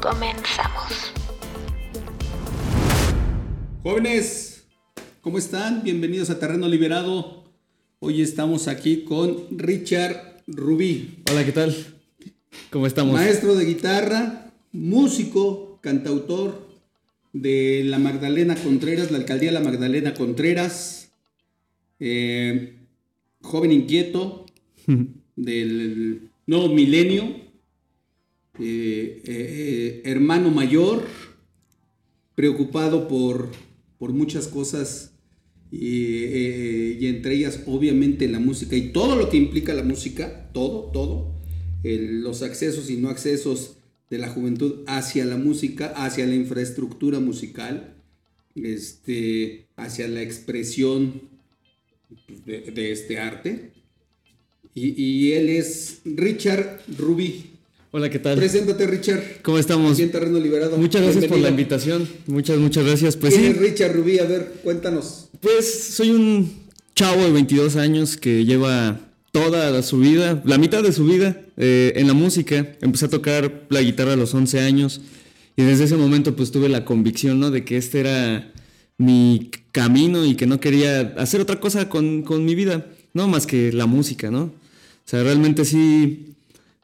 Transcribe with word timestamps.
Comenzamos. 0.00 1.12
Jóvenes, 3.82 4.64
¿cómo 5.20 5.36
están? 5.36 5.82
Bienvenidos 5.82 6.30
a 6.30 6.38
Terreno 6.38 6.68
Liberado. 6.68 7.44
Hoy 7.98 8.22
estamos 8.22 8.66
aquí 8.66 9.04
con 9.04 9.36
Richard 9.50 10.42
Rubí. 10.46 11.18
Hola, 11.30 11.44
¿qué 11.44 11.52
tal? 11.52 11.76
¿Cómo 12.70 12.86
estamos? 12.86 13.12
Maestro 13.12 13.54
de 13.54 13.66
guitarra, 13.66 14.50
músico, 14.72 15.78
cantautor 15.82 16.66
de 17.34 17.82
la 17.84 17.98
Magdalena 17.98 18.54
Contreras, 18.54 19.10
la 19.10 19.18
alcaldía 19.18 19.52
de 19.52 19.58
la 19.58 19.64
Magdalena 19.64 20.14
Contreras, 20.14 21.12
eh, 21.98 22.78
joven 23.42 23.70
inquieto 23.70 24.46
del 25.36 26.30
nuevo 26.46 26.68
milenio, 26.68 27.49
eh, 28.60 29.22
eh, 29.24 30.02
hermano 30.04 30.50
mayor, 30.50 31.06
preocupado 32.34 33.08
por, 33.08 33.50
por 33.98 34.12
muchas 34.12 34.48
cosas 34.48 35.12
y, 35.70 37.06
entre 37.06 37.34
ellas 37.34 37.62
obviamente 37.66 38.28
la 38.28 38.40
música 38.40 38.76
y 38.76 38.92
todo 38.92 39.16
lo 39.16 39.30
que 39.30 39.36
implica 39.36 39.72
la 39.74 39.82
música, 39.82 40.50
todo, 40.52 40.90
todo, 40.92 41.34
los 41.82 42.42
accesos 42.42 42.90
y 42.90 42.96
no 42.96 43.08
accesos 43.08 43.76
de 44.10 44.18
la 44.18 44.28
juventud 44.28 44.84
hacia 44.86 45.24
la 45.24 45.36
música, 45.36 45.92
hacia 45.96 46.26
la 46.26 46.34
infraestructura 46.34 47.20
musical, 47.20 47.94
este, 48.56 49.68
hacia 49.76 50.08
la 50.08 50.22
expresión 50.22 51.22
de, 52.44 52.90
este 52.90 53.18
arte. 53.18 53.72
Y, 54.74 55.00
y, 55.00 55.32
él 55.32 55.48
es 55.48 56.00
Richard 56.04 56.80
Rubí. 56.98 57.59
Hola, 57.92 58.08
¿qué 58.08 58.20
tal? 58.20 58.38
Preséntate, 58.38 58.86
Richard. 58.86 59.20
¿Cómo 59.42 59.58
estamos? 59.58 59.94
Aquí 59.94 60.02
en 60.02 60.12
Terreno 60.12 60.38
Liberado. 60.38 60.76
Muchas 60.76 61.02
gracias 61.02 61.24
por 61.24 61.38
la 61.38 61.48
invitación. 61.48 62.08
Muchas, 62.28 62.58
muchas 62.58 62.84
gracias. 62.84 63.16
Pues 63.16 63.34
¿Quién 63.34 63.50
es 63.50 63.56
Richard 63.56 63.92
Rubí? 63.96 64.20
A 64.20 64.26
ver, 64.26 64.60
cuéntanos. 64.62 65.28
Pues 65.40 65.92
soy 65.94 66.10
un 66.10 66.52
chavo 66.94 67.24
de 67.24 67.32
22 67.32 67.74
años 67.74 68.16
que 68.16 68.44
lleva 68.44 69.00
toda 69.32 69.82
su 69.82 69.98
vida, 69.98 70.40
la 70.44 70.56
mitad 70.56 70.84
de 70.84 70.92
su 70.92 71.04
vida, 71.04 71.42
eh, 71.56 71.94
en 71.96 72.06
la 72.06 72.14
música. 72.14 72.76
Empecé 72.80 73.06
a 73.06 73.08
tocar 73.08 73.66
la 73.70 73.80
guitarra 73.80 74.12
a 74.12 74.16
los 74.16 74.32
11 74.34 74.60
años 74.60 75.00
y 75.56 75.64
desde 75.64 75.82
ese 75.82 75.96
momento 75.96 76.36
pues 76.36 76.52
tuve 76.52 76.68
la 76.68 76.84
convicción, 76.84 77.40
¿no? 77.40 77.50
De 77.50 77.64
que 77.64 77.76
este 77.76 77.98
era 77.98 78.52
mi 78.98 79.50
camino 79.72 80.24
y 80.24 80.36
que 80.36 80.46
no 80.46 80.60
quería 80.60 81.12
hacer 81.18 81.40
otra 81.40 81.58
cosa 81.58 81.88
con, 81.88 82.22
con 82.22 82.44
mi 82.44 82.54
vida, 82.54 82.86
no 83.14 83.26
más 83.26 83.48
que 83.48 83.72
la 83.72 83.86
música, 83.86 84.30
¿no? 84.30 84.42
O 84.42 84.52
sea, 85.10 85.24
realmente 85.24 85.64
sí 85.64 86.36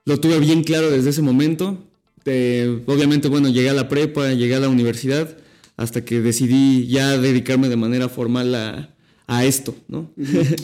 lo 0.07 0.19
tuve 0.19 0.39
bien 0.39 0.63
claro 0.63 0.91
desde 0.91 1.11
ese 1.11 1.21
momento. 1.21 1.85
obviamente, 2.25 3.29
bueno, 3.29 3.51
llegué 3.51 3.69
a 3.69 3.75
la 3.75 3.89
prepa, 3.89 4.33
llegué 4.33 4.55
a 4.55 4.61
la 4.61 4.69
universidad, 4.69 5.37
hasta 5.77 6.05
que 6.05 6.21
decidí 6.21 6.87
ya 6.87 7.19
dedicarme 7.19 7.69
de 7.69 7.77
manera 7.77 8.09
formal 8.09 8.55
a, 8.55 8.95
a 9.27 9.45
esto, 9.45 9.75
¿no? 9.89 10.11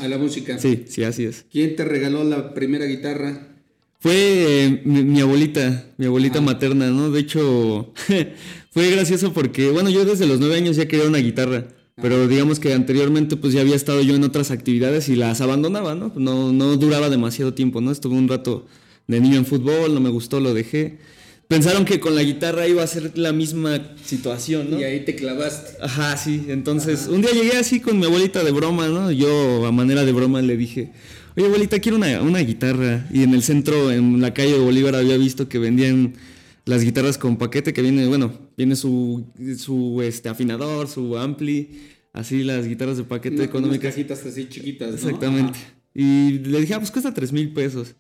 A 0.00 0.08
la 0.08 0.16
música. 0.16 0.58
sí, 0.60 0.84
sí, 0.88 1.04
así 1.04 1.24
es. 1.24 1.44
¿Quién 1.50 1.76
te 1.76 1.84
regaló 1.84 2.24
la 2.24 2.54
primera 2.54 2.86
guitarra? 2.86 3.48
Fue 3.98 4.14
eh, 4.14 4.82
mi, 4.84 5.20
abuelita, 5.20 5.86
mi 5.96 6.06
abuelita 6.06 6.40
materna, 6.40 6.90
¿no? 6.90 7.10
De 7.10 7.20
hecho, 7.20 7.92
fue 8.70 8.90
gracioso 8.90 9.32
porque, 9.32 9.70
bueno, 9.70 9.90
yo 9.90 10.04
desde 10.04 10.26
los 10.26 10.40
nueve 10.40 10.56
años 10.56 10.76
ya 10.76 10.86
quería 10.86 11.06
una 11.06 11.18
guitarra, 11.18 11.66
pero 12.00 12.26
digamos 12.26 12.58
que 12.58 12.72
anteriormente 12.72 13.36
pues 13.36 13.52
ya 13.52 13.60
había 13.60 13.76
estado 13.76 14.02
yo 14.02 14.14
en 14.14 14.24
otras 14.24 14.50
actividades 14.50 15.08
y 15.08 15.14
las 15.14 15.40
abandonaba, 15.40 15.94
¿no? 15.94 16.12
No, 16.16 16.52
no 16.52 16.76
duraba 16.76 17.10
demasiado 17.10 17.54
tiempo, 17.54 17.80
¿no? 17.80 17.92
Estuve 17.92 18.16
un 18.16 18.28
rato 18.28 18.66
de 19.06 19.20
niño 19.20 19.36
en 19.36 19.46
fútbol, 19.46 19.94
no 19.94 20.00
me 20.00 20.10
gustó, 20.10 20.40
lo 20.40 20.54
dejé. 20.54 20.98
Pensaron 21.48 21.84
que 21.84 22.00
con 22.00 22.14
la 22.14 22.22
guitarra 22.22 22.66
iba 22.66 22.82
a 22.82 22.86
ser 22.86 23.18
la 23.18 23.32
misma 23.32 23.94
situación, 24.04 24.70
¿no? 24.70 24.80
Y 24.80 24.84
ahí 24.84 25.04
te 25.04 25.14
clavaste. 25.14 25.76
Ajá, 25.82 26.16
sí. 26.16 26.46
Entonces, 26.48 27.08
un 27.08 27.20
día 27.20 27.30
llegué 27.32 27.58
así 27.58 27.80
con 27.80 27.98
mi 27.98 28.06
abuelita 28.06 28.42
de 28.42 28.52
broma, 28.52 28.88
¿no? 28.88 29.10
Yo, 29.10 29.66
a 29.66 29.72
manera 29.72 30.04
de 30.06 30.12
broma, 30.12 30.40
le 30.40 30.56
dije, 30.56 30.92
oye, 31.36 31.46
abuelita, 31.46 31.78
quiero 31.78 31.98
una, 31.98 32.22
una 32.22 32.38
guitarra. 32.38 33.06
Y 33.12 33.22
en 33.22 33.34
el 33.34 33.42
centro, 33.42 33.92
en 33.92 34.22
la 34.22 34.32
calle 34.32 34.52
de 34.52 34.60
Bolívar, 34.60 34.94
había 34.94 35.18
visto 35.18 35.48
que 35.50 35.58
vendían 35.58 36.14
las 36.64 36.84
guitarras 36.84 37.18
con 37.18 37.36
paquete 37.36 37.72
que 37.72 37.82
viene, 37.82 38.06
bueno, 38.06 38.32
viene 38.56 38.74
su, 38.74 39.26
su 39.58 40.00
este, 40.02 40.28
afinador, 40.28 40.88
su 40.88 41.18
ampli, 41.18 41.82
así 42.12 42.44
las 42.44 42.66
guitarras 42.66 42.96
de 42.96 43.04
paquete 43.04 43.42
económicas. 43.44 43.92
cajitas 43.92 44.24
así 44.24 44.48
chiquitas, 44.48 44.90
¿no? 44.90 44.94
Exactamente. 44.94 45.58
Y 45.94 46.38
le 46.38 46.60
dije, 46.60 46.74
ah, 46.74 46.78
pues 46.78 46.90
cuesta 46.90 47.12
tres 47.12 47.32
mil 47.32 47.52
pesos. 47.52 47.94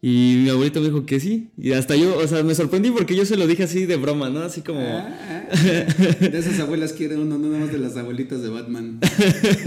Y 0.00 0.42
mi 0.44 0.50
abuelito 0.50 0.80
me 0.80 0.86
dijo 0.86 1.04
que 1.06 1.18
sí. 1.18 1.48
Y 1.58 1.72
hasta 1.72 1.96
yo, 1.96 2.16
o 2.16 2.26
sea, 2.28 2.44
me 2.44 2.54
sorprendí 2.54 2.90
porque 2.90 3.16
yo 3.16 3.24
se 3.24 3.36
lo 3.36 3.48
dije 3.48 3.64
así 3.64 3.84
de 3.84 3.96
broma, 3.96 4.30
¿no? 4.30 4.40
Así 4.40 4.60
como. 4.60 4.80
Ah, 4.80 5.48
ah. 5.50 5.56
de 6.20 6.38
esas 6.38 6.60
abuelas 6.60 6.92
quiere 6.92 7.16
uno, 7.16 7.36
no 7.36 7.48
nada 7.48 7.64
más 7.64 7.72
de 7.72 7.78
las 7.78 7.96
abuelitas 7.96 8.40
de 8.40 8.48
Batman. 8.48 9.00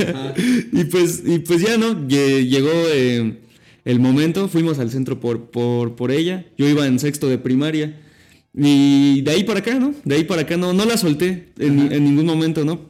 y 0.72 0.86
pues, 0.86 1.24
y 1.26 1.40
pues 1.40 1.62
ya, 1.62 1.78
¿no? 1.78 2.08
Llegó 2.08 2.72
eh, 2.94 3.40
el 3.84 4.00
momento, 4.00 4.48
fuimos 4.48 4.80
al 4.80 4.90
centro 4.90 5.20
por, 5.20 5.52
por, 5.52 5.96
por 5.96 6.12
ella. 6.12 6.46
Yo 6.58 6.68
iba 6.70 6.88
en 6.88 6.98
sexto 7.00 7.28
de 7.28 7.38
primaria. 7.38 8.00
Y 8.54 9.22
de 9.22 9.32
ahí 9.32 9.44
para 9.44 9.60
acá, 9.60 9.80
¿no? 9.80 9.94
De 10.06 10.16
ahí 10.16 10.24
para 10.24 10.44
acá 10.44 10.56
no, 10.56 10.72
no 10.72 10.86
la 10.86 10.96
solté 10.96 11.50
en, 11.60 11.92
en 11.92 12.04
ningún 12.06 12.26
momento, 12.26 12.64
¿no? 12.64 12.82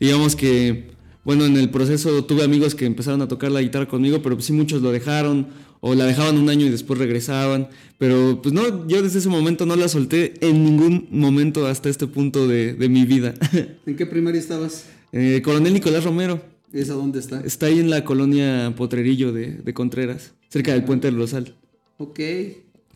Digamos 0.00 0.34
que, 0.34 0.90
bueno, 1.24 1.44
en 1.44 1.56
el 1.56 1.70
proceso 1.70 2.24
tuve 2.24 2.42
amigos 2.42 2.74
que 2.74 2.86
empezaron 2.86 3.22
a 3.22 3.28
tocar 3.28 3.52
la 3.52 3.62
guitarra 3.62 3.86
conmigo, 3.86 4.20
pero 4.20 4.34
pues 4.34 4.46
sí 4.46 4.52
muchos 4.52 4.82
lo 4.82 4.90
dejaron 4.90 5.46
o 5.84 5.96
la 5.96 6.06
dejaban 6.06 6.38
un 6.38 6.48
año 6.48 6.64
y 6.64 6.70
después 6.70 6.96
regresaban. 6.98 7.68
Pero 7.98 8.40
pues 8.40 8.54
no, 8.54 8.86
yo 8.86 9.02
desde 9.02 9.18
ese 9.18 9.28
momento 9.28 9.66
no 9.66 9.74
la 9.74 9.88
solté 9.88 10.34
en 10.40 10.64
ningún 10.64 11.08
momento 11.10 11.66
hasta 11.66 11.88
este 11.88 12.06
punto 12.06 12.46
de, 12.46 12.76
mi 12.88 13.04
vida. 13.04 13.34
¿En 13.86 13.96
qué 13.96 14.06
primaria 14.06 14.40
estabas? 14.40 14.84
Eh, 15.10 15.42
Coronel 15.44 15.74
Nicolás 15.74 16.04
Romero. 16.04 16.40
¿Esa 16.72 16.94
dónde 16.94 17.18
está? 17.18 17.40
Está 17.40 17.66
ahí 17.66 17.80
en 17.80 17.90
la 17.90 18.04
colonia 18.04 18.72
Potrerillo 18.76 19.32
de, 19.32 19.74
Contreras, 19.74 20.32
cerca 20.48 20.72
del 20.72 20.84
puente 20.84 21.08
del 21.08 21.16
Rosal. 21.16 21.56
Ok. 21.98 22.20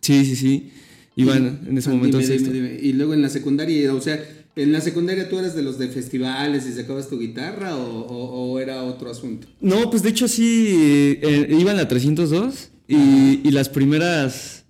Sí, 0.01 0.25
sí, 0.25 0.37
sí. 0.37 0.71
Iban 1.17 1.67
en 1.69 1.77
ese 1.77 1.91
momento. 1.91 2.21
Y 2.21 2.93
luego 2.93 3.15
en 3.15 3.23
la 3.23 3.29
secundaria, 3.29 3.93
o 3.93 4.01
sea, 4.01 4.23
¿En 4.55 4.73
la 4.73 4.81
secundaria 4.81 5.29
tú 5.29 5.39
eras 5.39 5.55
de 5.55 5.61
los 5.61 5.79
de 5.79 5.89
festivales 5.89 6.67
y 6.67 6.73
sacabas 6.73 7.11
tu 7.11 7.19
guitarra 7.19 7.77
o, 7.77 8.59
era 8.59 8.85
otro 8.85 9.11
asunto? 9.11 9.47
No, 9.61 9.91
pues 9.91 10.03
de 10.03 10.09
hecho 10.09 10.29
sí, 10.29 11.19
eh, 11.21 11.55
iba 11.59 11.73
en 11.73 11.77
la 11.77 11.87
302 11.87 12.71
y, 12.89 13.51
las 13.51 13.69
primeras. 13.69 14.65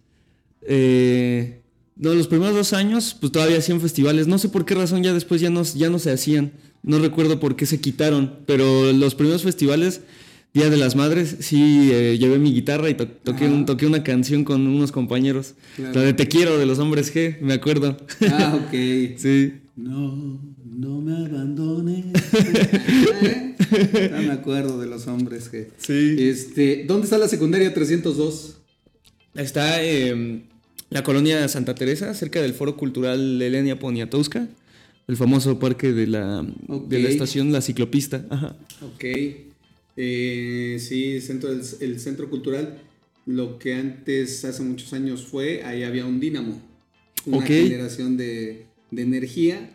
Eh, 0.62 1.62
no, 1.96 2.14
los 2.14 2.28
primeros 2.28 2.54
dos 2.54 2.72
años, 2.72 3.16
pues 3.18 3.32
todavía 3.32 3.58
hacían 3.58 3.80
festivales. 3.80 4.26
No 4.26 4.38
sé 4.38 4.48
por 4.48 4.64
qué 4.64 4.74
razón 4.74 5.02
ya 5.02 5.12
después 5.12 5.40
ya 5.40 5.50
no, 5.50 5.62
ya 5.62 5.88
no 5.90 5.98
se 5.98 6.10
hacían. 6.10 6.52
No 6.82 6.98
recuerdo 6.98 7.40
por 7.40 7.56
qué 7.56 7.66
se 7.66 7.80
quitaron. 7.80 8.40
Pero 8.46 8.92
los 8.92 9.14
primeros 9.14 9.42
festivales, 9.42 10.02
Día 10.52 10.70
de 10.70 10.76
las 10.76 10.96
Madres, 10.96 11.36
sí 11.40 11.90
eh, 11.92 12.16
llevé 12.18 12.38
mi 12.38 12.52
guitarra 12.52 12.88
y 12.88 12.94
toqué, 12.94 13.48
toqué 13.66 13.86
una 13.86 14.02
canción 14.02 14.44
con 14.44 14.66
unos 14.66 14.92
compañeros. 14.92 15.54
La 15.78 16.02
de 16.02 16.12
Te 16.12 16.28
quiero 16.28 16.58
de 16.58 16.66
los 16.66 16.78
hombres 16.78 17.14
G, 17.14 17.40
me 17.40 17.54
acuerdo. 17.54 17.96
Ah, 18.30 18.58
ok. 18.62 18.72
sí. 19.18 19.54
No, 19.76 20.40
no 20.76 21.00
me 21.00 21.26
abandones. 21.26 22.04
no 24.10 24.18
me 24.22 24.30
acuerdo 24.30 24.78
de 24.78 24.86
los 24.86 25.06
hombres 25.06 25.48
que. 25.48 25.70
Sí. 25.78 26.16
Este, 26.18 26.84
¿Dónde 26.86 27.04
está 27.04 27.18
la 27.18 27.28
secundaria 27.28 27.72
302? 27.72 28.58
Está 29.34 29.82
en 29.82 30.44
la 30.90 31.02
colonia 31.02 31.48
Santa 31.48 31.74
Teresa, 31.74 32.12
cerca 32.14 32.42
del 32.42 32.52
Foro 32.52 32.76
Cultural 32.76 33.40
Elenia 33.40 33.78
Poniatowska, 33.78 34.48
el 35.08 35.16
famoso 35.16 35.58
parque 35.58 35.92
de 35.92 36.06
la, 36.06 36.46
de 36.88 36.98
la 36.98 37.08
estación 37.08 37.52
La 37.52 37.62
Ciclopista. 37.62 38.26
Ajá. 38.28 38.56
Ok. 38.82 39.04
Eh, 39.96 40.76
sí, 40.78 41.22
centro, 41.22 41.50
el, 41.52 42.00
centro 42.00 42.28
cultural, 42.28 42.82
lo 43.24 43.58
que 43.58 43.74
antes, 43.74 44.44
hace 44.44 44.62
muchos 44.62 44.92
años 44.92 45.24
fue, 45.24 45.62
ahí 45.64 45.84
había 45.84 46.04
un 46.04 46.20
dínamo. 46.20 46.60
Una 47.24 47.46
generación 47.46 48.16
de, 48.16 48.66
de 48.90 49.02
energía, 49.02 49.70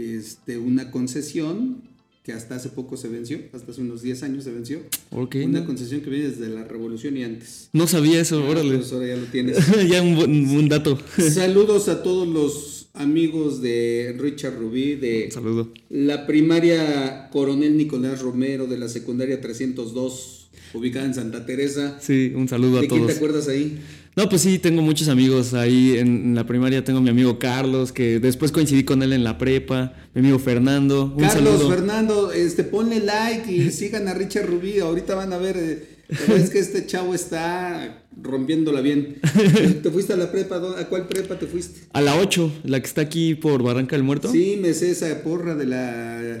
este, 0.00 0.58
una 0.58 0.90
concesión 0.90 1.82
que 2.22 2.32
hasta 2.32 2.56
hace 2.56 2.68
poco 2.68 2.96
se 2.98 3.08
venció, 3.08 3.38
hasta 3.54 3.72
hace 3.72 3.80
unos 3.80 4.02
10 4.02 4.22
años 4.24 4.44
se 4.44 4.50
venció. 4.52 4.80
una 5.10 5.64
concesión 5.64 6.02
que 6.02 6.10
viene 6.10 6.28
desde 6.28 6.48
la 6.48 6.64
revolución 6.64 7.16
y 7.16 7.24
antes. 7.24 7.70
No 7.72 7.86
sabía 7.86 8.20
eso, 8.20 8.42
ah, 8.44 8.48
órale. 8.50 8.76
Pues 8.76 8.92
ahora 8.92 9.06
ya 9.08 9.16
lo 9.16 9.24
tienes. 9.26 9.56
ya 9.88 10.02
un, 10.02 10.18
un, 10.18 10.68
dato. 10.68 10.98
Saludos 11.32 11.88
a 11.88 12.02
todos 12.02 12.28
los 12.28 12.88
amigos 12.92 13.62
de 13.62 14.14
Richard 14.18 14.58
Rubí, 14.58 14.96
de 14.96 15.30
saludo. 15.30 15.72
la 15.88 16.26
primaria 16.26 17.28
Coronel 17.30 17.76
Nicolás 17.76 18.20
Romero, 18.20 18.66
de 18.66 18.76
la 18.78 18.88
secundaria 18.88 19.40
302, 19.40 20.50
ubicada 20.74 21.06
en 21.06 21.14
Santa 21.14 21.46
Teresa. 21.46 21.98
Sí, 22.00 22.32
un 22.34 22.48
saludo 22.48 22.78
a 22.78 22.80
¿De 22.82 22.88
quién 22.88 23.00
te 23.02 23.06
todos. 23.06 23.16
acuerdas 23.16 23.48
ahí? 23.48 23.78
No, 24.20 24.28
pues 24.28 24.42
sí, 24.42 24.58
tengo 24.58 24.82
muchos 24.82 25.08
amigos 25.08 25.54
ahí 25.54 25.96
en, 25.96 26.08
en 26.08 26.34
la 26.34 26.44
primaria. 26.44 26.84
Tengo 26.84 27.00
mi 27.00 27.08
amigo 27.08 27.38
Carlos, 27.38 27.90
que 27.90 28.20
después 28.20 28.52
coincidí 28.52 28.84
con 28.84 29.02
él 29.02 29.14
en 29.14 29.24
la 29.24 29.38
prepa. 29.38 29.94
Mi 30.12 30.20
amigo 30.20 30.38
Fernando. 30.38 31.14
Un 31.16 31.22
Carlos, 31.22 31.54
saludo. 31.54 31.70
Fernando, 31.70 32.30
este, 32.30 32.64
ponle 32.64 33.00
like 33.00 33.50
y 33.50 33.70
sigan 33.70 34.08
a 34.08 34.12
Richard 34.12 34.44
Rubí. 34.44 34.78
Ahorita 34.78 35.14
van 35.14 35.32
a 35.32 35.38
ver, 35.38 35.56
eh, 35.56 35.88
es 36.34 36.50
que 36.50 36.58
este 36.58 36.86
chavo 36.86 37.14
está 37.14 37.96
rompiéndola 38.22 38.80
bien. 38.80 39.16
¿Te 39.82 39.90
fuiste 39.90 40.12
a 40.12 40.16
la 40.16 40.30
prepa? 40.30 40.58
¿Dó- 40.58 40.76
¿A 40.76 40.84
cuál 40.88 41.06
prepa 41.06 41.38
te 41.38 41.46
fuiste? 41.46 41.80
A 41.92 42.00
la 42.00 42.16
8, 42.16 42.52
la 42.64 42.80
que 42.80 42.86
está 42.86 43.00
aquí 43.02 43.34
por 43.34 43.62
Barranca 43.62 43.96
del 43.96 44.02
Muerto. 44.04 44.30
Sí, 44.30 44.58
me 44.60 44.74
sé 44.74 44.90
esa 44.90 45.22
porra 45.22 45.54
de 45.54 45.66
la. 45.66 46.38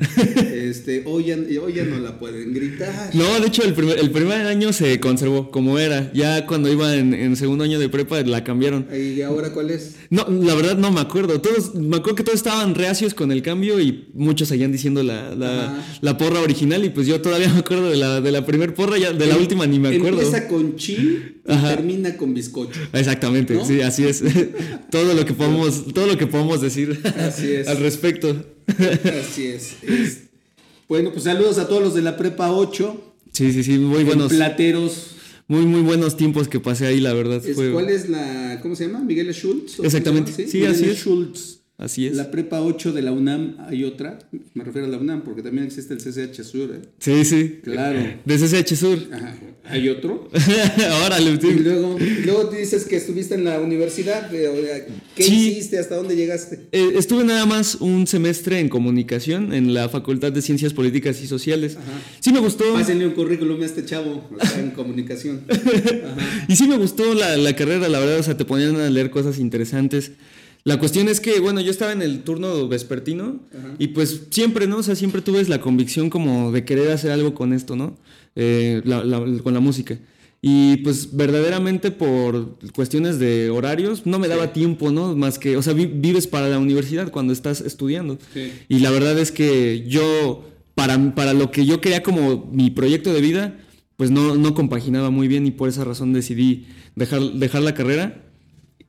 Este, 0.52 1.04
hoy 1.06 1.24
ya, 1.26 1.36
hoy 1.62 1.72
ya 1.74 1.84
no 1.84 1.98
la 1.98 2.18
pueden 2.18 2.52
gritar. 2.52 3.10
No, 3.14 3.40
de 3.40 3.46
hecho, 3.46 3.62
el 3.62 3.72
primer, 3.74 3.98
el 3.98 4.10
primer 4.10 4.46
año 4.46 4.72
se 4.72 4.98
conservó 5.00 5.50
como 5.50 5.78
era. 5.78 6.10
Ya 6.12 6.46
cuando 6.46 6.70
iba 6.70 6.94
en, 6.96 7.14
en 7.14 7.36
segundo 7.36 7.64
año 7.64 7.78
de 7.78 7.88
prepa 7.88 8.20
la 8.22 8.44
cambiaron. 8.44 8.86
¿Y 8.94 9.22
ahora 9.22 9.52
cuál 9.52 9.70
es? 9.70 9.94
No, 10.10 10.26
la 10.28 10.54
verdad 10.54 10.76
no 10.76 10.90
me 10.92 11.00
acuerdo. 11.00 11.40
Todos, 11.40 11.74
me 11.74 11.96
acuerdo 11.98 12.16
que 12.16 12.24
todos 12.24 12.36
estaban 12.36 12.74
reacios 12.74 13.14
con 13.14 13.32
el 13.32 13.42
cambio 13.42 13.80
y 13.80 14.08
muchos 14.14 14.48
seguían 14.48 14.72
diciendo 14.72 15.02
la, 15.02 15.34
la, 15.34 15.82
la 16.00 16.18
porra 16.18 16.40
original. 16.40 16.84
Y 16.84 16.90
pues 16.90 17.06
yo 17.06 17.20
todavía 17.20 17.48
me 17.52 17.60
acuerdo 17.60 17.88
de 17.90 17.96
la, 17.96 18.20
de 18.20 18.32
la 18.32 18.44
primer 18.44 18.74
porra, 18.74 18.98
ya 18.98 19.12
de 19.12 19.26
la 19.26 19.34
Em- 19.34 19.40
ni 19.66 19.78
me 19.78 19.88
acuerdo. 19.96 20.20
Empieza 20.22 20.48
con 20.48 20.76
chi 20.76 20.94
y 21.46 21.52
Ajá. 21.52 21.76
termina 21.76 22.16
con 22.16 22.34
bizcocho. 22.34 22.80
Exactamente, 22.92 23.54
¿No? 23.54 23.64
sí, 23.64 23.80
así 23.80 24.04
es. 24.06 24.22
todo 24.90 25.14
lo 25.14 25.24
que 25.24 25.32
podemos, 25.34 25.92
todo 25.92 26.06
lo 26.06 26.16
que 26.18 26.26
podemos 26.26 26.60
decir 26.60 27.00
Así 27.18 27.52
es. 27.52 27.68
al 27.68 27.78
respecto. 27.78 28.44
Así 28.68 29.46
es. 29.46 29.74
es- 29.82 30.18
Bueno, 30.88 31.12
pues 31.12 31.24
saludos 31.24 31.58
a 31.58 31.68
todos 31.68 31.82
los 31.82 31.94
de 31.94 32.02
la 32.02 32.16
prepa 32.16 32.50
8. 32.52 33.14
Sí, 33.32 33.52
sí, 33.52 33.62
sí, 33.62 33.78
muy 33.78 34.00
en 34.00 34.06
buenos, 34.06 34.32
Plateros. 34.32 35.06
muy, 35.48 35.64
muy 35.66 35.82
buenos 35.82 36.16
tiempos 36.16 36.48
que 36.48 36.58
pasé 36.60 36.86
ahí, 36.86 37.00
la 37.00 37.12
verdad. 37.14 37.44
Es- 37.44 37.54
fue- 37.54 37.70
¿Cuál 37.72 37.88
es 37.88 38.08
la. 38.08 38.58
¿Cómo 38.62 38.74
se 38.76 38.86
llama? 38.86 39.00
¿Miguel 39.00 39.32
Schultz? 39.32 39.74
¿O 39.74 39.76
cómo 39.78 39.86
Exactamente. 39.86 40.48
Sí, 40.48 40.64
así 40.66 40.84
es. 40.86 40.98
Schultz. 40.98 41.59
Así 41.80 42.06
es. 42.06 42.14
La 42.14 42.30
prepa 42.30 42.60
8 42.60 42.92
de 42.92 43.00
la 43.00 43.10
UNAM 43.10 43.56
hay 43.66 43.84
otra. 43.84 44.18
Me 44.52 44.64
refiero 44.64 44.86
a 44.86 44.90
la 44.90 44.98
UNAM 44.98 45.22
porque 45.22 45.40
también 45.42 45.64
existe 45.66 45.94
el 45.94 46.00
CCH 46.00 46.42
Sur. 46.44 46.70
¿eh? 46.74 46.82
Sí, 46.98 47.24
sí. 47.24 47.60
Claro. 47.64 47.98
De 48.22 48.36
CCH 48.36 48.74
Sur. 48.76 48.98
Ajá. 49.10 49.34
¿Hay 49.64 49.88
otro? 49.88 50.28
Órale, 51.06 51.30
Y 51.32 51.40
sí. 51.40 51.52
luego, 51.60 51.96
luego 52.24 52.44
dices 52.50 52.84
que 52.84 52.96
estuviste 52.96 53.34
en 53.34 53.44
la 53.44 53.60
universidad. 53.60 54.28
pero, 54.30 54.52
¿Qué 55.16 55.22
Sí. 55.22 55.50
hiciste? 55.52 55.78
¿Hasta 55.78 55.96
dónde 55.96 56.16
llegaste? 56.16 56.66
Eh, 56.72 56.92
estuve 56.96 57.24
nada 57.24 57.46
más 57.46 57.76
un 57.76 58.06
semestre 58.06 58.58
en 58.58 58.68
comunicación 58.68 59.54
en 59.54 59.72
la 59.72 59.88
Facultad 59.88 60.32
de 60.32 60.42
Ciencias 60.42 60.74
Políticas 60.74 61.22
y 61.22 61.26
Sociales. 61.28 61.78
Sí 62.20 62.30
me 62.30 62.40
gustó. 62.40 62.74
Pásenle 62.74 63.06
un 63.06 63.12
currículum 63.14 63.62
a 63.62 63.64
este 63.64 63.86
chavo. 63.86 64.28
En 64.58 64.72
comunicación. 64.72 65.44
Ajá. 65.48 66.44
Y 66.46 66.56
sí 66.56 66.68
me 66.68 66.76
gustó 66.76 67.14
la, 67.14 67.38
la 67.38 67.56
carrera, 67.56 67.88
la 67.88 68.00
verdad, 68.00 68.18
o 68.18 68.22
sea, 68.22 68.36
te 68.36 68.44
ponían 68.44 68.76
a 68.76 68.90
leer 68.90 69.10
cosas 69.10 69.38
interesantes. 69.38 70.12
La 70.64 70.78
cuestión 70.78 71.08
es 71.08 71.20
que, 71.20 71.40
bueno, 71.40 71.60
yo 71.60 71.70
estaba 71.70 71.92
en 71.92 72.02
el 72.02 72.22
turno 72.22 72.68
vespertino 72.68 73.40
y 73.78 73.88
pues 73.88 74.22
siempre, 74.30 74.66
¿no? 74.66 74.78
O 74.78 74.82
sea, 74.82 74.94
siempre 74.94 75.22
tuve 75.22 75.42
la 75.44 75.60
convicción 75.60 76.10
como 76.10 76.52
de 76.52 76.64
querer 76.64 76.90
hacer 76.92 77.10
algo 77.12 77.34
con 77.34 77.52
esto, 77.52 77.76
¿no? 77.76 77.96
Eh, 78.36 78.82
la- 78.84 79.04
la- 79.04 79.24
con 79.42 79.54
la 79.54 79.60
música. 79.60 79.98
Y 80.42 80.78
pues 80.78 81.14
verdaderamente 81.16 81.90
por 81.90 82.58
cuestiones 82.72 83.18
de 83.18 83.50
horarios 83.50 84.06
no 84.06 84.18
me 84.18 84.28
daba 84.28 84.52
tiempo, 84.52 84.90
¿no? 84.90 85.14
Más 85.16 85.38
que, 85.38 85.56
o 85.56 85.62
sea, 85.62 85.72
vi- 85.74 85.86
vives 85.86 86.26
para 86.26 86.48
la 86.48 86.58
universidad 86.58 87.10
cuando 87.10 87.32
estás 87.32 87.60
estudiando. 87.60 88.18
Sí. 88.34 88.50
Y 88.68 88.78
la 88.80 88.90
verdad 88.90 89.18
es 89.18 89.32
que 89.32 89.84
yo, 89.88 90.44
para, 90.74 91.14
para 91.14 91.34
lo 91.34 91.50
que 91.50 91.66
yo 91.66 91.80
quería 91.80 92.02
como 92.02 92.48
mi 92.52 92.70
proyecto 92.70 93.12
de 93.12 93.20
vida, 93.20 93.58
pues 93.96 94.10
no, 94.10 94.34
no 94.34 94.54
compaginaba 94.54 95.10
muy 95.10 95.28
bien 95.28 95.46
y 95.46 95.50
por 95.50 95.68
esa 95.68 95.84
razón 95.84 96.12
decidí 96.14 96.66
dejar, 96.96 97.20
dejar 97.34 97.60
la 97.62 97.74
carrera 97.74 98.24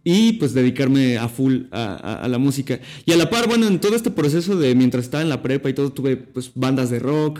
y 0.03 0.33
pues 0.33 0.53
dedicarme 0.53 1.17
a 1.17 1.27
full 1.29 1.63
a, 1.71 1.93
a- 1.95 2.23
a 2.23 2.27
la 2.27 2.37
música. 2.37 2.79
Y 3.05 3.11
a 3.11 3.17
la 3.17 3.29
par, 3.29 3.47
bueno, 3.47 3.67
en 3.67 3.79
todo 3.79 3.95
este 3.95 4.11
proceso 4.11 4.57
de 4.57 4.73
mientras 4.75 5.05
estaba 5.05 5.23
en 5.23 5.29
la 5.29 5.41
prepa 5.41 5.69
y 5.69 5.73
todo, 5.73 5.91
tuve 5.91 6.17
pues 6.17 6.51
bandas 6.55 6.89
de 6.89 6.99
rock. 6.99 7.39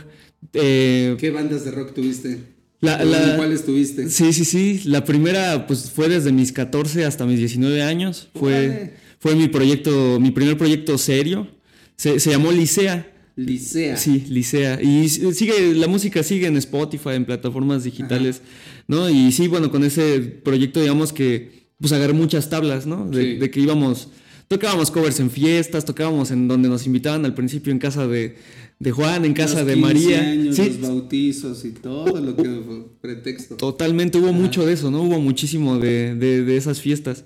eh, 0.54 1.16
¿Qué 1.20 1.32
bandas 1.32 1.66
de 1.66 1.72
rock 1.72 1.94
tuviste? 1.94 2.40
La- 2.82 3.02
¿En 3.02 3.12
la- 3.12 3.36
¿Cuáles 3.38 3.64
tuviste? 3.66 4.10
Sí, 4.10 4.34
sí, 4.34 4.44
sí. 4.46 4.82
La 4.86 5.04
primera, 5.06 5.68
pues, 5.68 5.92
fue 5.92 6.10
desde 6.10 6.32
mis 6.32 6.52
14 6.52 7.06
hasta 7.06 7.26
mis 7.28 7.38
19 7.38 7.82
años. 7.84 8.28
Fue, 8.36 8.96
fue 9.20 9.36
mi 9.36 9.48
proyecto, 9.50 10.20
mi 10.20 10.32
primer 10.32 10.58
proyecto 10.58 10.98
serio. 10.98 11.48
Se, 11.96 12.20
se 12.20 12.32
llamó 12.32 12.52
Licea. 12.52 13.08
Licea. 13.36 13.98
Sí, 13.98 14.26
Licea. 14.30 14.82
Y 14.82 15.08
sigue, 15.10 15.74
la 15.76 15.88
música 15.88 16.24
sigue 16.24 16.48
en 16.48 16.58
Spotify, 16.58 17.10
en 17.12 17.26
plataformas 17.26 17.84
digitales, 17.84 18.42
¿no? 18.88 19.10
Y 19.12 19.32
sí, 19.32 19.48
bueno, 19.48 19.70
con 19.72 19.84
ese 19.84 20.20
proyecto, 20.20 20.82
digamos 20.82 21.14
que, 21.14 21.61
pues, 21.82 21.92
agarré 21.92 22.14
muchas 22.14 22.50
tablas, 22.50 22.86
¿no? 22.86 23.10
De, 23.10 23.22
Sí. 23.34 23.38
de 23.40 23.52
que 23.52 23.60
íbamos, 23.60 24.08
tocábamos 24.48 24.90
covers 24.92 25.20
en 25.20 25.30
fiestas, 25.30 25.84
tocábamos 25.84 26.32
en 26.32 26.48
donde 26.48 26.70
nos 26.70 26.86
invitaban 26.86 27.26
al 27.26 27.34
principio 27.34 27.74
en 27.74 27.80
casa 27.80 28.08
de, 28.08 28.36
de 28.80 28.92
Juan, 28.92 29.26
en 29.26 29.34
casa 29.34 29.60
Los 29.60 29.68
de 29.68 29.74
15 29.74 29.82
María. 29.88 30.22
años, 30.22 30.56
Sí, 30.56 30.78
los 30.80 30.82
bautizos 30.82 31.66
y 31.66 31.72
todo 31.72 32.20
lo 32.22 32.36
que 32.36 32.44
fue 32.66 32.86
pretexto. 33.02 33.56
Totalmente, 33.56 34.18
hubo 34.18 34.32
mucho 34.34 34.66
de 34.66 34.74
eso, 34.74 34.90
¿no? 34.92 35.02
Hubo 35.02 35.20
muchísimo 35.20 35.78
de, 35.78 36.16
de- 36.16 36.44
de 36.44 36.58
esas 36.58 36.80
fiestas. 36.82 37.24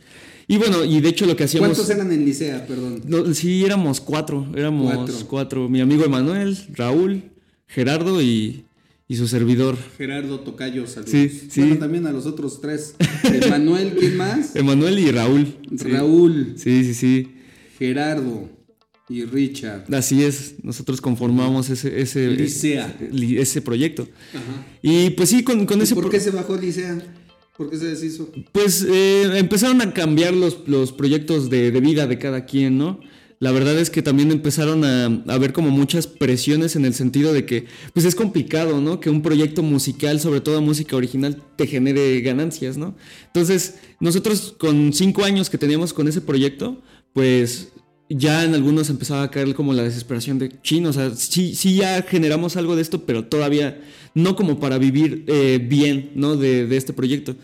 Y 0.48 0.58
bueno, 0.58 0.86
y 0.86 1.00
de 1.02 1.10
hecho 1.10 1.26
lo 1.26 1.36
que 1.36 1.46
hacíamos... 1.46 1.70
¿Cuántos 1.70 1.90
eran 1.90 2.12
en 2.12 2.24
Licea, 2.24 2.68
perdón? 2.68 3.02
No, 3.08 3.34
sí, 3.34 3.64
éramos 3.66 4.00
cuatro, 4.00 4.46
éramos 4.56 4.94
Cuatro. 4.94 5.16
cuatro. 5.28 5.70
Mi 5.70 5.82
amigo 5.82 6.06
Emanuel, 6.06 6.56
Raúl, 6.74 7.24
Gerardo 7.68 8.22
y, 8.22 8.65
y 9.08 9.16
su 9.18 9.28
servidor. 9.28 9.78
Gerardo 9.98 10.40
Tocayo, 10.40 10.88
saludos. 10.88 11.12
Sí, 11.12 11.30
sí. 11.50 11.62
Bueno, 11.62 11.78
también 11.78 12.08
a 12.08 12.12
los 12.12 12.26
otros 12.26 12.60
tres. 12.62 12.96
Emanuel, 13.24 13.94
¿quién 14.00 14.18
más? 14.18 14.56
Emanuel 14.56 14.98
y 15.00 15.12
Raúl. 15.12 15.56
Sí. 15.78 15.88
Raúl, 15.90 16.54
Sí, 16.58 16.84
sí, 16.84 16.94
sí. 16.94 17.32
Gerardo 17.78 18.50
y 19.08 19.24
Richard. 19.26 19.86
Así 19.94 20.24
es, 20.24 20.56
nosotros 20.64 21.00
conformamos 21.02 21.70
ese, 21.70 22.02
ese, 22.02 22.28
Licea. 22.32 22.98
ese, 23.12 23.40
ese 23.42 23.62
proyecto. 23.62 24.08
Ajá. 24.34 24.66
Y 24.82 25.12
pues 25.12 25.30
sí, 25.30 25.44
con, 25.44 25.66
con 25.68 25.80
¿Y 25.80 25.84
ese... 25.84 25.94
por 25.94 26.10
qué 26.10 26.20
se 26.20 26.32
bajó 26.32 26.56
Licea? 26.58 26.98
¿Por 27.56 27.70
qué 27.70 27.78
se 27.78 27.86
deshizo? 27.86 28.32
Pues 28.52 28.86
eh, 28.90 29.38
empezaron 29.38 29.82
a 29.82 29.94
cambiar 29.94 30.34
los, 30.34 30.68
los 30.68 30.92
proyectos 30.92 31.50
de, 31.50 31.72
de 31.72 31.80
vida 31.80 32.08
de 32.08 32.18
cada 32.18 32.46
quien, 32.46 32.78
¿no? 32.78 33.00
La 33.46 33.52
verdad 33.52 33.78
es 33.78 33.92
que 33.92 34.02
también 34.02 34.32
empezaron 34.32 34.84
a, 34.84 35.06
a 35.06 35.38
ver 35.38 35.54
como 35.54 35.70
muchas 35.70 36.08
presiones 36.08 36.76
en 36.76 36.84
el 36.84 36.96
sentido 36.96 37.32
de 37.32 37.46
que, 37.46 37.68
pues 37.94 38.04
es 38.04 38.16
complicado, 38.16 38.82
¿no? 38.82 39.00
Que 39.00 39.12
un 39.12 39.22
proyecto 39.22 39.62
musical, 39.62 40.20
sobre 40.20 40.42
todo 40.42 40.64
música 40.64 40.96
original, 40.96 41.44
te 41.56 41.68
genere 41.68 42.22
ganancias, 42.22 42.76
¿no? 42.76 42.96
Entonces, 43.28 43.76
nosotros 44.00 44.56
con 44.58 44.94
cinco 44.94 45.24
años 45.24 45.52
que 45.52 45.60
teníamos 45.60 45.94
con 45.94 46.08
ese 46.08 46.22
proyecto, 46.22 46.82
pues 47.14 47.68
ya 48.10 48.44
en 48.44 48.56
algunos 48.56 48.90
empezaba 48.90 49.22
a 49.22 49.30
caer 49.30 49.54
como 49.54 49.74
la 49.74 49.84
desesperación 49.84 50.40
de 50.40 50.50
chino, 50.64 50.90
o 50.90 50.94
sea, 50.94 51.12
sí, 51.12 51.54
sí 51.54 51.76
ya 51.76 52.02
generamos 52.02 52.58
algo 52.58 52.76
de 52.76 52.82
esto, 52.82 53.06
pero 53.06 53.26
todavía 53.26 53.80
no 54.16 54.36
como 54.36 54.60
para 54.60 54.80
vivir 54.80 55.24
eh, 55.28 55.64
bien, 55.64 56.14
¿no? 56.16 56.36
De, 56.36 56.66
de 56.66 56.78
este 56.78 56.94
proyecto. 56.94 57.36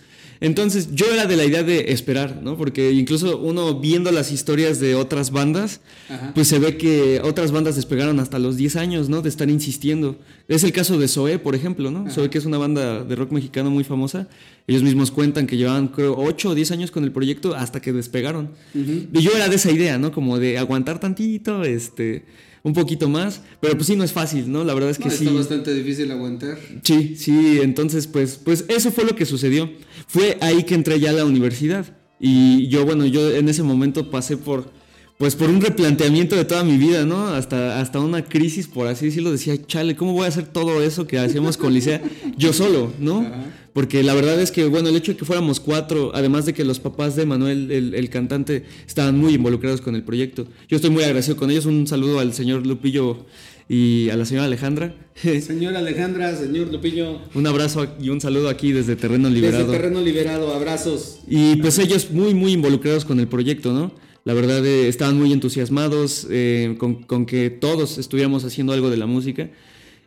Entonces 0.42 0.90
yo 0.96 1.06
era 1.14 1.28
de 1.28 1.38
la 1.38 1.46
idea 1.46 1.62
de 1.62 1.92
esperar, 1.92 2.42
¿no? 2.42 2.58
Porque 2.58 2.92
incluso 2.92 3.38
uno 3.38 3.80
viendo 3.80 4.12
las 4.12 4.32
historias 4.32 4.80
de 4.80 4.96
otras 4.96 5.30
bandas, 5.30 5.82
Ajá. 6.10 6.32
pues 6.34 6.48
se 6.48 6.58
ve 6.58 6.78
que 6.78 7.22
otras 7.24 7.52
bandas 7.52 7.76
despegaron 7.76 8.20
hasta 8.20 8.40
los 8.40 8.58
10 8.58 8.76
años, 8.76 9.08
¿no? 9.08 9.22
De 9.22 9.30
estar 9.30 9.52
insistiendo. 9.52 10.18
Es 10.48 10.64
el 10.64 10.72
caso 10.72 10.98
de 10.98 11.08
Zoé, 11.08 11.38
por 11.38 11.54
ejemplo, 11.54 11.92
¿no? 11.92 12.10
Zoé, 12.10 12.32
que 12.32 12.40
es 12.40 12.46
una 12.46 12.58
banda 12.58 13.04
de 13.04 13.16
rock 13.16 13.32
mexicano 13.32 13.70
muy 13.70 13.84
famosa. 13.84 14.28
Ellos 14.66 14.82
mismos 14.82 15.12
cuentan 15.12 15.46
que 15.46 15.58
llevaban, 15.58 15.90
creo, 15.90 16.16
8 16.18 16.50
o 16.50 16.56
10 16.56 16.72
años 16.72 16.90
con 16.92 17.04
el 17.04 17.12
proyecto 17.12 17.54
hasta 17.54 17.80
que 17.80 17.94
despegaron. 17.94 18.50
Y 18.74 19.22
yo 19.22 19.32
era 19.36 19.48
de 19.48 19.58
esa 19.58 19.72
idea, 19.72 20.00
¿no? 20.00 20.12
Como 20.12 20.40
de 20.40 20.58
aguantar 20.58 21.00
tantito, 21.00 21.64
este, 21.64 22.26
un 22.64 22.74
poquito 22.74 23.10
más. 23.10 23.42
Pero 23.60 23.76
pues 23.76 23.88
sí, 23.88 23.96
no 23.96 24.04
es 24.04 24.12
fácil, 24.12 24.52
¿no? 24.52 24.64
La 24.64 24.74
verdad 24.74 24.90
es 24.90 24.98
que 24.98 25.06
No, 25.06 25.12
sí. 25.12 25.26
Está 25.26 25.38
bastante 25.38 25.74
difícil 25.74 26.12
aguantar. 26.12 26.58
Sí, 26.84 27.16
sí, 27.18 27.60
entonces 27.62 28.08
pues, 28.08 28.40
pues 28.44 28.66
eso 28.68 28.92
fue 28.92 29.06
lo 29.06 29.16
que 29.16 29.26
sucedió. 29.26 29.70
Fue 30.08 30.38
ahí 30.42 30.64
que 30.64 30.76
entré 30.76 31.00
ya 31.00 31.12
a 31.12 31.14
la 31.14 31.26
universidad. 31.26 31.98
Y 32.20 32.68
yo, 32.68 32.86
bueno, 32.86 33.06
yo 33.06 33.32
en 33.32 33.50
ese 33.50 33.64
momento 33.64 34.12
pasé 34.12 34.38
por, 34.38 34.72
pues 35.18 35.36
por 35.36 35.50
un 35.50 35.60
replanteamiento 35.60 36.36
de 36.36 36.46
toda 36.46 36.64
mi 36.64 36.78
vida, 36.78 37.04
¿no? 37.04 37.28
Hasta, 37.30 37.80
hasta 37.80 38.00
una 38.00 38.24
crisis, 38.26 38.68
por 38.68 38.88
así 38.88 39.06
decirlo, 39.06 39.32
decía, 39.32 39.56
chale, 39.66 39.96
¿cómo 39.96 40.14
voy 40.14 40.26
a 40.26 40.28
hacer 40.28 40.46
todo 40.46 40.84
eso 40.84 41.08
que 41.08 41.18
hacíamos 41.18 41.58
con 41.58 41.74
Licea 41.74 42.02
yo 42.38 42.54
solo, 42.54 42.94
¿no? 43.00 43.26
Porque 43.74 44.04
la 44.04 44.14
verdad 44.14 44.40
es 44.42 44.52
que, 44.52 44.66
bueno, 44.66 44.90
el 44.90 44.96
hecho 44.96 45.14
de 45.14 45.18
que 45.18 45.26
fuéramos 45.26 45.60
cuatro, 45.60 46.12
además 46.14 46.46
de 46.46 46.54
que 46.54 46.66
los 46.66 46.80
papás 46.80 47.16
de 47.16 47.26
Manuel, 47.26 47.72
el, 47.72 47.94
el 47.94 48.10
cantante, 48.10 48.66
estaban 48.86 49.18
muy 49.18 49.36
involucrados 49.36 49.80
con 49.82 49.96
el 49.96 50.04
proyecto. 50.04 50.46
Yo 50.68 50.76
estoy 50.76 50.90
muy 50.90 51.04
agradecido 51.04 51.38
con 51.38 51.52
ellos. 51.52 51.66
Un 51.66 51.88
saludo 51.88 52.20
al 52.20 52.34
señor 52.34 52.68
Lupillo 52.68 53.26
y 53.70 54.10
a 54.10 54.18
la 54.18 54.26
señora 54.26 54.46
Alejandra. 54.48 54.94
Señora 55.42 55.80
Alejandra, 55.80 56.36
señor 56.36 56.70
Lupillo, 56.72 57.22
Un 57.34 57.48
abrazo 57.48 57.88
y 58.02 58.10
un 58.10 58.20
saludo 58.20 58.50
aquí 58.50 58.74
desde 58.74 58.98
Terreno 58.98 59.30
Liberado. 59.30 59.64
desde 59.66 59.78
Terreno 59.78 60.02
Liberado, 60.02 60.54
abrazos. 60.54 61.20
Y 61.26 61.56
pues 61.58 61.80
ellos 61.80 62.12
muy, 62.12 62.34
muy 62.34 62.52
involucrados 62.52 63.06
con 63.06 63.22
el 63.22 63.28
proyecto, 63.30 63.72
¿no? 63.72 63.94
La 64.26 64.34
verdad, 64.34 64.66
eh, 64.66 64.90
estaban 64.90 65.18
muy 65.18 65.32
entusiasmados 65.32 66.28
eh, 66.30 66.76
con, 66.80 67.04
con 67.04 67.26
que 67.26 67.50
todos 67.50 67.98
estuviéramos 67.98 68.44
haciendo 68.44 68.74
algo 68.74 68.90
de 68.90 68.98
la 68.98 69.06
música. 69.06 69.50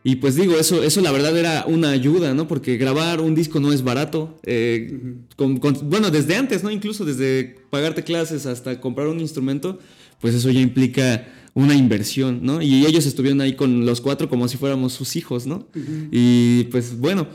Y 0.06 0.16
pues 0.16 0.36
digo, 0.36 0.58
eso, 0.58 0.82
eso 0.82 1.00
la 1.00 1.10
verdad 1.10 1.34
era 1.36 1.64
una 1.66 1.88
ayuda, 1.90 2.34
¿no? 2.34 2.46
Porque 2.46 2.76
grabar 2.76 3.20
un 3.22 3.34
disco 3.34 3.58
no 3.58 3.72
es 3.72 3.82
barato. 3.82 4.38
eh, 4.44 4.98
con- 5.36 5.56
con- 5.56 5.88
bueno, 5.88 6.10
desde 6.10 6.36
antes, 6.36 6.62
¿no? 6.62 6.70
Incluso 6.70 7.06
desde 7.06 7.56
pagarte 7.70 8.02
clases 8.04 8.44
hasta 8.44 8.80
comprar 8.80 9.08
un 9.08 9.18
instrumento, 9.18 9.78
pues 10.20 10.34
eso 10.34 10.50
ya 10.50 10.60
implica 10.60 11.26
una 11.54 11.74
inversión, 11.74 12.40
¿no? 12.42 12.60
Y 12.60 12.84
ellos 12.84 13.06
estuvieron 13.06 13.40
ahí 13.40 13.54
con 13.54 13.86
los 13.86 14.00
cuatro 14.02 14.28
como 14.28 14.46
si 14.48 14.58
fuéramos 14.58 14.92
sus 14.92 15.16
hijos, 15.16 15.46
¿no? 15.46 15.68
Y 16.12 16.64
pues 16.64 16.98
bueno, 16.98 17.26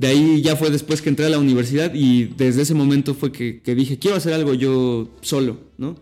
de 0.00 0.08
ahí 0.08 0.42
ya 0.42 0.56
fue 0.56 0.70
después 0.70 1.00
que 1.02 1.10
entré 1.10 1.26
a 1.26 1.28
la 1.28 1.38
universidad 1.38 1.92
y 1.94 2.24
desde 2.36 2.62
ese 2.62 2.74
momento 2.74 3.14
fue 3.14 3.30
que, 3.30 3.60
que 3.62 3.74
dije, 3.76 3.98
quiero 3.98 4.16
hacer 4.16 4.32
algo 4.32 4.54
yo 4.54 5.08
solo, 5.20 5.60
¿no? 5.76 5.94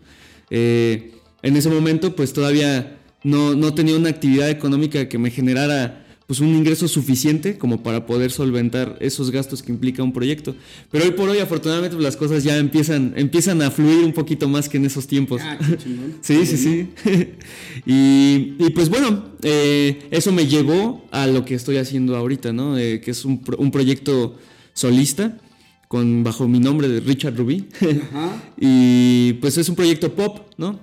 Eh, 0.49 1.11
en 1.43 1.57
ese 1.57 1.69
momento 1.69 2.15
pues 2.15 2.33
todavía 2.33 2.97
no, 3.23 3.53
no 3.53 3.73
tenía 3.75 3.95
una 3.95 4.09
actividad 4.09 4.49
económica 4.49 5.07
que 5.09 5.17
me 5.19 5.29
generara 5.29 6.05
pues 6.27 6.41
un 6.41 6.49
ingreso 6.49 6.87
suficiente 6.89 7.57
como 7.57 7.81
para 7.81 8.05
poder 8.05 8.31
solventar 8.31 8.97
esos 8.99 9.31
gastos 9.31 9.63
que 9.63 9.71
implica 9.71 10.03
un 10.03 10.11
proyecto. 10.11 10.55
Pero 10.91 11.05
hoy 11.05 11.11
por 11.11 11.29
hoy 11.29 11.39
afortunadamente 11.39 11.95
pues, 11.95 12.03
las 12.03 12.17
cosas 12.17 12.43
ya 12.43 12.57
empiezan, 12.57 13.13
empiezan 13.15 13.61
a 13.61 13.71
fluir 13.71 14.03
un 14.03 14.11
poquito 14.11 14.49
más 14.49 14.67
que 14.67 14.75
en 14.77 14.85
esos 14.85 15.07
tiempos. 15.07 15.41
Ah, 15.43 15.57
qué. 15.57 15.77
Sí, 16.21 16.45
sí, 16.45 16.57
sí. 16.57 16.89
y, 17.85 18.55
y, 18.59 18.69
pues 18.71 18.89
bueno, 18.89 19.23
eh, 19.41 20.07
eso 20.11 20.31
me 20.31 20.47
llevó 20.47 21.05
a 21.11 21.27
lo 21.27 21.45
que 21.45 21.55
estoy 21.55 21.77
haciendo 21.77 22.15
ahorita, 22.17 22.51
¿no? 22.53 22.77
Eh, 22.77 22.99
que 23.01 23.11
es 23.11 23.23
un, 23.25 23.41
pro- 23.43 23.57
un 23.57 23.71
proyecto 23.71 24.35
solista 24.73 25.37
con 25.87 26.23
bajo 26.23 26.47
mi 26.47 26.59
nombre 26.59 26.89
de 26.89 26.99
Richard 26.99 27.37
Rubí. 27.37 27.67
Ajá. 28.11 28.43
y 28.59 29.33
pues 29.33 29.57
es 29.57 29.69
un 29.69 29.75
proyecto 29.75 30.13
pop, 30.13 30.51
¿no? 30.57 30.79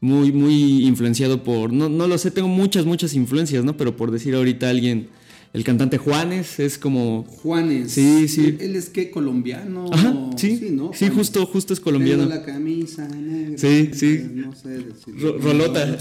Muy, 0.00 0.30
muy 0.32 0.84
influenciado 0.86 1.42
por, 1.42 1.72
no, 1.72 1.88
no 1.88 2.06
lo 2.06 2.18
sé, 2.18 2.30
tengo 2.30 2.48
muchas, 2.48 2.84
muchas 2.84 3.14
influencias, 3.14 3.64
¿no? 3.64 3.76
Pero 3.76 3.96
por 3.96 4.10
decir 4.10 4.34
ahorita 4.34 4.68
alguien, 4.68 5.08
el 5.54 5.64
cantante 5.64 5.96
Juanes 5.96 6.60
es 6.60 6.76
como... 6.76 7.24
Juanes. 7.24 7.92
Sí, 7.92 8.28
sí. 8.28 8.56
¿Él, 8.60 8.76
es 8.76 8.90
qué? 8.90 9.10
¿Colombiano? 9.10 9.86
Ajá, 9.90 10.14
sí, 10.36 10.58
sí, 10.58 10.68
¿no? 10.70 10.88
Juanes. 10.88 11.12
justo, 11.14 11.46
justo 11.46 11.72
es 11.72 11.80
colombiano. 11.80 12.24
Tengo 12.28 12.34
la 12.36 12.44
camisa 12.44 13.08
negra. 13.08 13.56
Sí, 13.56 13.90
sí. 13.94 14.20
No 14.34 14.54
sé 14.54 14.68
decir. 14.68 15.14
Ro- 15.18 15.38
Rolota. 15.38 15.96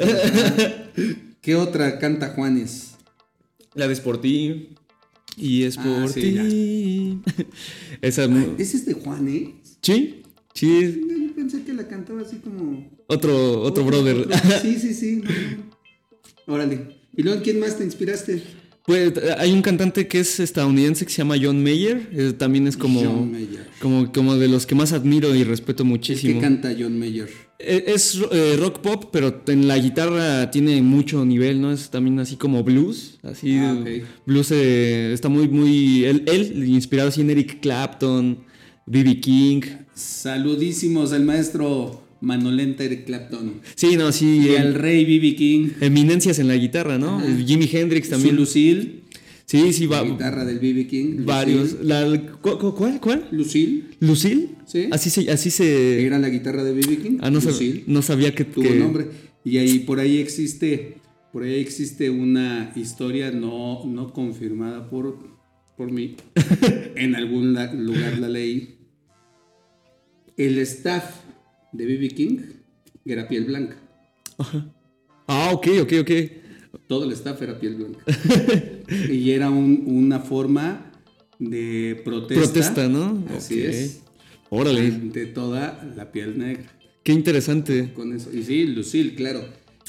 ¿Qué 1.41 1.55
otra 1.55 1.97
canta 1.99 2.29
Juanes? 2.35 2.91
La 3.75 3.87
de 3.87 3.93
Sporting. 3.93 4.75
Y 5.37 5.63
es 5.63 5.77
Ah, 5.77 5.83
por 5.83 6.09
sí, 6.09 6.21
ti. 6.21 7.19
Esa. 8.01 8.27
mu- 8.27 8.55
¿Ese 8.57 8.77
es 8.77 8.85
de 8.85 8.93
Juanes? 8.93 9.49
Sí, 9.81 10.21
sí. 10.55 11.01
Yo 11.27 11.35
pensé 11.35 11.61
que 11.63 11.73
la 11.73 11.87
cantaba 11.87 12.21
así 12.21 12.37
como. 12.37 12.89
Otro, 13.07 13.61
otro 13.61 13.83
brother. 13.85 14.17
otro- 14.21 14.37
Sí, 14.63 14.79
sí, 14.79 14.93
sí. 14.95 15.21
Órale. 16.47 16.95
¿Y 17.15 17.23
luego 17.23 17.41
quién 17.43 17.59
más 17.59 17.77
te 17.77 17.83
inspiraste? 17.83 18.41
Pues 18.85 19.13
hay 19.39 19.51
un 19.51 19.63
cantante 19.63 20.07
que 20.07 20.19
es 20.19 20.39
estadounidense 20.39 21.05
que 21.05 21.11
se 21.11 21.17
llama 21.17 21.35
John 21.41 21.63
Mayer. 21.63 22.07
eh, 22.11 22.33
también 22.37 22.67
es 22.67 22.77
como, 22.77 23.01
John 23.03 23.31
Mayer. 23.31 23.65
como, 23.81 24.11
como 24.11 24.35
de 24.35 24.47
los 24.47 24.67
que 24.67 24.75
más 24.75 24.93
admiro 24.93 25.33
y 25.33 25.43
respeto 25.43 25.83
¿Qué 25.83 25.89
muchísimo. 25.89 26.39
canta 26.39 26.71
John 26.77 26.99
Mayer? 26.99 27.29
Eh, 27.57 27.85
Es 27.87 28.19
eh, 28.31 28.57
rock 28.59 28.81
pop, 28.81 29.05
pero 29.11 29.41
en 29.47 29.67
la 29.67 29.79
guitarra 29.79 30.51
tiene 30.51 30.83
mucho 30.83 31.25
nivel, 31.25 31.61
¿no? 31.61 31.71
Es 31.71 31.89
también 31.89 32.19
así 32.19 32.35
como 32.35 32.63
blues. 32.63 33.17
Así, 33.23 33.57
Ah, 33.57 33.75
blues 34.27 34.51
eh, 34.51 35.13
está 35.13 35.29
muy, 35.29 35.47
muy. 35.47 36.05
Él, 36.05 36.23
él, 36.27 36.69
inspirado 36.69 37.09
así 37.09 37.21
en 37.21 37.31
Eric 37.31 37.61
Clapton, 37.61 38.37
B.B. 38.85 39.19
King. 39.19 39.61
Saludísimos 39.93 41.11
al 41.13 41.23
maestro 41.25 42.03
Manolenta 42.21 42.83
Eric 42.83 43.05
Clapton. 43.05 43.61
Sí, 43.75 43.95
no, 43.97 44.11
sí. 44.11 44.41
Y 44.45 44.49
em- 44.55 44.61
al 44.61 44.73
rey 44.75 45.05
B.B. 45.05 45.35
King. 45.35 45.69
Eminencias 45.81 46.39
en 46.39 46.47
la 46.47 46.55
guitarra, 46.55 46.97
¿no? 46.97 47.17
Ajá. 47.19 47.37
Jimi 47.45 47.69
Hendrix 47.71 48.09
también. 48.09 48.35
Su 48.35 48.41
Lucille. 48.41 49.01
Sí, 49.45 49.73
sí, 49.73 49.85
va. 49.85 50.01
La 50.01 50.09
guitarra 50.09 50.45
del 50.45 50.59
B.B. 50.59 50.87
King. 50.87 51.17
Varios. 51.25 51.77
La, 51.83 52.05
¿cu- 52.41 52.57
cu- 52.57 52.73
¿Cuál? 52.75 52.99
¿Cuál? 52.99 53.27
Lucille. 53.31 53.83
¿Lucille? 53.99 54.49
Sí. 54.65 54.87
Así 54.91 55.09
se. 55.09 55.29
Así 55.29 55.51
se 55.51 56.03
Era 56.05 56.17
la 56.17 56.29
guitarra 56.29 56.63
de 56.63 56.73
B.B. 56.73 56.97
King. 56.97 57.17
ah, 57.21 57.29
no, 57.29 57.39
sab- 57.39 57.47
Lucille. 57.51 57.83
no 57.87 58.01
sabía 58.01 58.33
que. 58.33 58.45
tuvo 58.45 58.63
que- 58.63 58.75
nombre. 58.75 59.07
Y 59.43 59.57
ahí 59.59 59.79
por 59.79 59.99
ahí 59.99 60.17
existe, 60.17 60.97
por 61.31 61.43
ahí 61.43 61.59
existe 61.59 62.09
una 62.09 62.71
historia 62.75 63.29
no, 63.29 63.85
no 63.85 64.11
confirmada 64.11 64.89
por, 64.89 65.19
por 65.77 65.91
mí. 65.91 66.15
en 66.95 67.13
algún 67.15 67.53
lugar 67.85 68.17
la 68.17 68.27
leí. 68.29 68.74
El 70.37 70.57
staff 70.59 71.03
de 71.71 71.85
B.B. 71.85 72.07
King 72.09 72.37
era 73.05 73.27
piel 73.27 73.45
blanca. 73.45 73.77
Ah, 75.27 75.51
ok, 75.53 75.67
ok, 75.81 75.93
ok. 76.01 76.11
Todo 76.87 77.05
el 77.05 77.11
staff 77.13 77.41
era 77.41 77.59
piel 77.59 77.75
blanca. 77.75 78.03
y 79.11 79.31
era 79.31 79.49
un- 79.49 79.83
una 79.87 80.19
forma 80.19 80.91
de 81.39 82.01
protesta. 82.03 82.43
Protesta, 82.43 82.87
¿no? 82.87 83.23
Así 83.35 83.55
Ok. 83.61 83.65
es. 83.67 84.01
Órale. 84.49 84.91
De 84.91 85.25
toda 85.27 85.91
la 85.95 86.11
piel 86.11 86.37
negra. 86.37 86.71
Qué 87.03 87.11
interesante. 87.11 87.91
Con 87.93 88.15
eso. 88.15 88.29
Y 88.33 88.43
sí, 88.43 88.65
Lucille, 88.65 89.15
claro. 89.15 89.41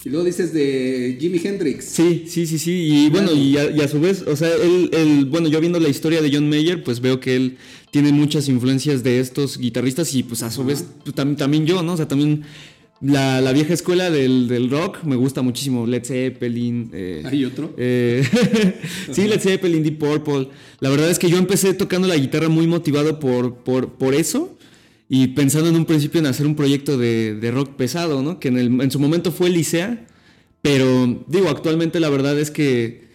Y 0.04 0.08
luego 0.10 0.24
dices 0.24 0.52
de 0.52 1.16
Jimi 1.20 1.40
Hendrix. 1.42 1.84
Sí, 1.86 2.24
sí, 2.28 2.46
sí, 2.46 2.58
sí. 2.58 2.72
Y 2.72 3.10
bueno, 3.10 3.28
Claro. 3.28 3.42
y 3.42 3.56
a, 3.56 3.70
y 3.70 3.80
a 3.80 3.88
su 3.88 4.00
vez, 4.00 4.22
o 4.22 4.36
sea, 4.36 4.54
él, 4.54 4.90
él- 4.92 5.24
bueno, 5.26 5.48
yo 5.48 5.60
viendo 5.60 5.80
la 5.80 5.88
historia 5.88 6.22
de 6.22 6.30
John 6.32 6.48
Mayer, 6.48 6.82
pues 6.84 7.00
veo 7.00 7.18
que 7.18 7.34
él 7.34 7.56
tiene 7.96 8.12
muchas 8.12 8.46
influencias 8.50 9.02
de 9.02 9.20
estos 9.20 9.56
guitarristas 9.56 10.14
y 10.14 10.22
pues 10.22 10.42
a 10.42 10.50
su 10.50 10.64
vez 10.64 10.84
pues, 11.02 11.16
tam- 11.16 11.34
también 11.34 11.64
yo, 11.64 11.82
¿no? 11.82 11.94
O 11.94 11.96
sea, 11.96 12.06
también 12.06 12.42
la, 13.00 13.40
la 13.40 13.52
vieja 13.54 13.72
escuela 13.72 14.10
del, 14.10 14.48
del 14.48 14.68
rock 14.70 15.02
me 15.04 15.16
gusta 15.16 15.40
muchísimo. 15.40 15.86
Led 15.86 16.04
Zeppelin. 16.04 16.90
eh, 16.92 17.22
¿Hay 17.24 17.42
otro? 17.46 17.72
eh, 17.78 18.22
sí, 19.12 19.26
Led 19.26 19.40
Zeppelin, 19.40 19.82
Deep 19.82 19.98
Purple. 19.98 20.48
La 20.80 20.90
verdad 20.90 21.08
es 21.08 21.18
que 21.18 21.30
yo 21.30 21.38
empecé 21.38 21.72
tocando 21.72 22.06
la 22.06 22.16
guitarra 22.18 22.50
muy 22.50 22.66
motivado 22.66 23.18
por, 23.18 23.54
por, 23.64 23.94
por 23.94 24.14
eso 24.14 24.58
y 25.08 25.28
pensando 25.28 25.70
en 25.70 25.76
un 25.76 25.86
principio 25.86 26.20
en 26.20 26.26
hacer 26.26 26.44
un 26.46 26.54
proyecto 26.54 26.98
de, 26.98 27.34
de 27.34 27.50
rock 27.50 27.76
pesado, 27.76 28.22
¿no? 28.22 28.38
Que 28.40 28.48
en, 28.48 28.58
el- 28.58 28.80
en 28.82 28.90
su 28.90 28.98
momento 29.00 29.32
fue 29.32 29.48
Licea, 29.48 30.06
pero 30.60 31.24
digo, 31.28 31.48
actualmente 31.48 31.98
la 31.98 32.10
verdad 32.10 32.38
es 32.38 32.50
que 32.50 33.05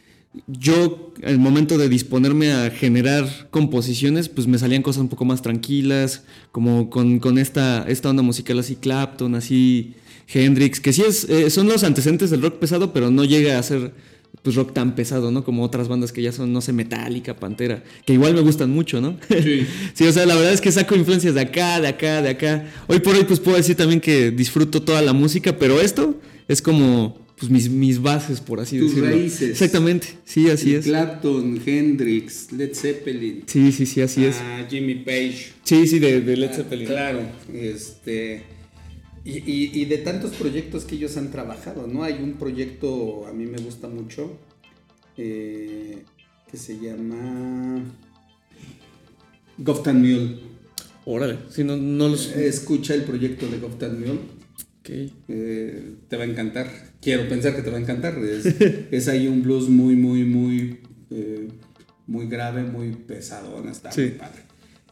yo, 0.48 1.14
al 1.24 1.40
momento 1.40 1.78
de 1.78 1.90
disponerme 1.90 2.54
a 2.54 2.70
generar 2.70 3.50
composiciones, 3.50 4.30
pues 4.30 4.48
me 4.48 4.58
salían 4.58 4.82
cosas 4.82 5.02
un 5.02 5.10
poco 5.10 5.26
más 5.26 5.42
tranquilas, 5.42 6.24
como 6.52 6.90
con, 6.90 7.20
con 7.20 7.38
esta, 7.38 7.86
esta 7.88 8.10
onda 8.10 8.24
musical 8.24 8.60
así 8.60 8.76
Clapton, 8.76 9.36
así 9.36 9.96
Hendrix, 10.34 10.80
que 10.80 10.94
sí 10.94 11.04
es, 11.06 11.26
eh, 11.26 11.50
son 11.50 11.68
los 11.68 11.84
antecedentes 11.84 12.30
del 12.30 12.42
rock 12.42 12.60
pesado, 12.60 12.94
pero 12.94 13.12
no 13.12 13.26
llega 13.26 13.60
a 13.60 13.64
ser 13.64 13.94
pues 14.42 14.56
rock 14.56 14.74
tan 14.74 14.96
pesado, 14.96 15.30
¿no? 15.30 15.44
Como 15.44 15.64
otras 15.64 15.88
bandas 15.88 16.12
que 16.12 16.22
ya 16.22 16.32
son, 16.32 16.52
no 16.52 16.62
sé, 16.62 16.74
Metallica, 16.74 17.36
Pantera, 17.36 17.84
que 18.06 18.14
igual 18.14 18.34
me 18.34 18.42
gustan 18.42 18.72
mucho, 18.72 19.02
¿no? 19.02 19.18
Sí. 19.30 19.68
Sí, 19.94 20.08
o 20.08 20.12
sea, 20.14 20.26
la 20.26 20.36
verdad 20.36 20.54
es 20.54 20.62
que 20.62 20.72
saco 20.72 20.96
influencias 20.96 21.36
de 21.36 21.42
acá, 21.42 21.80
de 21.82 21.90
acá, 21.90 22.22
de 22.22 22.30
acá. 22.30 22.66
Hoy 22.88 23.00
por 23.00 23.16
hoy, 23.16 23.26
pues 23.26 23.40
puedo 23.40 23.58
decir 23.58 23.76
también 23.76 24.00
que 24.00 24.32
disfruto 24.32 24.82
toda 24.82 25.02
la 25.02 25.14
música, 25.14 25.58
pero 25.58 25.80
esto 25.82 26.16
es 26.48 26.62
como 26.62 27.21
pues, 27.42 27.52
mis, 27.52 27.70
mis 27.70 28.02
bases, 28.02 28.40
por 28.40 28.60
así 28.62 28.80
Tus 28.80 28.92
decirlo. 28.96 29.10
raíces. 29.10 29.50
Exactamente, 29.52 30.08
sí, 30.24 30.50
así 30.50 30.74
es. 30.76 30.86
Clapton, 30.86 31.62
Hendrix, 31.66 32.52
Led 32.54 32.74
Zeppelin. 32.74 33.44
Sí, 33.48 33.72
sí, 33.74 33.86
sí, 33.86 34.02
así 34.02 34.24
es. 34.26 34.38
ah, 34.40 34.66
Jimmy 34.70 34.96
Page. 34.96 35.52
Sí, 35.64 35.86
sí, 35.88 36.00
de, 36.00 36.22
de 36.22 36.38
Led 36.38 36.50
Ah, 36.52 36.56
Zeppelin. 36.56 36.88
Claro, 36.88 37.22
este. 37.54 38.44
Y, 39.26 39.38
y- 39.40 39.72
y 39.82 39.86
de 39.86 39.98
tantos 40.00 40.32
proyectos 40.32 40.86
que 40.86 40.96
ellos 40.96 41.16
han 41.18 41.30
trabajado, 41.32 41.86
¿no? 41.88 42.04
Hay 42.04 42.14
un 42.24 42.34
proyecto, 42.34 43.28
a 43.28 43.34
mí 43.34 43.46
me 43.46 43.58
gusta 43.60 43.88
mucho, 43.88 44.38
eh, 45.18 46.04
que 46.50 46.58
se 46.58 46.80
llama 46.80 47.84
Goftan 49.58 50.02
Mule. 50.02 50.40
Órale, 51.06 51.38
sí, 51.50 51.64
no, 51.64 51.78
no 51.78 52.10
los... 52.10 52.28
Escucha 52.36 52.94
el 52.94 53.04
proyecto 53.04 53.48
de 53.48 53.58
Goftan 53.60 54.00
Mule. 54.00 54.20
Eh, 55.28 55.94
te 56.08 56.18
va 56.18 56.24
a 56.24 56.28
encantar. 56.28 56.68
Quiero 57.02 57.28
pensar 57.30 57.56
que 57.56 57.62
te 57.62 57.70
va 57.72 57.78
a 57.78 57.82
encantar. 57.82 58.18
Es, 58.20 58.46
es 58.92 59.08
ahí 59.08 59.28
un 59.28 59.42
blues 59.44 59.70
muy, 59.70 59.96
muy, 59.96 60.24
muy, 60.26 60.80
eh, 61.10 61.48
muy 62.08 62.28
grave, 62.28 62.64
muy 62.64 62.92
pesado. 62.94 63.64
Está 63.70 63.92
Sí. 63.92 64.02
muy 64.02 64.10
padre. 64.12 64.42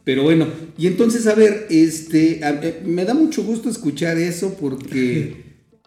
Pero 0.04 0.22
bueno, 0.22 0.46
y 0.78 0.86
entonces, 0.86 1.26
a 1.26 1.34
ver, 1.34 1.66
este, 1.68 2.42
a- 2.42 2.58
eh, 2.62 2.82
me 2.84 3.04
da 3.04 3.12
mucho 3.14 3.44
gusto 3.44 3.68
escuchar 3.68 4.16
eso 4.18 4.56
porque 4.58 5.36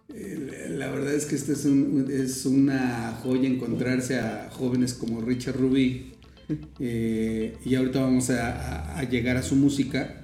la 0.70 0.92
verdad 0.92 1.14
es 1.16 1.26
que 1.26 1.36
esto 1.36 1.52
es, 1.54 1.66
un- 1.66 2.08
es 2.12 2.46
una 2.46 3.18
joya 3.24 3.48
encontrarse 3.50 4.20
a 4.20 4.50
jóvenes 4.52 4.94
como 4.94 5.22
Richard 5.22 5.58
Rubí. 5.58 6.12
eh, 6.80 7.56
y 7.66 7.74
ahorita 7.76 8.02
vamos 8.02 8.30
a, 8.30 8.52
a- 8.52 9.00
a 9.00 9.10
llegar 9.10 9.38
a 9.38 9.42
su 9.44 9.56
música. 9.56 10.20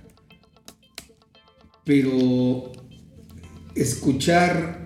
Pero 1.84 2.72
escuchar 3.76 4.86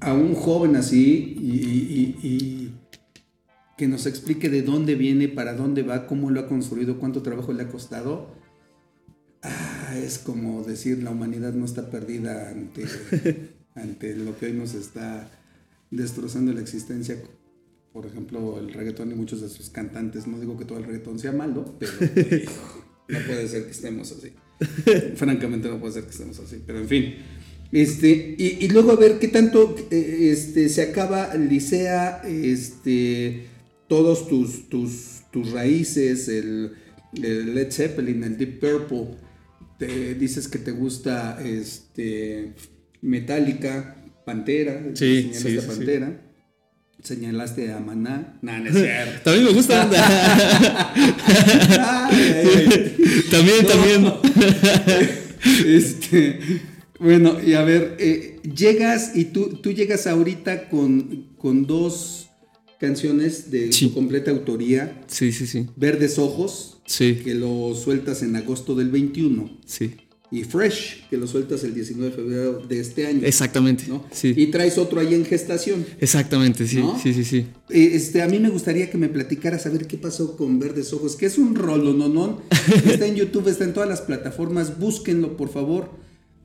a 0.00 0.12
un 0.14 0.34
joven 0.34 0.76
así 0.76 1.36
y, 1.40 1.50
y- 1.50 2.18
y- 2.22 2.74
que 3.76 3.88
nos 3.88 4.06
explique 4.06 4.48
de 4.50 4.62
dónde 4.62 4.94
viene, 4.94 5.26
para 5.26 5.54
dónde 5.54 5.82
va, 5.82 6.06
cómo 6.06 6.30
lo 6.30 6.38
ha 6.40 6.46
construido, 6.46 6.98
cuánto 7.00 7.22
trabajo 7.22 7.52
le 7.52 7.64
ha 7.64 7.68
costado, 7.68 8.32
ah, 9.42 9.96
es 9.96 10.18
como 10.18 10.62
decir 10.62 11.02
la 11.02 11.10
humanidad 11.10 11.52
no 11.54 11.64
está 11.64 11.90
perdida 11.90 12.50
ante, 12.50 12.84
ante 13.74 14.14
lo 14.14 14.38
que 14.38 14.46
hoy 14.46 14.52
nos 14.52 14.74
está 14.74 15.28
destrozando 15.90 16.52
la 16.52 16.60
existencia. 16.60 17.16
Por 17.92 18.06
ejemplo, 18.06 18.58
el 18.58 18.72
reggaetón 18.72 19.10
y 19.12 19.14
muchos 19.14 19.40
de 19.40 19.48
sus 19.48 19.70
cantantes. 19.70 20.26
No 20.26 20.38
digo 20.40 20.56
que 20.58 20.64
todo 20.64 20.78
el 20.78 20.84
reggaetón 20.84 21.18
sea 21.18 21.30
malo, 21.32 21.76
pero 21.78 21.92
no 23.08 23.18
puede 23.26 23.46
ser 23.48 23.64
que 23.66 23.70
estemos 23.70 24.10
así. 24.12 24.32
Francamente 25.16 25.68
no 25.68 25.78
puede 25.78 25.92
ser 25.94 26.04
que 26.04 26.10
estemos 26.10 26.38
así. 26.40 26.62
Pero 26.66 26.80
en 26.80 26.88
fin. 26.88 27.14
Este, 27.74 28.36
y, 28.38 28.58
y 28.64 28.68
luego 28.68 28.92
a 28.92 28.96
ver 28.96 29.18
qué 29.18 29.26
tanto 29.26 29.74
eh, 29.90 30.30
este, 30.32 30.68
se 30.68 30.80
acaba 30.82 31.34
Licea, 31.34 32.22
este, 32.24 33.46
todos 33.88 34.28
tus, 34.28 34.68
tus, 34.68 35.22
tus 35.32 35.50
raíces, 35.50 36.28
el, 36.28 36.70
el 37.20 37.52
Led 37.52 37.72
Zeppelin, 37.72 38.22
el 38.22 38.38
Deep 38.38 38.60
Purple, 38.60 39.16
te 39.76 40.14
dices 40.14 40.46
que 40.46 40.58
te 40.60 40.70
gusta 40.70 41.40
este, 41.44 42.54
Metallica, 43.02 43.96
Pantera, 44.24 44.80
Sí, 44.94 45.32
señalaste 45.32 45.50
sí, 45.50 45.58
a 45.58 45.60
sí, 45.60 45.66
Pantera, 45.66 46.22
señalaste 47.02 47.72
a 47.72 47.80
Maná, 47.80 48.38
no, 48.40 48.56
no 48.56 48.70
es 48.70 48.74
cierto. 48.80 49.20
También 49.24 49.44
me 49.46 49.50
gusta. 49.52 49.90
Ay, 50.94 52.22
ay, 52.22 52.46
ay. 52.46 53.24
también, 53.32 53.62
No. 53.62 53.68
también. 53.68 54.12
Este, 55.66 56.38
bueno, 57.04 57.36
y 57.44 57.52
a 57.54 57.62
ver, 57.62 57.96
eh, 58.00 58.40
llegas 58.56 59.12
y 59.14 59.26
tú, 59.26 59.58
tú 59.62 59.70
llegas 59.72 60.06
ahorita 60.06 60.68
con, 60.68 61.28
con 61.38 61.66
dos 61.66 62.28
canciones 62.80 63.50
de 63.50 63.72
Sí. 63.72 63.90
completa 63.90 64.30
autoría, 64.30 65.02
Sí, 65.06 65.32
sí, 65.32 65.46
sí. 65.46 65.66
Verdes 65.76 66.18
Ojos, 66.18 66.78
Sí, 66.86 67.14
que 67.24 67.34
lo 67.34 67.74
sueltas 67.74 68.22
en 68.22 68.36
agosto 68.36 68.74
del 68.74 68.90
21, 68.90 69.58
sí. 69.64 69.92
y 70.30 70.42
Fresh, 70.44 71.08
que 71.08 71.16
lo 71.16 71.26
sueltas 71.26 71.64
el 71.64 71.72
19 71.74 72.10
de 72.10 72.16
febrero 72.16 72.58
de 72.68 72.80
este 72.80 73.06
año. 73.06 73.20
Exactamente. 73.24 73.84
¿no? 73.88 74.04
Sí. 74.10 74.34
Y 74.36 74.46
traes 74.48 74.76
otro 74.76 75.00
ahí 75.00 75.14
en 75.14 75.24
gestación. 75.24 75.86
Exactamente, 76.00 76.66
sí. 76.66 76.78
¿No? 76.78 76.98
Sí, 77.00 77.14
sí, 77.14 77.24
sí. 77.24 77.46
Eh, 77.70 77.92
Este, 77.94 78.20
a 78.20 78.28
mí 78.28 78.38
me 78.38 78.50
gustaría 78.50 78.90
que 78.90 78.98
me 78.98 79.08
platicaras 79.08 79.64
a 79.64 79.70
ver 79.70 79.86
qué 79.86 79.96
pasó 79.96 80.36
con 80.36 80.58
Verdes 80.58 80.92
Ojos, 80.92 81.16
que 81.16 81.26
es 81.26 81.38
un 81.38 81.54
rolononón. 81.54 82.40
Está 82.84 83.06
en 83.06 83.14
YouTube, 83.14 83.48
está 83.48 83.64
en 83.64 83.72
todas 83.72 83.88
las 83.88 84.02
plataformas. 84.02 84.78
Búsquenlo, 84.78 85.36
por 85.38 85.48
favor. 85.50 85.90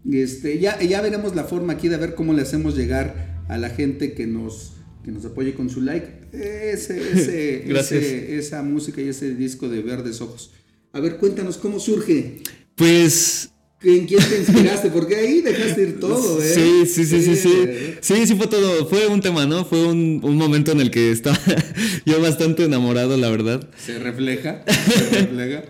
Este, 0.09 0.59
ya, 0.59 0.81
ya 0.81 1.01
veremos 1.01 1.35
la 1.35 1.43
forma 1.43 1.73
aquí 1.73 1.87
de 1.87 1.97
ver 1.97 2.15
cómo 2.15 2.33
le 2.33 2.41
hacemos 2.41 2.75
llegar 2.75 3.43
a 3.47 3.57
la 3.57 3.69
gente 3.69 4.13
que 4.13 4.27
nos, 4.27 4.73
que 5.03 5.11
nos 5.11 5.25
apoye 5.25 5.53
con 5.53 5.69
su 5.69 5.81
like. 5.81 6.27
Ese, 6.31 7.01
ese, 7.79 8.37
esa 8.37 8.63
música 8.63 9.01
y 9.01 9.09
ese 9.09 9.35
disco 9.35 9.69
de 9.69 9.81
Verdes 9.81 10.21
Ojos. 10.21 10.51
A 10.93 10.99
ver, 10.99 11.17
cuéntanos 11.17 11.57
cómo 11.57 11.79
surge. 11.79 12.41
Pues 12.75 13.51
¿En 13.81 14.07
quién 14.07 14.19
te 14.27 14.39
inspiraste? 14.39 14.89
Porque 14.93 15.15
ahí 15.15 15.41
dejaste 15.41 15.83
ir 15.83 15.99
todo, 16.01 16.41
¿eh? 16.43 16.53
Sí, 16.53 16.85
sí, 16.85 17.05
sí, 17.05 17.21
sí, 17.21 17.35
sí. 17.37 17.53
Sí, 18.01 18.27
sí 18.27 18.35
fue 18.35 18.47
todo. 18.47 18.87
Fue 18.87 19.07
un 19.07 19.21
tema, 19.21 19.45
¿no? 19.45 19.63
Fue 19.63 19.85
un, 19.85 20.19
un 20.21 20.35
momento 20.35 20.73
en 20.73 20.81
el 20.81 20.91
que 20.91 21.11
estaba 21.11 21.39
yo 22.05 22.21
bastante 22.21 22.65
enamorado, 22.65 23.15
la 23.15 23.29
verdad. 23.29 23.69
Se 23.77 23.97
refleja. 23.97 24.63
Se 24.67 25.21
refleja. 25.21 25.63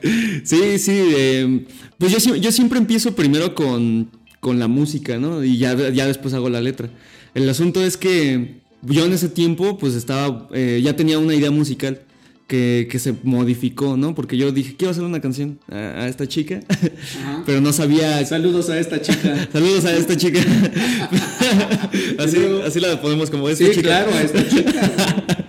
Sí, 0.44 0.80
sí. 0.80 0.92
eh, 1.16 1.66
pues 2.00 2.24
yo, 2.24 2.36
yo 2.36 2.52
siempre 2.52 2.80
empiezo 2.80 3.14
primero 3.14 3.54
con, 3.54 4.10
con 4.40 4.60
la 4.60 4.68
música, 4.68 5.18
¿no? 5.18 5.44
Y 5.44 5.58
ya, 5.58 5.76
ya 5.92 6.08
después 6.08 6.34
hago 6.34 6.50
la 6.50 6.62
letra. 6.62 6.90
El 7.34 7.48
asunto 7.50 7.84
es 7.84 7.98
que 7.98 8.60
yo 8.82 9.06
en 9.06 9.14
ese 9.14 9.30
tiempo, 9.30 9.78
pues 9.78 9.94
estaba, 9.96 10.48
eh, 10.54 10.82
ya 10.84 10.96
tenía 10.96 11.20
una 11.20 11.36
idea 11.36 11.52
musical 11.52 12.02
que, 12.48 12.88
que 12.90 12.98
se 12.98 13.14
modificó, 13.24 13.96
¿no? 13.98 14.16
Porque 14.16 14.36
yo 14.38 14.52
dije, 14.52 14.76
quiero 14.76 14.92
hacer 14.92 15.04
una 15.04 15.20
canción 15.22 15.60
a, 15.70 15.76
a 15.76 16.08
esta 16.08 16.28
chica, 16.28 16.62
Ajá. 16.68 17.44
pero 17.46 17.62
no 17.62 17.72
sabía 17.74 18.26
Saludos 18.26 18.70
a 18.70 18.80
esta 18.80 19.00
chica. 19.02 19.48
Saludos 19.54 19.86
a 19.86 19.94
esta 19.96 20.18
chica. 20.18 20.40
así, 22.66 22.80
la 22.80 23.02
ponemos 23.02 23.30
como 23.30 23.50
esta 23.50 23.66
Sí, 23.66 23.72
chica. 23.72 23.82
claro, 23.84 24.12
a 24.14 24.22
esta 24.22 24.48
chica. 24.48 25.46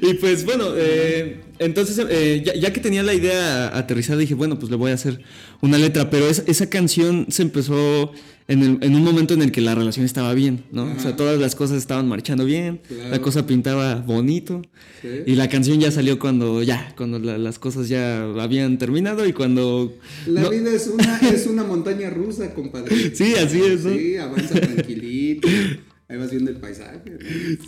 Y 0.10 0.14
pues 0.14 0.44
bueno, 0.44 0.66
eh, 0.76 1.40
entonces 1.58 2.04
eh, 2.08 2.42
ya, 2.44 2.54
ya 2.54 2.72
que 2.72 2.80
tenía 2.80 3.02
la 3.02 3.12
idea 3.14 3.76
aterrizada 3.76 4.18
dije, 4.18 4.34
bueno, 4.34 4.58
pues 4.58 4.70
le 4.70 4.76
voy 4.76 4.90
a 4.90 4.94
hacer 4.94 5.20
una 5.60 5.76
letra, 5.78 6.08
pero 6.10 6.26
es- 6.28 6.42
esa 6.46 6.68
canción 6.70 7.26
se 7.28 7.42
empezó 7.42 8.12
en, 8.48 8.62
el- 8.62 8.78
en 8.80 8.94
un 8.96 9.04
momento 9.04 9.34
en 9.34 9.42
el 9.42 9.52
que 9.52 9.60
la 9.60 9.74
relación 9.74 10.04
estaba 10.06 10.32
bien, 10.34 10.64
¿no? 10.72 10.84
O 10.96 10.98
sea, 10.98 11.14
todas 11.16 11.38
las 11.38 11.54
cosas 11.54 11.76
estaban 11.76 12.08
marchando 12.08 12.44
bien, 12.44 12.80
Claro. 12.88 13.10
la 13.10 13.18
cosa 13.20 13.46
pintaba 13.46 13.96
bonito. 13.96 14.62
Sí. 15.02 15.08
Y 15.26 15.34
la 15.34 15.48
canción 15.48 15.78
ya 15.80 15.90
salió 15.90 16.18
cuando 16.18 16.62
ya, 16.62 16.92
cuando 16.96 17.18
la- 17.18 17.36
las 17.38 17.58
cosas 17.58 17.88
ya 17.88 18.22
habían 18.40 18.78
terminado 18.78 19.26
y 19.26 19.32
cuando... 19.32 19.94
La 20.26 20.40
no- 20.42 20.50
vida 20.50 20.70
es 20.72 20.86
una, 20.88 21.18
es 21.30 21.46
una 21.46 21.62
montaña 21.64 22.08
rusa, 22.10 22.54
compadre. 22.54 22.96
Sí, 23.14 23.34
así 23.34 23.60
es, 23.62 23.84
¿no? 23.84 23.92
Sí, 23.96 24.16
avanza 24.16 24.54
tranquilito. 24.58 25.46
Ahí 26.10 26.16
vas 26.18 26.30
viendo 26.30 26.50
el 26.50 26.56
paisaje. 26.56 27.00
¿no? 27.06 27.18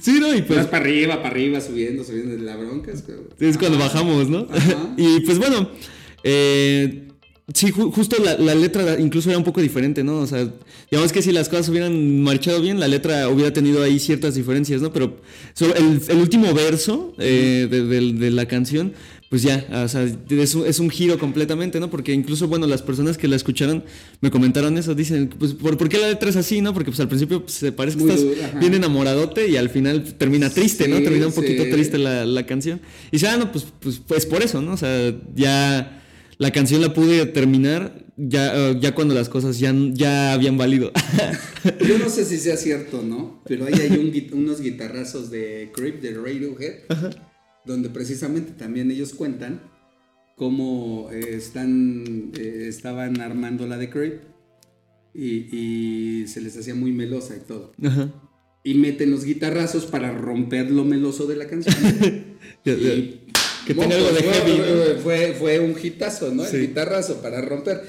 Sí, 0.03 0.19
¿no? 0.21 0.35
Y 0.35 0.43
pues 0.43 0.59
Vas 0.59 0.67
para 0.67 0.85
arriba, 0.85 1.17
para 1.23 1.29
arriba, 1.29 1.61
subiendo, 1.61 2.03
subiendo. 2.03 2.37
La 2.45 2.57
bronca 2.57 2.91
es 2.91 3.05
Es 3.39 3.57
cuando 3.57 3.79
bajamos, 3.79 4.29
¿no? 4.29 4.49
Ajá. 4.51 4.95
y 4.99 5.21
pues 5.21 5.39
bueno, 5.39 5.71
eh, 6.25 7.09
sí, 7.55 7.69
ju- 7.73 7.93
justo 7.93 8.17
la, 8.23 8.37
la 8.39 8.55
letra 8.55 8.99
incluso 8.99 9.29
era 9.31 9.39
un 9.39 9.45
poco 9.45 9.61
diferente, 9.61 10.03
¿no? 10.05 10.19
O 10.19 10.27
sea, 10.27 10.49
digamos 10.91 11.13
que 11.13 11.23
si 11.23 11.33
las 11.33 11.49
cosas 11.49 11.69
hubieran 11.69 12.21
marchado 12.23 12.61
bien, 12.61 12.81
la 12.81 12.89
letra 12.89 13.29
hubiera 13.29 13.53
tenido 13.53 13.83
ahí 13.83 13.99
ciertas 13.99 14.35
diferencias, 14.35 14.83
¿no? 14.83 14.93
Pero 14.93 15.21
so- 15.55 15.75
el, 15.75 16.01
el 16.09 16.17
último 16.19 16.53
verso 16.55 17.15
eh, 17.19 17.69
de, 17.71 17.85
de- 17.85 18.13
de 18.13 18.31
la 18.31 18.47
canción, 18.47 18.93
pues 19.33 19.41
ya, 19.41 19.67
o 19.83 19.89
sea, 19.89 20.07
es 20.29 20.55
un, 20.55 20.67
es 20.67 20.79
un 20.79 20.91
giro 20.91 21.19
completamente, 21.19 21.81
¿no? 21.81 21.89
Porque 21.89 22.13
incluso, 22.13 22.49
bueno, 22.49 22.67
las 22.67 22.83
personas 22.83 23.17
que 23.17 23.29
la 23.29 23.37
escucharon 23.37 23.83
me 24.21 24.31
comentaron 24.31 24.77
eso, 24.77 24.95
dicen, 24.95 25.31
pues, 25.39 25.55
¿por, 25.55 25.79
por 25.79 25.89
qué 25.89 25.97
la 25.97 26.09
letra 26.09 26.29
es 26.29 26.37
así, 26.37 26.61
no? 26.61 26.75
Porque 26.75 26.91
pues 26.91 27.01
al 27.01 27.09
principio 27.09 27.41
pues, 27.41 27.55
se 27.55 27.73
parece 27.73 27.97
que 27.97 28.03
Muy 28.05 28.13
estás 28.13 28.29
dura, 28.29 28.47
ajá. 28.49 28.59
bien 28.59 28.75
enamoradote 28.75 29.49
y 29.49 29.57
al 29.57 29.71
final 29.71 30.05
termina 30.19 30.51
triste, 30.51 30.87
¿no? 30.87 31.01
Termina 31.01 31.29
un 31.29 31.33
poquito 31.33 31.65
sí. 31.65 31.71
triste 31.71 31.97
la, 31.97 32.27
la 32.27 32.45
canción. 32.45 32.83
Y 33.07 33.13
dice, 33.13 33.29
ah, 33.29 33.39
no, 33.39 33.51
pues, 33.51 33.65
pues, 33.81 34.03
pues 34.07 34.27
por 34.27 34.43
eso, 34.43 34.61
¿no? 34.61 34.75
O 34.75 34.77
sea, 34.77 35.15
ya 35.35 36.03
la 36.37 36.51
canción 36.51 36.83
la 36.83 36.93
pude 36.93 37.25
terminar 37.25 38.05
ya, 38.19 38.55
eh, 38.55 38.77
ya 38.81 38.95
cuando 38.95 39.15
las 39.15 39.31
cosas 39.31 39.59
ya, 39.59 39.75
ya 39.93 40.35
habían 40.35 40.59
valido. 40.59 40.93
Yo 41.89 41.97
no 41.97 42.11
sé 42.11 42.27
si 42.27 42.37
sea 42.37 42.59
cierto, 42.59 43.03
¿no? 43.03 43.43
Pero 43.47 43.65
ahí 43.65 43.73
hay 43.81 43.97
un 43.97 44.39
unos 44.39 44.61
guitarrazos 44.61 45.31
de 45.31 45.71
Creep 45.75 46.03
de 46.03 46.13
Radiohead, 46.13 46.81
donde 47.65 47.89
precisamente 47.91 48.53
también 48.53 48.91
ellos 48.91 49.15
cuentan 49.15 49.61
cómo 50.37 51.09
eh, 51.13 51.35
están, 51.37 52.33
eh, 52.39 52.67
estaban 52.69 53.21
armando 53.21 53.67
la 53.67 53.79
de 53.79 53.91
Creep 53.91 54.21
y, 55.15 55.49
y 55.57 56.27
se 56.27 56.41
les 56.41 56.57
hacía 56.57 56.75
muy 56.75 56.93
melosa 56.93 57.37
y 57.37 57.41
todo. 57.47 57.73
Ajá. 57.85 58.13
Y 58.65 58.75
meten 58.75 59.11
los 59.11 59.25
guitarrazos 59.25 59.87
para 59.87 60.13
romper 60.13 60.71
lo 60.71 60.85
meloso 60.85 61.27
de 61.27 61.37
la 61.37 61.47
canción. 61.47 61.75
Y- 62.65 63.21
Que 63.67 63.75
tenga 63.75 63.95
algo 63.97 64.11
de 64.11 64.23
fue, 64.23 64.33
heavy. 64.33 65.01
Fue, 65.03 65.35
fue 65.39 65.59
un 65.61 65.75
hitazo, 65.81 66.35
¿no? 66.35 66.45
Sí. 66.45 66.57
El 66.57 66.63
guitarrazo 66.69 67.23
para 67.23 67.41
romper. 67.41 67.81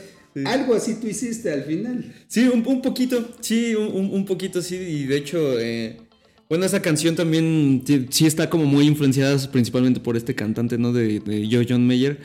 Algo 0.46 0.74
así 0.76 0.96
tú 0.96 1.08
hiciste 1.08 1.52
al 1.52 1.64
final. 1.64 2.14
Sí, 2.28 2.48
un, 2.48 2.66
un 2.66 2.82
poquito, 2.82 3.36
sí, 3.40 3.74
un 3.76 4.26
poquito, 4.26 4.62
sí, 4.64 4.76
y 4.76 5.06
de 5.06 5.18
hecho, 5.18 5.60
eh, 5.60 5.98
bueno, 6.54 6.66
esa 6.66 6.82
canción 6.84 7.16
también 7.16 7.84
sí, 8.12 8.26
está 8.28 8.48
como 8.50 8.66
muy 8.66 8.86
influenciada 8.86 9.38
principalmente 9.52 10.00
por 10.00 10.16
este 10.16 10.36
cantante, 10.36 10.78
¿no? 10.78 10.94
De, 10.94 11.20
de 11.20 11.48
Joe 11.52 11.66
John 11.68 11.88
Mayer. 11.88 12.20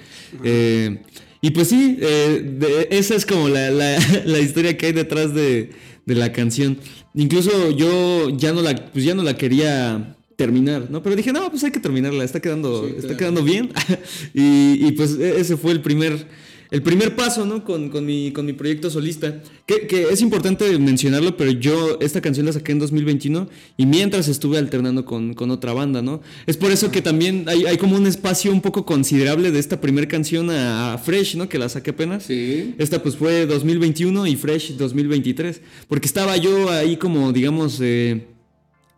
Eh, 0.44 0.98
y 1.40 1.50
pues 1.52 1.68
sí, 1.68 1.96
eh, 2.00 2.42
de- 2.58 2.88
esa 2.90 3.14
es 3.14 3.24
como 3.24 3.48
la, 3.48 3.70
la- 3.70 3.98
la 4.26 4.38
historia 4.38 4.76
que 4.76 4.86
hay 4.86 4.92
detrás 4.92 5.34
de, 5.34 5.70
de 6.04 6.14
la 6.14 6.30
canción. 6.32 6.76
Incluso 7.14 7.70
yo 7.70 8.28
ya 8.36 8.52
no 8.52 8.60
la, 8.60 8.74
pues 8.92 9.04
ya 9.04 9.14
no 9.14 9.22
la 9.22 9.36
quería 9.36 10.14
terminar, 10.36 10.88
¿no? 10.90 11.02
Pero 11.02 11.16
dije, 11.16 11.32
no, 11.32 11.48
pues 11.50 11.64
hay 11.64 11.70
que 11.70 11.80
terminarla, 11.80 12.22
está 12.22 12.40
quedando, 12.40 12.84
Sí, 12.84 12.90
está 12.96 13.00
claro. 13.08 13.16
quedando 13.16 13.42
bien. 13.44 13.70
y, 14.34 14.86
y, 14.86 14.92
pues 14.92 15.16
e- 15.18 15.40
ese 15.40 15.56
fue 15.56 15.72
el 15.72 15.80
primer, 15.80 16.26
el 16.70 16.82
primer 16.82 17.16
paso, 17.16 17.46
¿no? 17.46 17.64
Con, 17.64 17.88
con 17.88 18.04
mi, 18.04 18.32
con 18.32 18.46
mi 18.46 18.52
proyecto 18.52 18.90
solista. 18.90 19.42
Que, 19.66 19.86
que 19.86 20.04
es 20.04 20.20
importante 20.20 20.78
mencionarlo, 20.78 21.36
pero 21.36 21.50
yo 21.50 21.98
esta 22.00 22.20
canción 22.20 22.46
la 22.46 22.52
saqué 22.52 22.72
en 22.72 22.78
2021 22.78 23.48
y 23.76 23.86
mientras 23.86 24.28
estuve 24.28 24.58
alternando 24.58 25.04
con, 25.04 25.34
con 25.34 25.50
otra 25.50 25.72
banda, 25.72 26.02
¿no? 26.02 26.20
Es 26.46 26.56
por 26.56 26.70
eso 26.70 26.90
que 26.90 27.02
también 27.02 27.44
hay, 27.48 27.66
hay 27.66 27.76
como 27.76 27.96
un 27.96 28.06
espacio 28.06 28.52
un 28.52 28.60
poco 28.60 28.84
considerable 28.84 29.50
de 29.50 29.58
esta 29.58 29.80
primera 29.80 30.08
canción 30.08 30.50
a, 30.50 30.94
a 30.94 30.98
Fresh, 30.98 31.36
¿no? 31.36 31.48
Que 31.48 31.58
la 31.58 31.68
saqué 31.68 31.90
apenas. 31.90 32.24
Sí. 32.24 32.74
Esta 32.78 33.02
pues 33.02 33.16
fue 33.16 33.46
2021 33.46 34.26
y 34.26 34.36
Fresh 34.36 34.76
2023. 34.76 35.60
Porque 35.88 36.06
estaba 36.06 36.36
yo 36.36 36.70
ahí 36.70 36.96
como, 36.96 37.32
digamos, 37.32 37.78
eh, 37.80 38.26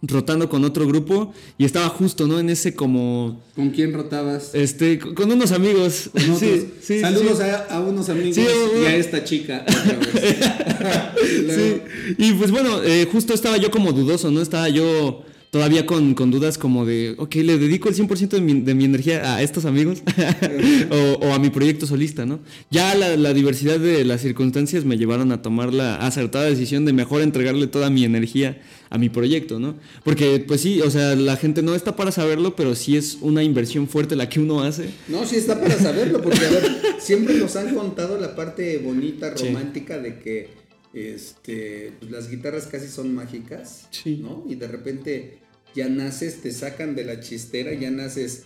rotando 0.02 0.48
con 0.48 0.64
otro 0.64 0.86
grupo 0.86 1.32
y 1.58 1.64
estaba 1.64 1.88
justo, 1.88 2.26
¿no? 2.26 2.40
En 2.40 2.50
ese 2.50 2.74
como... 2.74 3.40
¿Con 3.54 3.70
quién 3.70 3.92
rotabas? 3.92 4.54
Este, 4.54 4.98
con 4.98 5.30
unos 5.30 5.52
amigos. 5.52 6.10
Con. 6.12 6.38
Sí, 6.38 6.70
sí, 6.80 7.00
Saludos 7.00 7.38
sí. 7.38 7.44
A, 7.44 7.66
a 7.76 7.80
unos 7.80 8.08
amigos 8.08 8.38
y 8.38 8.84
a 8.84 8.96
esta 8.96 9.24
chica. 9.24 9.64
otra 9.66 10.20
vez. 10.20 11.80
Y 12.18 12.32
pues 12.32 12.50
bueno, 12.50 12.82
eh, 12.82 13.06
justo 13.10 13.34
estaba 13.34 13.56
yo 13.56 13.70
como 13.70 13.92
dudoso, 13.92 14.30
¿no? 14.30 14.40
Estaba 14.40 14.68
yo 14.68 15.22
todavía 15.50 15.84
con, 15.84 16.14
con 16.14 16.30
dudas 16.30 16.58
como 16.58 16.86
de, 16.86 17.14
ok, 17.18 17.34
le 17.36 17.58
dedico 17.58 17.88
el 17.88 17.94
100% 17.96 18.28
de 18.28 18.40
mi, 18.40 18.60
de 18.60 18.74
mi 18.74 18.84
energía 18.84 19.34
a 19.34 19.42
estos 19.42 19.64
amigos 19.64 20.02
o, 20.90 21.26
o 21.26 21.32
a 21.34 21.38
mi 21.38 21.50
proyecto 21.50 21.86
solista, 21.86 22.24
¿no? 22.24 22.40
Ya 22.70 22.94
la, 22.94 23.16
la 23.16 23.32
diversidad 23.34 23.78
de 23.80 24.04
las 24.04 24.20
circunstancias 24.20 24.84
me 24.84 24.96
llevaron 24.96 25.32
a 25.32 25.42
tomar 25.42 25.74
la 25.74 25.96
acertada 25.96 26.44
decisión 26.44 26.84
de 26.84 26.92
mejor 26.92 27.22
entregarle 27.22 27.66
toda 27.66 27.90
mi 27.90 28.04
energía 28.04 28.60
a 28.90 28.98
mi 28.98 29.08
proyecto, 29.08 29.58
¿no? 29.60 29.76
Porque, 30.04 30.44
pues 30.46 30.60
sí, 30.60 30.80
o 30.82 30.90
sea, 30.90 31.14
la 31.16 31.36
gente 31.36 31.62
no 31.62 31.74
está 31.74 31.94
para 31.96 32.10
saberlo, 32.12 32.56
pero 32.56 32.74
sí 32.74 32.96
es 32.96 33.18
una 33.20 33.42
inversión 33.42 33.88
fuerte 33.88 34.16
la 34.16 34.28
que 34.28 34.40
uno 34.40 34.62
hace. 34.62 34.90
No, 35.08 35.24
sí 35.26 35.36
está 35.36 35.60
para 35.60 35.78
saberlo, 35.78 36.20
porque 36.22 36.44
a 36.44 36.50
ver, 36.50 36.64
siempre 37.00 37.34
nos 37.34 37.54
han 37.56 37.74
contado 37.74 38.18
la 38.20 38.34
parte 38.36 38.78
bonita, 38.78 39.36
Sí. 39.36 39.46
romántica 39.46 39.98
de 39.98 40.18
que 40.18 40.59
este, 40.92 41.92
pues, 41.98 42.10
las 42.10 42.30
guitarras 42.30 42.66
casi 42.66 42.88
son 42.88 43.14
mágicas, 43.14 43.86
Sí. 43.90 44.16
¿no? 44.16 44.44
Y 44.48 44.54
de 44.56 44.68
repente 44.68 45.38
ya 45.74 45.88
naces, 45.88 46.40
te 46.42 46.50
sacan 46.52 46.94
de 46.94 47.04
la 47.04 47.20
chistera, 47.20 47.72
ya 47.74 47.90
naces 47.90 48.44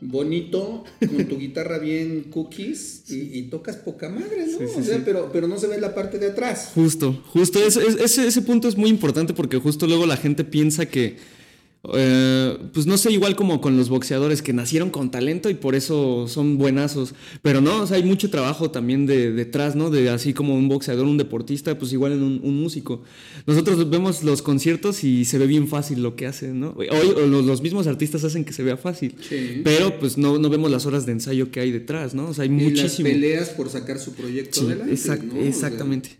bonito, 0.00 0.84
con 1.00 1.24
tu 1.26 1.38
guitarra 1.38 1.78
bien 1.78 2.24
cookies 2.24 3.04
y, 3.10 3.38
y 3.38 3.42
tocas 3.44 3.76
poca 3.76 4.08
madre, 4.08 4.46
¿no? 4.46 4.58
Sí, 4.58 4.64
sí, 4.74 4.80
o 4.80 4.82
sea, 4.84 4.96
sí. 4.96 5.02
pero, 5.04 5.30
pero 5.32 5.46
no 5.46 5.56
se 5.58 5.66
ve 5.68 5.80
la 5.80 5.94
parte 5.94 6.18
de 6.18 6.26
atrás. 6.28 6.72
Justo, 6.74 7.22
justo, 7.28 7.64
es- 7.64 7.76
es- 7.76 7.96
ese, 7.96 8.26
ese 8.26 8.42
punto 8.42 8.68
es 8.68 8.76
muy 8.76 8.90
importante 8.90 9.32
porque 9.34 9.58
justo 9.58 9.86
luego 9.86 10.04
la 10.06 10.16
gente 10.16 10.44
piensa 10.44 10.86
que, 10.86 11.16
eh, 11.94 12.56
pues 12.72 12.86
no 12.86 12.96
sé, 12.96 13.12
igual 13.12 13.36
como 13.36 13.60
con 13.60 13.76
los 13.76 13.88
boxeadores 13.88 14.40
que 14.42 14.52
nacieron 14.52 14.90
con 14.90 15.10
talento 15.10 15.50
y 15.50 15.54
por 15.54 15.74
eso 15.74 16.26
son 16.28 16.56
buenazos, 16.56 17.14
pero 17.42 17.60
no, 17.60 17.82
o 17.82 17.86
sea, 17.86 17.96
hay 17.98 18.04
mucho 18.04 18.30
trabajo 18.30 18.70
también 18.70 19.06
de, 19.06 19.32
detrás, 19.32 19.76
¿no? 19.76 19.90
De 19.90 20.08
así 20.08 20.32
como 20.32 20.54
un 20.54 20.68
boxeador, 20.68 21.04
un 21.06 21.18
deportista, 21.18 21.76
pues 21.78 21.92
igual 21.92 22.12
en 22.12 22.22
un, 22.22 22.40
un 22.42 22.60
músico. 22.62 23.02
Nosotros 23.46 23.90
vemos 23.90 24.22
los 24.24 24.40
conciertos 24.42 25.04
y 25.04 25.24
se 25.24 25.38
ve 25.38 25.46
bien 25.46 25.68
fácil 25.68 26.02
lo 26.02 26.16
que 26.16 26.26
hacen, 26.26 26.60
¿no? 26.60 26.74
Hoy 26.76 26.88
o 26.88 27.26
los, 27.26 27.44
los 27.44 27.60
mismos 27.62 27.86
artistas 27.86 28.24
hacen 28.24 28.44
que 28.44 28.52
se 28.52 28.62
vea 28.62 28.76
fácil, 28.76 29.14
Sí. 29.28 29.60
pero 29.62 29.98
pues 29.98 30.16
no, 30.16 30.38
no 30.38 30.48
vemos 30.48 30.70
las 30.70 30.86
horas 30.86 31.04
de 31.06 31.12
ensayo 31.12 31.50
que 31.50 31.60
hay 31.60 31.70
detrás, 31.70 32.14
¿no? 32.14 32.28
O 32.28 32.34
sea, 32.34 32.44
hay 32.44 32.50
Y 32.50 32.52
las 32.52 32.62
muchísimo. 32.70 33.08
peleas 33.08 33.50
por 33.50 33.68
sacar 33.68 33.98
su 33.98 34.12
proyecto 34.14 34.60
Sí, 34.60 34.66
adelante. 34.66 34.94
exact- 34.94 35.22
¿no? 35.24 35.34
O 35.34 35.40
sea, 35.40 35.48
exactamente. 35.48 36.10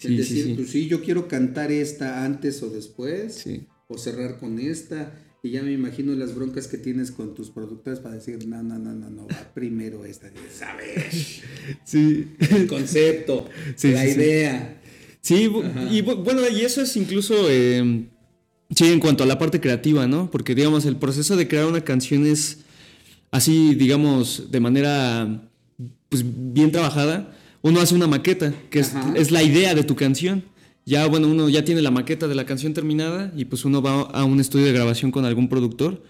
el 0.00 0.08
Sí, 0.10 0.16
decir, 0.16 0.56
pues 0.56 0.70
sí, 0.70 0.86
yo 0.88 1.00
quiero 1.02 1.28
cantar 1.28 1.70
esta 1.70 2.24
antes 2.24 2.62
o 2.62 2.70
después. 2.70 3.34
Sí. 3.34 3.62
O 3.92 3.98
cerrar 3.98 4.38
con 4.38 4.58
esta. 4.58 5.12
Y 5.44 5.50
ya 5.50 5.62
me 5.62 5.72
imagino 5.72 6.12
las 6.14 6.34
broncas 6.36 6.68
que 6.68 6.78
tienes 6.78 7.10
con 7.10 7.34
tus 7.34 7.50
productores 7.50 7.98
para 7.98 8.14
decir, 8.14 8.46
no, 8.46 8.62
no, 8.62 8.78
no, 8.78 8.92
no, 8.94 9.10
no, 9.10 9.26
va 9.26 9.50
primero 9.54 10.04
esta. 10.04 10.30
¿Sabes? 10.56 11.40
Sí. 11.84 12.28
El 12.50 12.66
concepto, 12.66 13.48
Sí, 13.76 13.90
la 13.92 14.02
sí, 14.04 14.10
idea. 14.10 14.80
Sí, 15.20 15.34
y 15.44 16.02
bu- 16.02 16.22
bueno, 16.24 16.42
y 16.48 16.62
eso 16.62 16.82
es 16.82 16.96
incluso, 16.96 17.48
eh, 17.48 18.06
sí, 18.74 18.86
en 18.86 18.98
cuanto 19.00 19.22
a 19.22 19.26
la 19.26 19.38
parte 19.38 19.60
creativa, 19.60 20.06
¿no? 20.08 20.30
Porque, 20.30 20.54
digamos, 20.54 20.84
el 20.86 20.96
proceso 20.96 21.36
de 21.36 21.46
crear 21.46 21.66
una 21.66 21.82
canción 21.84 22.26
es 22.26 22.58
así, 23.30 23.74
digamos, 23.76 24.50
de 24.50 24.60
manera, 24.60 25.48
pues, 26.08 26.24
bien 26.26 26.72
trabajada. 26.72 27.36
Uno 27.62 27.80
hace 27.80 27.94
una 27.94 28.08
maqueta, 28.08 28.52
que 28.70 28.80
es 29.14 29.30
la 29.30 29.42
idea 29.44 29.74
de 29.76 29.84
tu 29.84 29.94
canción. 29.94 30.44
Ya, 30.84 31.06
bueno, 31.06 31.28
uno 31.28 31.48
ya 31.48 31.64
tiene 31.64 31.80
la 31.80 31.90
maqueta 31.92 32.26
de 32.28 32.34
la 32.34 32.44
canción 32.44 32.74
terminada 32.74 33.32
y 33.36 33.44
pues 33.44 33.64
uno 33.64 33.80
va 33.82 34.00
a 34.02 34.24
un 34.24 34.40
estudio 34.40 34.66
de 34.66 34.72
grabación 34.72 35.10
con 35.12 35.24
algún 35.24 35.48
productor. 35.48 36.02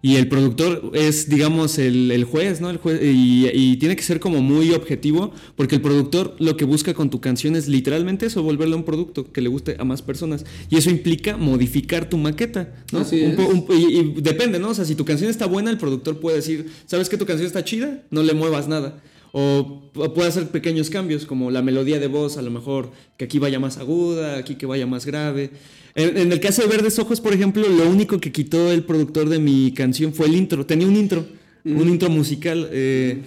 Y 0.00 0.16
el 0.16 0.28
productor 0.28 0.90
es, 0.92 1.30
digamos, 1.30 1.78
el, 1.78 2.10
el 2.10 2.24
juez, 2.24 2.60
¿no? 2.60 2.68
El 2.68 2.76
juez, 2.76 3.00
y, 3.02 3.48
y 3.54 3.76
tiene 3.78 3.96
que 3.96 4.02
ser 4.02 4.20
como 4.20 4.42
muy 4.42 4.70
objetivo, 4.72 5.32
porque 5.56 5.76
el 5.76 5.80
productor 5.80 6.36
lo 6.38 6.58
que 6.58 6.66
busca 6.66 6.92
con 6.92 7.08
tu 7.08 7.22
canción 7.22 7.56
es 7.56 7.68
literalmente 7.68 8.26
eso, 8.26 8.42
volverla 8.42 8.76
un 8.76 8.84
producto 8.84 9.32
que 9.32 9.40
le 9.40 9.48
guste 9.48 9.76
a 9.78 9.84
más 9.84 10.02
personas. 10.02 10.44
Y 10.68 10.76
eso 10.76 10.90
implica 10.90 11.38
modificar 11.38 12.06
tu 12.10 12.18
maqueta, 12.18 12.74
¿no? 12.92 12.98
Así 12.98 13.22
Un 13.22 13.30
es. 13.32 13.38
un- 13.48 13.64
y, 13.70 13.96
y 13.98 14.14
depende, 14.20 14.58
¿no? 14.58 14.68
O 14.70 14.74
sea, 14.74 14.84
si 14.84 14.94
tu 14.94 15.06
canción 15.06 15.30
está 15.30 15.46
buena, 15.46 15.70
el 15.70 15.78
productor 15.78 16.20
puede 16.20 16.36
decir, 16.36 16.66
¿sabes 16.84 17.08
que 17.08 17.16
tu 17.16 17.24
canción 17.24 17.46
está 17.46 17.64
chida? 17.64 18.02
No 18.10 18.22
le 18.22 18.34
muevas 18.34 18.68
nada. 18.68 19.02
O 19.36 19.90
pu- 19.92 20.12
puede 20.14 20.28
hacer 20.28 20.46
pequeños 20.50 20.90
cambios, 20.90 21.26
como 21.26 21.50
la 21.50 21.60
melodía 21.60 21.98
de 21.98 22.06
voz, 22.06 22.36
a 22.38 22.42
lo 22.42 22.52
mejor 22.52 22.92
que 23.16 23.24
aquí 23.24 23.40
vaya 23.40 23.58
más 23.58 23.78
aguda, 23.78 24.38
aquí 24.38 24.54
que 24.54 24.64
vaya 24.64 24.86
más 24.86 25.04
grave. 25.06 25.50
En, 25.96 26.16
en 26.16 26.30
el 26.30 26.38
caso 26.38 26.62
de 26.62 26.68
Verdes 26.68 27.00
Ojos, 27.00 27.20
por 27.20 27.32
ejemplo, 27.32 27.68
lo 27.68 27.90
único 27.90 28.20
que 28.20 28.30
quitó 28.30 28.70
el 28.70 28.84
productor 28.84 29.28
de 29.28 29.40
mi 29.40 29.72
canción 29.72 30.14
fue 30.14 30.26
el 30.26 30.36
intro. 30.36 30.64
Tenía 30.66 30.86
un 30.86 30.94
intro, 30.94 31.26
un 31.64 31.88
intro 31.88 32.10
musical. 32.10 32.68
eh, 32.70 33.22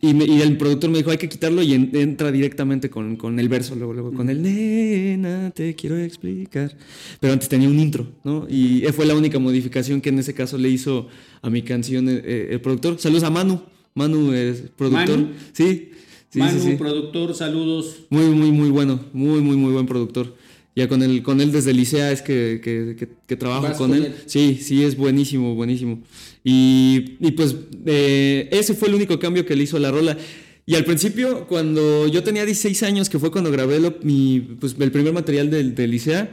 y, 0.00 0.14
me- 0.14 0.24
y 0.26 0.42
el 0.42 0.56
productor 0.58 0.90
me 0.90 0.98
dijo, 0.98 1.10
hay 1.12 1.16
que 1.16 1.28
quitarlo 1.28 1.62
y 1.62 1.74
en- 1.74 1.90
entra 1.94 2.32
directamente 2.32 2.90
con, 2.90 3.14
con 3.16 3.38
el 3.38 3.48
verso, 3.48 3.76
luego, 3.76 3.92
luego 3.94 4.12
con 4.12 4.28
el 4.28 4.42
nena, 4.42 5.52
te 5.54 5.74
quiero 5.76 5.96
explicar. 5.96 6.76
Pero 7.20 7.32
antes 7.32 7.48
tenía 7.48 7.68
un 7.68 7.78
intro, 7.78 8.04
¿no? 8.24 8.46
Y 8.50 8.82
fue 8.92 9.06
la 9.06 9.14
única 9.14 9.38
modificación 9.38 10.00
que 10.00 10.08
en 10.10 10.18
ese 10.18 10.34
caso 10.34 10.58
le 10.58 10.68
hizo 10.70 11.06
a 11.40 11.50
mi 11.50 11.62
canción 11.62 12.08
eh, 12.08 12.20
eh, 12.24 12.48
el 12.50 12.60
productor. 12.60 12.98
Saludos 12.98 13.22
a 13.22 13.30
Manu. 13.30 13.62
Manu 13.96 14.32
es 14.32 14.62
productor. 14.76 15.18
Manu. 15.18 15.28
Sí. 15.52 15.90
Sí, 16.30 16.38
Manu, 16.38 16.60
sí, 16.60 16.70
sí. 16.70 16.76
productor, 16.76 17.34
saludos. 17.34 17.96
Muy, 18.10 18.26
muy, 18.26 18.52
muy 18.52 18.68
bueno. 18.70 19.00
Muy, 19.12 19.40
muy, 19.40 19.56
muy 19.56 19.72
buen 19.72 19.86
productor. 19.86 20.36
Ya 20.76 20.86
con 20.88 21.02
él, 21.02 21.22
con 21.22 21.40
él 21.40 21.50
desde 21.50 21.72
Licea 21.72 22.12
es 22.12 22.20
que, 22.20 22.60
que, 22.62 22.94
que- 22.98 23.08
que 23.26 23.36
trabajo 23.36 23.66
con, 23.78 23.90
con 23.90 23.94
él. 23.94 24.04
él. 24.06 24.14
Sí, 24.26 24.58
sí, 24.62 24.84
es 24.84 24.96
buenísimo, 24.96 25.54
buenísimo. 25.54 26.00
Y, 26.44 27.16
y 27.20 27.30
pues 27.32 27.56
eh, 27.86 28.48
ese 28.52 28.74
fue 28.74 28.88
el 28.88 28.94
único 28.94 29.18
cambio 29.18 29.46
que 29.46 29.56
le 29.56 29.64
hizo 29.64 29.78
a 29.78 29.80
la 29.80 29.90
rola. 29.90 30.16
Y 30.66 30.74
al 30.74 30.84
principio, 30.84 31.46
cuando 31.46 32.06
yo 32.08 32.22
tenía 32.22 32.44
16 32.44 32.82
años, 32.82 33.08
que 33.08 33.18
fue 33.18 33.30
cuando 33.30 33.50
grabé 33.50 33.80
lo- 33.80 33.96
mi, 34.02 34.40
pues, 34.60 34.76
el 34.78 34.90
primer 34.92 35.14
material 35.14 35.48
del 35.50 35.74
de 35.74 35.86
Licea, 35.88 36.32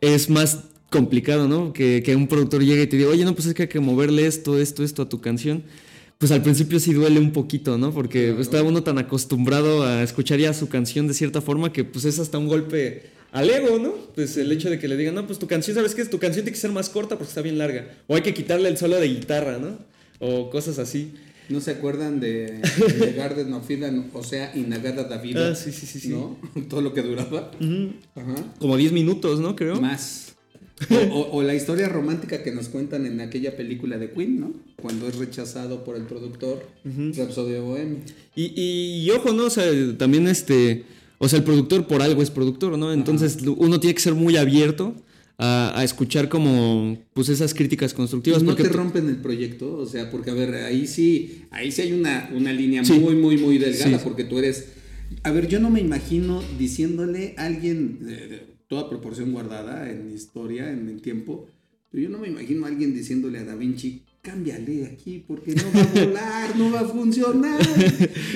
es 0.00 0.28
más 0.28 0.64
complicado, 0.90 1.46
¿no? 1.48 1.72
Que, 1.72 2.02
que 2.04 2.16
un 2.16 2.26
productor 2.26 2.64
llegue 2.64 2.82
y 2.82 2.86
te 2.88 2.96
diga, 2.96 3.10
oye, 3.10 3.24
no, 3.24 3.34
pues 3.34 3.46
es 3.46 3.54
que 3.54 3.62
hay 3.62 3.68
que 3.68 3.80
moverle 3.80 4.26
esto, 4.26 4.58
esto, 4.58 4.82
esto 4.82 5.02
a 5.02 5.08
tu 5.08 5.20
canción. 5.20 5.62
Pues 6.24 6.32
al 6.32 6.40
principio 6.42 6.80
sí 6.80 6.94
duele 6.94 7.20
un 7.20 7.32
poquito, 7.32 7.76
¿no? 7.76 7.92
Porque 7.92 8.28
Claro. 8.28 8.40
está 8.40 8.62
uno 8.62 8.82
tan 8.82 8.96
acostumbrado 8.96 9.82
a 9.84 10.02
escuchar 10.02 10.38
ya 10.38 10.54
su 10.54 10.70
canción 10.70 11.06
de 11.06 11.12
cierta 11.12 11.42
forma 11.42 11.70
que 11.70 11.84
pues 11.84 12.06
es 12.06 12.18
hasta 12.18 12.38
un 12.38 12.48
golpe 12.48 13.10
al 13.30 13.50
ego, 13.50 13.78
¿no? 13.78 13.92
Pues 14.14 14.38
el 14.38 14.50
hecho 14.50 14.70
de 14.70 14.78
que 14.78 14.88
le 14.88 14.96
digan, 14.96 15.16
no, 15.16 15.26
pues 15.26 15.38
tu 15.38 15.46
canción, 15.46 15.76
¿sabes 15.76 15.94
qué? 15.94 16.02
Tu 16.06 16.18
canción 16.18 16.42
tiene 16.46 16.54
que 16.54 16.58
ser 16.62 16.72
más 16.72 16.88
corta 16.88 17.18
porque 17.18 17.28
está 17.28 17.42
bien 17.42 17.58
larga. 17.58 17.90
O 18.06 18.16
hay 18.16 18.22
que 18.22 18.32
quitarle 18.32 18.70
el 18.70 18.78
solo 18.78 18.98
de 18.98 19.06
guitarra, 19.06 19.58
¿no? 19.58 19.76
O 20.18 20.48
cosas 20.48 20.78
así. 20.78 21.12
¿No 21.50 21.60
se 21.60 21.72
acuerdan 21.72 22.20
de, 22.20 22.62
de 23.00 23.12
Garden 23.14 23.52
of 23.52 23.70
Eden, 23.70 24.08
o 24.14 24.22
sea, 24.24 24.50
Inagada 24.56 25.04
David? 25.04 25.36
Ah, 25.36 25.54
sí, 25.54 25.72
sí, 25.72 25.84
sí, 25.84 26.00
sí. 26.00 26.08
¿No? 26.08 26.38
Todo 26.70 26.80
lo 26.80 26.94
que 26.94 27.02
duraba. 27.02 27.50
Ajá. 28.14 28.34
Como 28.60 28.78
10 28.78 28.92
minutos, 28.92 29.40
¿no? 29.40 29.54
Creo. 29.54 29.78
Más. 29.78 30.33
O, 30.90 30.94
o- 30.96 31.30
o 31.36 31.42
la 31.42 31.54
historia 31.54 31.88
romántica 31.88 32.42
que 32.42 32.50
nos 32.50 32.68
cuentan 32.68 33.06
en 33.06 33.20
aquella 33.20 33.56
película 33.56 33.96
de 33.96 34.10
Queen, 34.10 34.40
¿no? 34.40 34.52
Cuando 34.76 35.06
es 35.08 35.16
rechazado 35.16 35.84
por 35.84 35.96
el 35.96 36.02
productor, 36.02 36.68
Rhapsody 36.84 37.54
of 37.54 37.64
Bohemia. 37.64 37.98
Y, 38.34 38.52
y, 38.60 39.02
y 39.06 39.10
ojo, 39.10 39.32
¿no? 39.32 39.44
O 39.46 39.50
sea, 39.50 39.64
también 39.96 40.26
este. 40.26 40.84
O 41.18 41.28
sea, 41.28 41.38
el 41.38 41.44
productor 41.44 41.86
por 41.86 42.02
algo 42.02 42.22
es 42.22 42.30
productor, 42.30 42.76
¿no? 42.76 42.92
Entonces 42.92 43.38
uno 43.56 43.78
tiene 43.78 43.94
que 43.94 44.00
ser 44.00 44.14
muy 44.14 44.36
abierto 44.36 44.94
a, 45.38 45.72
a 45.78 45.84
escuchar 45.84 46.28
como 46.28 46.98
pues 47.14 47.28
esas 47.28 47.54
críticas 47.54 47.94
constructivas. 47.94 48.42
no 48.42 48.50
porque 48.50 48.64
te 48.64 48.68
rompen 48.70 49.08
el 49.08 49.16
proyecto, 49.18 49.76
o 49.76 49.86
sea, 49.86 50.10
porque 50.10 50.30
a 50.30 50.34
ver, 50.34 50.54
ahí 50.56 50.86
sí, 50.88 51.42
ahí 51.52 51.70
sí 51.70 51.82
hay 51.82 51.92
una, 51.92 52.30
una 52.34 52.52
línea 52.52 52.84
Sí. 52.84 52.94
muy, 52.94 53.14
muy, 53.14 53.36
muy 53.38 53.58
delgada, 53.58 53.96
Sí. 53.98 54.04
porque 54.04 54.24
tú 54.24 54.38
eres. 54.38 54.66
A 55.22 55.30
ver, 55.30 55.46
yo 55.48 55.60
no 55.60 55.70
me 55.70 55.80
imagino 55.80 56.42
diciéndole 56.58 57.34
a 57.38 57.46
alguien 57.46 58.00
toda 58.68 58.88
proporción 58.88 59.32
guardada 59.32 59.90
en 59.90 60.10
historia, 60.12 60.70
en 60.70 60.88
el 60.88 61.00
tiempo, 61.02 61.46
pero 61.90 62.02
yo 62.02 62.08
no 62.08 62.18
me 62.18 62.28
imagino 62.28 62.64
a 62.64 62.68
alguien 62.68 62.94
diciéndole 62.94 63.38
a 63.38 63.44
Da 63.44 63.54
Vinci, 63.54 64.02
cámbiale 64.22 64.86
aquí, 64.86 65.22
porque 65.26 65.54
no 65.54 65.62
va 65.74 65.82
a 65.82 66.04
volar, 66.06 66.56
no 66.56 66.72
va 66.72 66.80
a 66.80 66.88
funcionar. 66.88 67.60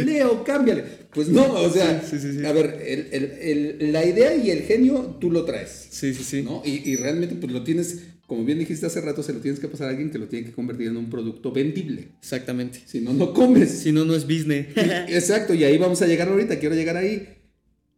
Leo, 0.04 0.44
cámbiale. 0.44 0.84
Pues 1.12 1.28
no, 1.28 1.50
o 1.54 1.70
sea, 1.70 2.02
Sí, 2.08 2.18
sí, 2.20 2.32
sí, 2.38 2.44
a 2.44 2.52
ver, 2.52 2.80
el- 2.86 3.06
el- 3.10 3.78
el- 3.80 3.92
la 3.92 4.04
idea 4.04 4.34
y 4.36 4.50
el 4.50 4.60
genio 4.62 5.16
tú 5.20 5.30
lo 5.30 5.44
traes. 5.44 5.88
Sí, 5.90 6.12
sí, 6.14 6.22
sí. 6.22 6.42
¿no? 6.42 6.62
Y, 6.64 6.88
y 6.90 6.96
realmente 6.96 7.34
pues 7.36 7.50
lo 7.52 7.64
tienes, 7.64 8.02
como 8.26 8.44
bien 8.44 8.58
dijiste 8.58 8.84
hace 8.86 9.00
rato, 9.00 9.22
se 9.22 9.32
lo 9.32 9.40
tienes 9.40 9.58
que 9.60 9.68
pasar 9.68 9.86
a 9.88 9.90
alguien 9.90 10.10
que 10.10 10.18
lo 10.18 10.28
tiene 10.28 10.44
que 10.46 10.52
convertir 10.52 10.88
en 10.88 10.98
un 10.98 11.08
producto 11.08 11.50
vendible. 11.50 12.08
Exactamente. 12.20 12.82
Si 12.86 13.00
no, 13.00 13.14
no 13.14 13.32
comes. 13.32 13.70
Si 13.70 13.90
no, 13.90 14.04
no 14.04 14.14
es 14.14 14.24
business. 14.24 14.66
Exacto, 15.08 15.54
y 15.54 15.64
ahí 15.64 15.78
vamos 15.78 16.02
a 16.02 16.06
llegar 16.06 16.28
ahorita, 16.28 16.58
quiero 16.58 16.74
llegar 16.74 16.96
ahí. 16.98 17.26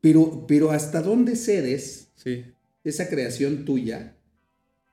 Pero, 0.01 0.47
pero 0.47 0.71
¿hasta 0.71 1.03
dónde 1.03 1.37
cedes 1.37 2.09
sí. 2.17 2.45
esa 2.85 3.09
creación 3.09 3.65
tuya 3.65 4.17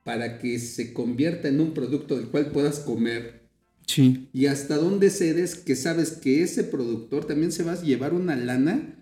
para 0.04 0.38
que 0.38 0.58
se 0.58 0.92
convierta 0.92 1.48
en 1.48 1.60
un 1.60 1.72
producto 1.74 2.16
del 2.16 2.28
cual 2.28 2.50
puedas 2.50 2.80
comer? 2.80 3.42
Sí. 3.86 4.28
Y 4.34 4.46
hasta 4.46 4.76
dónde 4.76 5.08
cedes 5.10 5.54
que 5.54 5.74
sabes 5.74 6.12
que 6.12 6.42
ese 6.42 6.64
productor 6.64 7.24
también 7.24 7.52
se 7.52 7.62
va 7.64 7.72
a 7.72 7.82
llevar 7.82 8.12
una 8.12 8.36
lana 8.36 8.94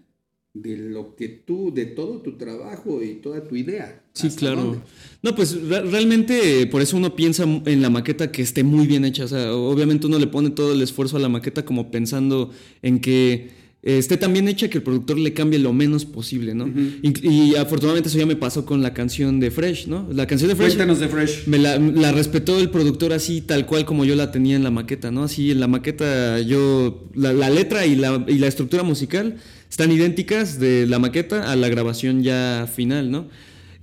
de 0.54 0.76
lo 0.78 1.16
que 1.16 1.28
tú, 1.28 1.74
de 1.74 1.84
todo 1.86 2.22
tu 2.22 2.38
trabajo 2.38 3.02
y 3.02 3.16
toda 3.16 3.44
tu 3.46 3.56
idea. 3.56 4.02
Sí, 4.14 4.28
¿Hasta 4.28 4.38
claro. 4.38 4.62
dónde? 4.62 4.78
No, 5.22 5.34
pues 5.34 5.60
re- 5.60 5.82
realmente 5.82 6.66
por 6.68 6.80
eso 6.80 6.96
uno 6.96 7.14
piensa 7.14 7.42
en 7.42 7.82
la 7.82 7.90
maqueta 7.90 8.32
que 8.32 8.40
esté 8.42 8.62
muy 8.62 8.86
bien 8.86 9.04
hecha. 9.04 9.24
O 9.24 9.28
sea, 9.28 9.52
obviamente 9.52 10.06
uno 10.06 10.18
le 10.18 10.28
pone 10.28 10.50
todo 10.50 10.72
el 10.72 10.80
esfuerzo 10.80 11.16
a 11.18 11.20
la 11.20 11.28
maqueta 11.28 11.64
como 11.64 11.90
pensando 11.90 12.52
en 12.80 13.00
que 13.00 13.50
esté 13.86 14.16
tan 14.16 14.32
bien 14.32 14.48
hecha 14.48 14.68
que 14.68 14.78
el 14.78 14.82
productor 14.82 15.16
le 15.16 15.32
cambie 15.32 15.60
lo 15.60 15.72
menos 15.72 16.04
posible, 16.04 16.54
¿no? 16.54 16.68
Y, 17.02 17.54
afortunadamente 17.54 18.08
eso 18.08 18.18
ya 18.18 18.26
me 18.26 18.34
pasó 18.34 18.66
con 18.66 18.82
la 18.82 18.92
canción 18.92 19.38
de 19.38 19.52
Fresh, 19.52 19.86
¿no? 19.86 20.08
La 20.12 20.26
canción 20.26 20.48
de 20.48 20.56
Fresh 20.56 20.70
Cuéntanos 20.70 20.98
de 20.98 21.08
Fresh. 21.08 21.46
me 21.46 21.58
la, 21.58 21.78
la 21.78 22.10
respetó 22.10 22.58
el 22.58 22.70
productor 22.70 23.12
así, 23.12 23.40
tal 23.40 23.64
cual 23.64 23.84
como 23.84 24.04
yo 24.04 24.16
la 24.16 24.32
tenía 24.32 24.56
en 24.56 24.64
la 24.64 24.72
maqueta, 24.72 25.12
¿no? 25.12 25.22
Así 25.22 25.52
en 25.52 25.60
la 25.60 25.68
maqueta 25.68 26.40
yo, 26.40 27.08
la, 27.14 27.32
la 27.32 27.48
letra 27.48 27.86
y 27.86 27.94
la, 27.94 28.24
y 28.26 28.38
la 28.38 28.48
estructura 28.48 28.82
musical 28.82 29.36
están 29.70 29.92
idénticas 29.92 30.58
de 30.58 30.86
la 30.86 30.98
maqueta 30.98 31.50
a 31.50 31.54
la 31.54 31.68
grabación 31.68 32.22
ya 32.22 32.68
final, 32.74 33.10
¿no? 33.10 33.28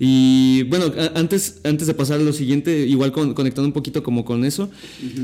Y 0.05 0.63
bueno, 0.63 0.91
antes, 1.15 1.61
antes 1.63 1.87
de 1.87 1.93
pasar 1.93 2.19
a 2.19 2.23
lo 2.23 2.33
siguiente, 2.33 2.77
igual 2.85 3.13
con- 3.13 3.33
conectando 3.33 3.67
un 3.67 3.73
poquito 3.73 4.03
como 4.03 4.25
con 4.25 4.43
eso, 4.43 4.69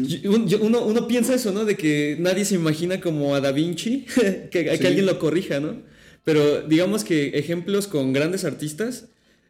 yo- 0.08 0.32
un- 0.32 0.48
yo- 0.48 0.60
uno, 0.62 0.86
uno 0.86 1.06
piensa 1.06 1.34
eso, 1.36 1.52
¿no? 1.52 1.66
De 1.66 1.76
que 1.76 2.16
nadie 2.18 2.46
se 2.46 2.56
imagina 2.56 3.02
como 3.02 3.36
a 3.36 3.42
Da 3.42 3.52
Vinci, 3.52 4.06
que, 4.52 4.64
que 4.64 4.78
Sí. 4.78 4.88
alguien 4.88 5.06
lo 5.06 5.20
corrija, 5.20 5.60
¿no? 5.60 5.82
Pero 6.24 6.62
digamos 6.62 7.04
que 7.04 7.30
ejemplos 7.38 7.88
con 7.88 8.14
grandes 8.14 8.46
artistas 8.46 9.08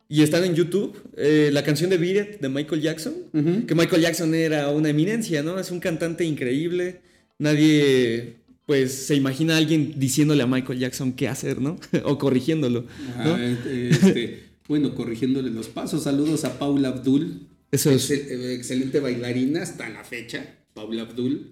y 0.08 0.24
están 0.24 0.44
en 0.46 0.56
YouTube, 0.56 0.98
eh, 1.16 1.52
la 1.54 1.64
canción 1.64 1.92
de 1.92 1.98
Beat 2.00 2.16
It 2.36 2.40
de 2.42 2.50
Michael 2.50 2.82
Jackson, 2.82 3.14
que 3.68 3.76
Michael 3.76 4.02
Jackson 4.02 4.34
era 4.34 4.70
una 4.70 4.90
eminencia, 4.90 5.44
¿no? 5.44 5.60
Es 5.60 5.70
un 5.70 5.80
cantante 5.80 6.24
increíble, 6.26 7.02
nadie 7.38 8.36
pues 8.66 8.94
se 8.94 9.16
imagina 9.16 9.56
a 9.56 9.58
alguien 9.58 9.94
diciéndole 9.98 10.44
a 10.44 10.48
Michael 10.48 10.80
Jackson 10.80 11.14
qué 11.14 11.28
hacer, 11.28 11.60
¿no? 11.62 11.78
o 12.06 12.18
corrigiéndolo, 12.18 12.82
¿no? 13.24 13.34
Ah, 13.34 13.40
este, 13.44 14.49
bueno, 14.70 14.96
corrigiéndole 14.96 15.50
los 15.52 15.68
pasos. 15.68 16.04
Saludos 16.04 16.46
a 16.46 16.58
Paula 16.58 16.88
Abdul. 16.90 17.48
Eso 17.72 17.92
es... 17.92 18.10
Excel- 18.10 18.28
eh, 18.30 18.54
excelente 18.54 19.02
bailarina 19.02 19.62
hasta 19.64 19.90
la 19.90 20.04
fecha. 20.06 20.56
Paula 20.74 21.02
Abdul. 21.02 21.52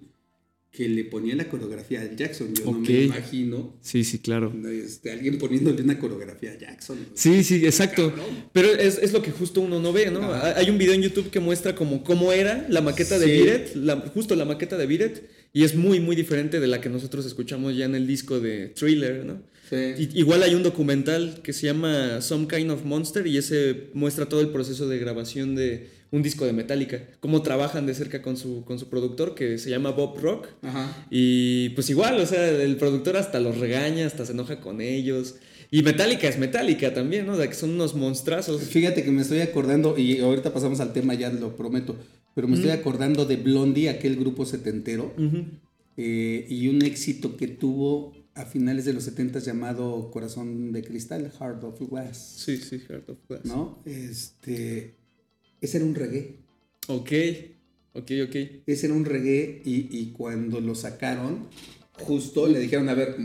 Que 0.70 0.88
le 0.88 1.06
ponía 1.06 1.34
la 1.36 1.50
coreografía 1.50 2.02
a 2.02 2.14
Jackson. 2.14 2.54
Yo 2.54 2.66
no 2.66 2.74
me 2.80 3.04
imagino 3.06 3.78
Sí, 3.82 4.04
sí, 4.04 4.20
claro. 4.20 4.54
este, 4.72 5.12
alguien 5.12 5.40
poniéndole 5.40 5.82
una 5.82 5.98
coreografía 5.98 6.52
a 6.52 6.58
Jackson. 6.60 6.98
Sí, 7.16 7.44
sí, 7.44 7.66
exacto. 7.66 8.10
Cabrón. 8.12 8.26
Pero 8.54 8.68
es, 8.68 9.00
es 9.00 9.12
lo 9.12 9.24
que 9.24 9.32
justo 9.32 9.62
uno 9.62 9.80
no 9.80 9.92
ve, 9.92 10.12
¿no? 10.12 10.32
Hay 10.34 10.70
un 10.70 10.78
video 10.78 10.94
en 10.94 11.02
YouTube 11.02 11.32
que 11.32 11.40
muestra 11.40 11.74
como 11.74 12.04
cómo 12.04 12.32
era 12.32 12.68
la 12.70 12.82
maqueta 12.82 13.18
de. 13.18 13.26
Biret, 13.26 13.76
la, 13.76 13.96
justo 14.14 14.36
la 14.36 14.46
maqueta 14.46 14.78
de 14.78 14.86
Biret, 14.86 15.28
y 15.52 15.64
es 15.64 15.74
muy, 15.74 16.00
muy 16.00 16.16
diferente 16.16 16.60
de 16.60 16.68
la 16.68 16.80
que 16.80 16.90
nosotros 16.90 17.26
escuchamos 17.26 17.76
ya 17.76 17.86
en 17.86 17.96
el 17.96 18.06
disco 18.06 18.40
de 18.40 18.68
Thriller, 18.68 19.26
¿no? 19.26 19.42
Sí. 19.70 20.10
Igual 20.14 20.44
hay 20.44 20.56
un 20.56 20.64
documental 20.64 21.42
que 21.44 21.52
se 21.54 21.68
llama 21.68 22.22
Some 22.22 22.48
Kind 22.48 22.72
of 22.72 22.86
Monster 22.86 23.28
y 23.28 23.38
ese 23.38 23.90
muestra 23.94 24.28
todo 24.28 24.42
el 24.42 24.50
proceso 24.50 24.88
de 24.88 24.98
grabación 24.98 25.56
de 25.56 25.90
un 26.10 26.24
disco 26.24 26.46
de 26.46 26.54
Metallica, 26.54 27.04
cómo 27.20 27.42
trabajan 27.42 27.86
de 27.86 27.94
cerca 27.94 28.22
con 28.22 28.38
su, 28.38 28.64
con 28.64 28.80
su 28.80 28.88
productor 28.88 29.36
que 29.36 29.58
se 29.58 29.70
llama 29.70 29.92
Bob 29.92 30.18
Rock. 30.22 30.48
Ajá. 30.62 31.06
Y 31.12 31.70
pues 31.70 31.90
igual, 31.90 32.18
o 32.20 32.26
sea, 32.26 32.50
el 32.50 32.78
productor 32.78 33.18
hasta 33.18 33.40
los 33.42 33.58
regaña, 33.58 34.08
hasta 34.08 34.26
se 34.26 34.32
enoja 34.32 34.62
con 34.62 34.80
ellos. 34.80 35.36
Y 35.70 35.84
Metallica 35.84 36.30
es 36.30 36.40
Metallica 36.40 36.94
también, 36.94 37.26
¿no? 37.26 37.34
O 37.34 37.36
sea, 37.36 37.48
que 37.50 37.54
son 37.54 37.72
unos 37.72 37.94
monstrazos. 37.94 38.62
Fíjate 38.62 39.04
que 39.04 39.12
me 39.12 39.22
estoy 39.22 39.42
acordando, 39.42 39.98
y 39.98 40.20
ahorita 40.20 40.54
pasamos 40.54 40.80
al 40.80 40.94
tema, 40.94 41.14
ya 41.14 41.30
lo 41.30 41.58
prometo, 41.58 41.98
pero 42.34 42.48
me 42.48 42.56
estoy 42.56 42.72
acordando 42.72 43.26
de 43.26 43.36
Blondie, 43.36 43.90
aquel 43.90 44.16
grupo 44.16 44.46
setentero, 44.46 45.14
Ujú. 45.18 45.44
eh, 45.98 46.46
y 46.48 46.70
un 46.70 46.84
éxito 46.84 47.36
que 47.36 47.48
tuvo 47.50 48.14
a 48.38 48.46
finales 48.46 48.86
de 48.86 48.94
los 48.94 49.04
70 49.04 49.40
llamado 49.40 50.10
Corazón 50.12 50.72
de 50.72 50.84
Cristal, 50.84 51.32
Heart 51.40 51.64
of 51.64 51.80
Glass, 51.90 52.36
Sí, 52.38 52.58
sí, 52.58 52.80
Heart 52.80 53.10
of 53.10 53.18
Glass. 53.28 53.46
¿no? 53.46 53.82
Este, 53.86 54.96
ese 55.62 55.78
era 55.78 55.86
un 55.86 55.96
reggae, 55.96 56.40
Ok, 56.88 57.12
ok, 57.94 58.12
ok. 58.28 58.36
ese 58.66 58.86
era 58.86 58.94
un 58.96 59.06
reggae, 59.06 59.62
y, 59.66 59.88
y 59.98 60.12
cuando 60.12 60.62
lo 60.62 60.76
sacaron, 60.76 61.48
justo 62.00 62.48
le 62.48 62.60
dijeron, 62.60 62.88
a 62.90 62.94
ver, 62.94 63.16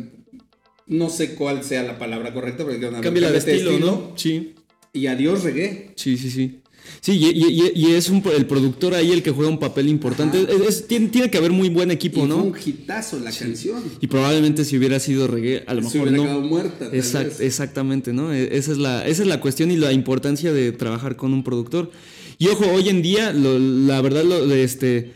no 0.86 1.10
sé 1.10 1.34
cuál 1.34 1.62
sea 1.62 1.82
la 1.82 1.98
palabra 1.98 2.32
correcta, 2.32 2.64
pero 2.64 2.72
dijeron, 2.74 2.94
a 2.94 2.98
ver, 2.98 3.04
Cambia 3.04 3.30
de 3.30 3.38
cámbiate 3.38 3.54
estilo, 3.56 3.78
¿no? 3.78 4.12
Sí, 4.16 4.54
Y 4.94 5.06
adiós 5.06 5.44
reggae. 5.44 5.92
sí, 5.96 6.16
sí, 6.16 6.30
sí. 6.30 6.61
Sí, 7.00 7.12
y, 7.12 7.26
y- 7.30 7.62
y- 7.62 7.72
y 7.74 7.94
es 7.94 8.08
un, 8.10 8.22
el 8.36 8.46
productor 8.46 8.94
ahí 8.94 9.10
el 9.10 9.22
que 9.22 9.30
juega 9.32 9.50
un 9.50 9.58
papel 9.58 9.88
importante. 9.88 10.38
Ajá. 10.38 10.52
Es- 10.52 10.60
es- 10.68 10.86
tiene, 10.86 11.08
tiene 11.08 11.30
que 11.30 11.38
haber 11.38 11.50
muy 11.50 11.68
buen 11.68 11.90
equipo, 11.90 12.20
y 12.24 12.28
¿no? 12.28 12.38
fue 12.40 12.48
un 12.50 12.54
hitazo 12.64 13.18
la 13.18 13.32
canción. 13.32 13.82
Y 14.00 14.06
probablemente 14.06 14.64
si 14.64 14.76
hubiera 14.78 15.00
sido 15.00 15.26
reggae, 15.26 15.64
a 15.66 15.74
lo 15.74 15.82
Se 15.82 15.98
mejor 15.98 16.00
hubiera 16.08 16.16
no. 16.18 16.22
quedado 16.24 16.40
muerta. 16.42 16.78
tal 16.90 16.94
Exact- 16.94 17.24
vez. 17.28 17.40
exactamente, 17.40 18.12
¿no? 18.12 18.32
E- 18.32 18.56
Esa 18.56 18.72
es, 18.72 18.78
la, 18.78 19.06
esa 19.06 19.22
es 19.22 19.28
la 19.28 19.40
cuestión 19.40 19.70
y 19.70 19.76
la 19.76 19.92
importancia 19.92 20.52
de 20.52 20.70
trabajar 20.72 21.16
con 21.16 21.32
un 21.32 21.42
productor. 21.42 21.90
Y 22.38 22.48
ojo, 22.48 22.66
hoy 22.70 22.88
en 22.88 23.02
día, 23.02 23.32
lo- 23.32 23.58
la 23.58 24.00
verdad, 24.00 24.24
lo, 24.24 24.52
este, 24.54 25.12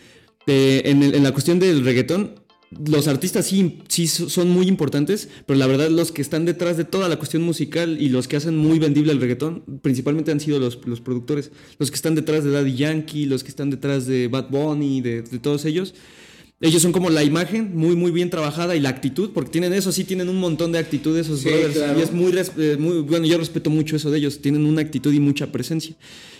de- 0.46 0.82
en, 0.86 1.02
el- 1.02 1.14
en 1.14 1.22
la 1.22 1.32
cuestión 1.32 1.58
del 1.58 1.84
reggaetón, 1.84 2.32
los 2.84 3.08
artistas 3.08 3.46
sí, 3.46 3.78
sí 3.88 4.06
so- 4.06 4.28
son 4.28 4.48
muy 4.50 4.66
importantes, 4.68 5.28
pero 5.46 5.58
la 5.58 5.66
verdad 5.66 5.88
los 5.90 6.12
que 6.12 6.22
están 6.22 6.44
detrás 6.44 6.76
de 6.76 6.84
toda 6.84 7.08
la 7.08 7.16
cuestión 7.16 7.42
musical 7.42 7.96
y 8.00 8.08
los 8.08 8.28
que 8.28 8.36
hacen 8.36 8.56
muy 8.56 8.78
vendible 8.78 9.12
el 9.12 9.20
reggaetón, 9.20 9.62
principalmente 9.82 10.30
han 10.32 10.40
sido 10.40 10.58
los, 10.58 10.78
los 10.86 11.00
productores. 11.00 11.50
Los 11.78 11.90
que 11.90 11.96
están 11.96 12.14
detrás 12.14 12.44
de 12.44 12.50
Daddy 12.50 12.74
Yankee, 12.74 13.26
los 13.26 13.42
que 13.44 13.50
están 13.50 13.70
detrás 13.70 14.06
de 14.06 14.28
Bad 14.28 14.50
Bunny, 14.50 15.00
de, 15.00 15.22
de 15.22 15.38
todos 15.38 15.64
ellos. 15.64 15.94
Ellos 16.58 16.80
son 16.80 16.92
como 16.92 17.10
la 17.10 17.22
imagen 17.22 17.76
muy 17.76 17.94
muy 17.96 18.10
bien 18.10 18.30
trabajada 18.30 18.74
y 18.76 18.80
la 18.80 18.88
actitud, 18.88 19.30
porque 19.34 19.50
tienen 19.50 19.74
eso, 19.74 19.92
sí 19.92 20.04
tienen 20.04 20.30
un 20.30 20.36
montón 20.40 20.72
de 20.72 20.78
actitud 20.78 21.14
esos 21.18 21.40
Sí, 21.40 21.48
brothers. 21.50 21.74
claro. 21.74 21.98
Y 21.98 22.02
es 22.02 22.12
muy, 22.12 22.32
eh, 22.56 22.76
muy, 22.78 23.00
bueno, 23.02 23.26
yo 23.26 23.36
respeto 23.36 23.68
mucho 23.68 23.94
eso 23.96 24.10
de 24.10 24.16
ellos, 24.18 24.40
tienen 24.40 24.64
una 24.64 24.80
actitud 24.80 25.12
y 25.12 25.20
mucha 25.20 25.52
presencia. 25.52 25.94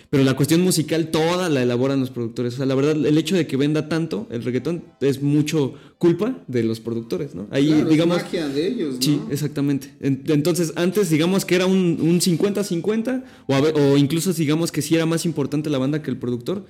Pero 0.09 0.23
la 0.23 0.35
cuestión 0.37 0.61
musical 0.61 1.11
toda 1.11 1.49
la 1.49 1.63
elaboran 1.63 1.99
los 2.01 2.11
productores. 2.11 2.55
O 2.55 2.57
sea, 2.59 2.67
la 2.67 2.75
verdad, 2.77 2.93
el 3.05 3.19
hecho 3.19 3.35
de 3.37 3.47
que 3.47 3.57
venda 3.57 3.89
tanto 3.89 4.29
el 4.31 4.45
reggaetón 4.45 4.85
es 5.01 5.21
mucho 5.23 5.75
culpa 5.99 6.45
de 6.47 6.63
los 6.63 6.79
productores, 6.81 7.35
¿no? 7.35 7.49
Ahí, 7.51 7.67
Claro, 7.67 7.83
es 7.85 7.89
digamos... 7.91 8.17
magia 8.23 8.49
de 8.49 8.69
ellos, 8.69 8.95
¿no? 8.97 9.03
Sí, 9.03 9.21
exactamente. 9.31 9.95
En- 10.01 10.23
Entonces, 10.29 10.73
antes 10.77 11.11
digamos 11.11 11.45
que 11.45 11.57
era 11.57 11.67
un 11.67 11.99
un 12.01 12.21
50-50, 12.21 13.25
o, 13.49 13.55
o 13.57 13.97
incluso 13.97 14.33
digamos 14.33 14.71
que 14.71 14.81
sí 14.83 14.95
era 14.95 15.07
más 15.07 15.25
importante 15.25 15.71
la 15.71 15.79
banda 15.79 16.03
que 16.03 16.11
el 16.11 16.19
productor, 16.19 16.67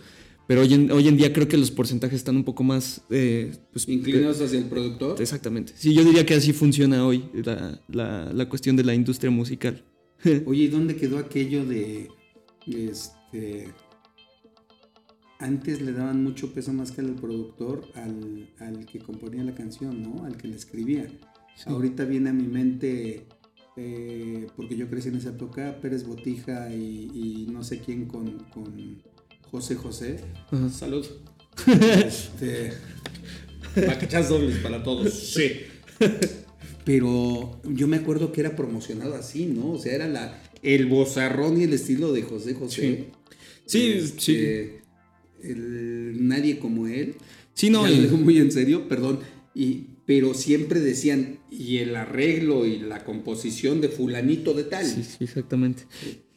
pero 0.49 0.61
hoy 0.63 0.73
en, 0.75 0.91
hoy 0.93 1.09
en 1.09 1.17
día 1.17 1.33
creo 1.33 1.49
que 1.49 1.57
los 1.59 1.71
porcentajes 1.73 2.17
están 2.19 2.37
un 2.37 2.45
poco 2.45 2.63
más... 2.65 3.03
eh, 3.11 3.53
pues, 3.73 3.89
Inclinados 3.89 4.41
hacia 4.41 4.59
el 4.59 4.67
productor. 4.67 5.19
eh, 5.19 5.23
exactamente. 5.23 5.73
Sí, 5.77 5.93
yo 5.93 6.05
diría 6.05 6.25
que 6.25 6.35
así 6.35 6.53
funciona 6.53 7.05
hoy 7.07 7.25
la, 7.45 7.81
la- 7.89 8.33
la 8.33 8.49
cuestión 8.49 8.77
de 8.77 8.85
la 8.85 8.95
industria 8.95 9.31
musical. 9.31 9.85
Oye, 10.47 10.63
¿y 10.65 10.69
dónde 10.69 10.97
quedó 10.97 11.19
aquello 11.19 11.65
de 11.67 12.09
este 12.67 13.17
antes 15.39 15.83
le 15.83 15.93
daban 15.93 16.23
mucho 16.23 16.53
peso 16.53 16.73
más 16.73 16.93
que 16.93 17.03
al 17.03 17.15
productor 17.15 17.87
al, 17.95 18.49
al 18.59 18.87
que 18.87 18.99
componía 18.99 19.45
la 19.45 19.55
canción, 19.55 20.03
¿no? 20.03 20.25
Al 20.25 20.37
que 20.37 20.49
la 20.49 20.57
escribía. 20.57 21.07
Ahorita 21.67 22.05
viene 22.05 22.31
a 22.31 22.33
mi 22.33 22.47
mente, 22.47 23.27
eh, 23.77 24.47
porque 24.57 24.77
yo 24.77 24.89
crecí 24.89 25.09
en 25.09 25.17
esa 25.17 25.31
época, 25.31 25.79
Pérez 25.81 26.07
Botija 26.07 26.73
y, 26.75 27.11
y 27.15 27.47
no 27.51 27.63
sé 27.65 27.81
quién 27.81 28.07
con, 28.07 28.45
con 28.51 29.03
José 29.51 29.77
José. 29.77 30.21
Ajá. 30.51 30.69
Salud. 30.71 31.07
Este, 31.67 32.73
Bacachas 33.87 34.29
dobles 34.29 34.59
para 34.59 34.83
todos. 34.83 35.13
Sí. 35.13 35.53
Pero 36.85 37.61
yo 37.65 37.89
me 37.89 37.97
acuerdo 37.97 38.33
que 38.33 38.41
era 38.41 38.55
promocionado 38.55 39.15
así, 39.15 39.47
¿no? 39.47 39.73
O 39.73 39.79
sea, 39.79 39.95
era 39.95 40.07
la, 40.07 40.41
el 40.63 40.87
bozarrón 40.87 41.61
y 41.61 41.65
el 41.65 41.73
estilo 41.73 42.13
de 42.13 42.23
José 42.23 42.55
José. 42.55 42.81
Sí, 42.81 43.09
Este, 43.67 44.81
sí. 45.43 45.49
el 45.49 46.27
nadie 46.27 46.59
como 46.59 46.87
él. 46.87 47.15
Sí, 47.55 47.71
no, 47.71 47.87
lo 47.87 47.93
y- 47.93 47.99
digo 48.01 48.17
muy 48.17 48.39
en 48.39 48.51
serio, 48.53 48.89
perdón. 48.89 49.21
Y, 49.55 49.85
pero 50.05 50.35
siempre 50.35 50.81
decían, 50.81 51.39
y 51.51 51.79
el 51.79 51.97
arreglo 51.97 52.67
y 52.67 52.79
la 52.79 53.05
composición 53.05 53.81
de 53.81 53.89
fulanito 53.89 54.53
de 54.55 54.65
tal. 54.65 54.85
Sí, 54.85 55.03
sí, 55.03 55.17
exactamente. 55.25 55.85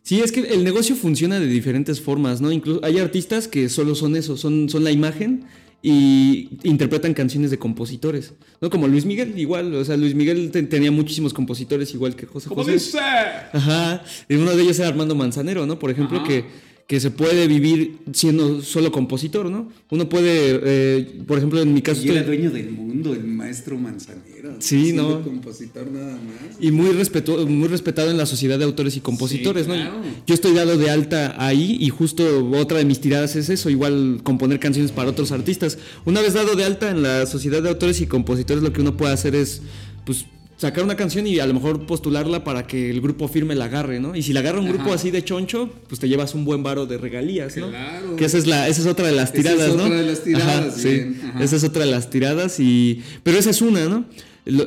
Sí, 0.02 0.22
es 0.22 0.32
que 0.32 0.40
el 0.42 0.64
negocio 0.64 0.96
funciona 0.96 1.40
de 1.40 1.46
diferentes 1.48 2.02
formas, 2.02 2.42
¿no? 2.42 2.52
Incluso 2.52 2.84
hay 2.84 2.98
artistas 2.98 3.48
que 3.48 3.70
solo 3.70 3.94
son 3.94 4.16
eso, 4.16 4.38
son, 4.38 4.70
son 4.70 4.84
la 4.84 4.92
imagen 4.92 5.44
y 5.84 6.50
interpretan 6.64 7.14
canciones 7.14 7.52
de 7.52 7.60
compositores, 7.60 8.34
¿no? 8.60 8.70
Como 8.70 8.88
Luis 8.88 9.06
Miguel, 9.06 9.38
igual, 9.38 9.74
o 9.76 9.86
sea, 9.86 9.98
Luis 9.98 10.16
Miguel 10.16 10.50
te- 10.52 10.64
tenía 10.64 10.92
muchísimos 10.92 11.34
compositores 11.34 11.94
igual 11.94 12.16
que 12.16 12.26
José 12.26 12.50
¿Cómo 12.50 12.64
José. 12.64 12.74
dice? 12.74 13.00
Ajá, 13.00 14.04
y 14.28 14.36
uno 14.36 14.56
de 14.56 14.64
ellos 14.64 14.80
era 14.80 14.88
Armando 14.88 15.14
Manzanero, 15.16 15.66
¿no? 15.68 15.78
Por 15.78 15.92
ejemplo, 15.92 16.18
Ajá. 16.20 16.28
que, 16.28 16.46
que 16.90 17.00
se 17.00 17.12
puede 17.12 17.46
vivir 17.48 17.98
siendo 18.14 18.64
solo 18.64 18.92
compositor, 18.92 19.46
¿no? 19.52 19.70
Uno 19.92 20.10
puede, 20.10 20.60
eh, 20.64 21.22
por 21.28 21.38
ejemplo, 21.38 21.62
en 21.62 21.72
mi 21.72 21.84
caso... 21.84 22.02
Y 22.04 22.10
era 22.10 22.22
estoy- 22.22 22.38
dueño 22.38 22.50
del 22.50 22.72
mundo, 22.72 23.14
el 23.14 23.26
maestro 23.26 23.78
Manzanero. 23.78 24.56
Sí, 24.58 24.92
¿no? 24.94 25.22
compositor 25.22 25.92
nada 25.92 26.14
más. 26.14 26.58
Y 26.60 26.72
muy, 26.72 26.90
respetu- 26.90 27.46
muy 27.46 27.68
respetado 27.68 28.10
en 28.10 28.18
la 28.18 28.26
sociedad 28.26 28.58
de 28.58 28.66
autores 28.66 28.98
y 28.98 29.02
compositores, 29.02 29.68
Sí, 29.68 29.72
¿no? 29.72 30.02
Yo 30.26 30.34
estoy 30.34 30.54
dado 30.56 30.80
de 30.80 30.90
alta 30.90 31.36
ahí 31.38 31.78
y 31.80 31.90
justo 31.90 32.50
otra 32.58 32.80
de 32.80 32.86
mis 32.86 33.00
tiradas 33.00 33.36
es 33.36 33.50
eso, 33.50 33.70
igual 33.70 34.22
componer 34.24 34.60
canciones 34.60 34.92
para 34.92 35.12
otros 35.12 35.32
artistas. 35.32 35.78
Una 36.06 36.22
vez 36.22 36.34
dado 36.34 36.56
de 36.56 36.64
alta 36.64 36.90
en 36.90 37.04
la 37.04 37.28
sociedad 37.28 37.62
de 37.62 37.70
autores 37.70 38.02
y 38.02 38.08
compositores, 38.08 38.64
lo 38.64 38.74
que 38.74 38.82
uno 38.82 38.98
puede 38.98 39.14
hacer 39.14 39.36
es, 39.36 39.62
pues, 40.08 40.26
sacar 40.60 40.84
una 40.84 40.96
canción 40.98 41.26
y 41.26 41.40
a 41.40 41.48
lo 41.48 41.54
mejor 41.54 41.86
postularla 41.86 42.44
para 42.44 42.68
que 42.68 42.90
el 42.90 43.00
grupo 43.00 43.30
firme 43.30 43.56
la 43.56 43.66
agarre, 43.66 44.02
¿no? 44.02 44.14
Y 44.14 44.22
si 44.24 44.34
la 44.34 44.42
agarra 44.42 44.60
un 44.60 44.66
Ajá. 44.68 44.74
grupo 44.76 44.94
así 44.94 45.10
de 45.10 45.24
choncho, 45.24 45.70
pues 45.88 46.02
te 46.02 46.10
llevas 46.10 46.36
un 46.36 46.44
buen 46.44 46.64
varo 46.64 46.86
de 46.86 46.98
regalías, 46.98 47.56
¿no? 47.56 47.70
Claro. 47.70 48.16
Que 48.18 48.26
esa 48.26 48.38
es 48.38 48.46
la, 48.46 48.68
esa 48.68 48.82
es 48.82 48.88
otra 48.88 49.08
de 49.08 49.14
las 49.14 49.30
Esa 49.34 49.38
es 49.38 49.44
tiradas, 49.56 49.76
¿no? 49.76 49.84
otra 49.86 49.96
de 50.02 50.06
las 50.06 50.22
tiradas, 50.24 50.68
Ajá, 50.68 50.72
sí. 50.78 51.16
ajá. 51.30 51.44
Esa 51.44 51.56
es 51.56 51.64
otra 51.64 51.86
de 51.86 51.92
las 51.92 52.10
tiradas 52.10 52.60
y. 52.60 53.02
Pero 53.24 53.38
esa 53.40 53.52
es 53.52 53.62
una, 53.62 53.86
¿no? 53.88 54.06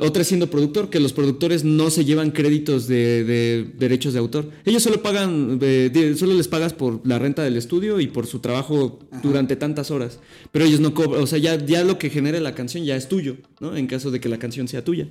Otra 0.01 0.23
es 0.23 0.29
siendo 0.29 0.49
productor, 0.49 0.91
que 0.91 1.01
los 1.01 1.13
productores 1.13 1.65
no 1.65 1.91
se 1.91 2.05
llevan 2.05 2.31
créditos 2.31 2.87
de, 2.87 3.25
de 3.25 3.67
derechos 3.79 4.13
de 4.13 4.21
autor. 4.21 4.49
Ellos 4.65 4.83
solo 4.83 5.03
pagan, 5.03 5.59
eh, 5.61 6.15
solo 6.17 6.35
les 6.35 6.47
pagas 6.47 6.73
por 6.73 7.01
la 7.05 7.19
renta 7.19 7.43
del 7.43 7.57
estudio 7.57 7.99
y 7.99 8.07
por 8.07 8.27
su 8.29 8.39
trabajo 8.39 9.01
durante 9.25 9.57
tantas 9.57 9.91
horas. 9.91 10.21
Pero 10.53 10.67
ellos 10.67 10.79
no 10.81 10.95
cobran, 10.95 11.23
o 11.23 11.27
sea, 11.27 11.39
ya, 11.39 11.57
ya 11.65 11.83
lo 11.83 11.99
que 11.99 12.11
genere 12.11 12.39
la 12.41 12.55
canción 12.55 12.85
ya 12.85 12.95
es 12.95 13.09
tuyo, 13.09 13.37
¿no? 13.61 13.75
En 13.77 13.89
caso 13.89 14.11
de 14.13 14.21
que 14.21 14.29
la 14.29 14.39
canción 14.39 14.69
sea 14.69 14.85
tuya. 14.85 15.09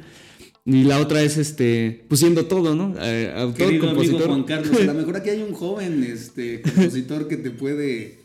Y 0.66 0.84
la 0.84 1.00
otra 1.00 1.24
es, 1.24 1.38
este, 1.38 2.06
pues 2.08 2.20
siendo 2.20 2.46
todo, 2.46 2.76
¿no? 2.76 2.94
Eh, 3.02 3.34
autor, 3.36 3.58
Querido 3.70 3.84
amigo 3.90 3.96
compositor. 3.96 4.28
Juan 4.28 4.44
Carlos, 4.44 4.80
a 4.80 4.84
lo 4.84 4.94
mejor 5.02 5.16
aquí 5.18 5.30
hay 5.32 5.42
un 5.42 5.54
joven 5.54 6.04
este, 6.04 6.62
compositor 6.62 7.28
que 7.28 7.38
te 7.38 7.50
puede, 7.50 8.20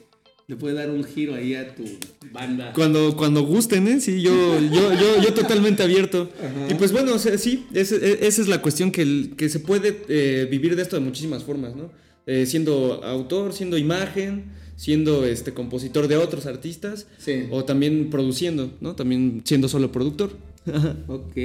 le 0.47 0.57
puede 0.57 0.75
dar 0.75 0.91
un 0.91 1.03
giro 1.03 1.35
ahí 1.35 1.55
a 1.55 1.75
tu 1.75 1.85
banda. 2.33 2.73
Cuando, 2.75 3.17
cuando 3.17 3.43
gusten, 3.43 3.89
¿eh? 3.89 4.01
Sí, 4.03 4.21
yo, 4.21 4.61
yo, 4.61 4.93
yo, 4.93 5.23
yo 5.23 5.33
totalmente 5.33 5.83
abierto. 5.83 6.29
Y 6.71 6.75
pues 6.75 6.93
bueno, 6.93 7.15
o 7.15 7.19
sea, 7.19 7.39
sí, 7.39 7.65
e- 7.73 7.81
esa 7.81 8.43
es 8.43 8.49
la 8.49 8.61
cuestión 8.61 8.91
que, 8.93 9.31
que 9.35 9.49
se 9.49 9.61
puede 9.61 10.03
eh, 10.09 10.47
vivir 10.51 10.77
de 10.77 10.83
esto 10.83 10.97
de 10.97 11.01
muchísimas 11.03 11.43
formas, 11.43 11.75
¿no? 11.75 11.91
Eh, 12.27 12.45
siendo 12.45 13.03
autor, 13.03 13.55
siendo 13.55 13.79
imagen, 13.79 14.53
siendo 14.77 15.25
este 15.25 15.55
compositor 15.55 16.07
de 16.07 16.17
otros 16.17 16.45
artistas, 16.45 17.07
Sí. 17.17 17.45
o 17.51 17.65
también 17.65 18.11
produciendo, 18.11 18.75
¿no? 18.83 18.95
También 18.95 19.41
siendo 19.47 19.69
solo 19.71 19.91
productor. 19.91 20.33
Ok. 21.09 21.37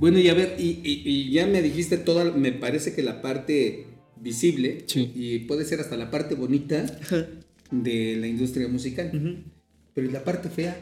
Bueno, 0.00 0.18
y 0.18 0.28
a 0.28 0.34
ver, 0.34 0.56
y, 0.58 0.80
y- 0.82 1.02
y 1.04 1.30
ya 1.30 1.46
me 1.46 1.62
dijiste 1.62 1.98
toda, 1.98 2.32
me 2.32 2.52
parece 2.52 2.94
que 2.94 3.02
la 3.02 3.20
parte 3.22 3.86
visible, 4.20 4.84
Sí. 4.86 5.12
y 5.14 5.38
puede 5.40 5.64
ser 5.64 5.80
hasta 5.80 5.96
la 5.96 6.10
parte 6.10 6.34
bonita 6.34 6.86
de 7.70 8.16
la 8.16 8.26
industria 8.26 8.66
musical. 8.68 9.44
Pero 9.94 10.06
¿y 10.08 10.10
la 10.10 10.24
parte 10.24 10.48
fea? 10.48 10.76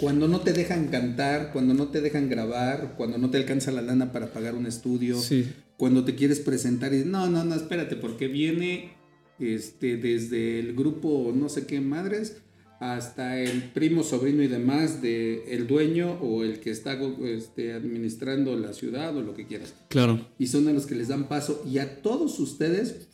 Cuando 0.00 0.28
no 0.28 0.40
te 0.40 0.52
dejan 0.52 0.88
cantar, 0.88 1.52
cuando 1.52 1.72
no 1.72 1.88
te 1.88 2.00
dejan 2.00 2.28
grabar, 2.28 2.94
cuando 2.96 3.16
no 3.18 3.30
te 3.30 3.38
alcanza 3.38 3.70
la 3.72 3.80
lana 3.82 4.12
para 4.12 4.32
pagar 4.32 4.54
un 4.54 4.66
estudio, 4.66 5.18
Sí. 5.20 5.46
cuando 5.78 6.04
te 6.04 6.14
quieres 6.14 6.40
presentar 6.40 6.92
y 6.94 7.04
no, 7.04 7.28
no, 7.30 7.44
no, 7.44 7.54
espérate, 7.54 7.96
porque 7.96 8.28
viene 8.28 8.90
este, 9.38 9.96
desde 9.98 10.58
el 10.58 10.74
grupo 10.74 11.32
no 11.34 11.48
sé 11.50 11.66
qué 11.66 11.80
madres 11.80 12.38
hasta 12.80 13.40
el 13.40 13.64
primo, 13.72 14.02
sobrino 14.02 14.42
y 14.42 14.48
demás 14.48 15.00
de 15.02 15.44
el 15.54 15.66
dueño 15.66 16.12
o 16.20 16.42
el 16.44 16.60
que 16.60 16.70
está 16.70 16.98
este, 17.24 17.72
administrando 17.72 18.56
la 18.56 18.72
ciudad 18.72 19.16
o 19.16 19.22
lo 19.22 19.34
que 19.34 19.46
quieras. 19.46 19.74
Claro. 19.88 20.26
Y 20.38 20.46
son 20.48 20.68
a 20.68 20.72
los 20.72 20.86
que 20.86 20.94
les 20.94 21.08
dan 21.08 21.28
paso 21.28 21.62
y 21.70 21.78
a 21.78 22.02
todos 22.02 22.38
ustedes, 22.38 23.08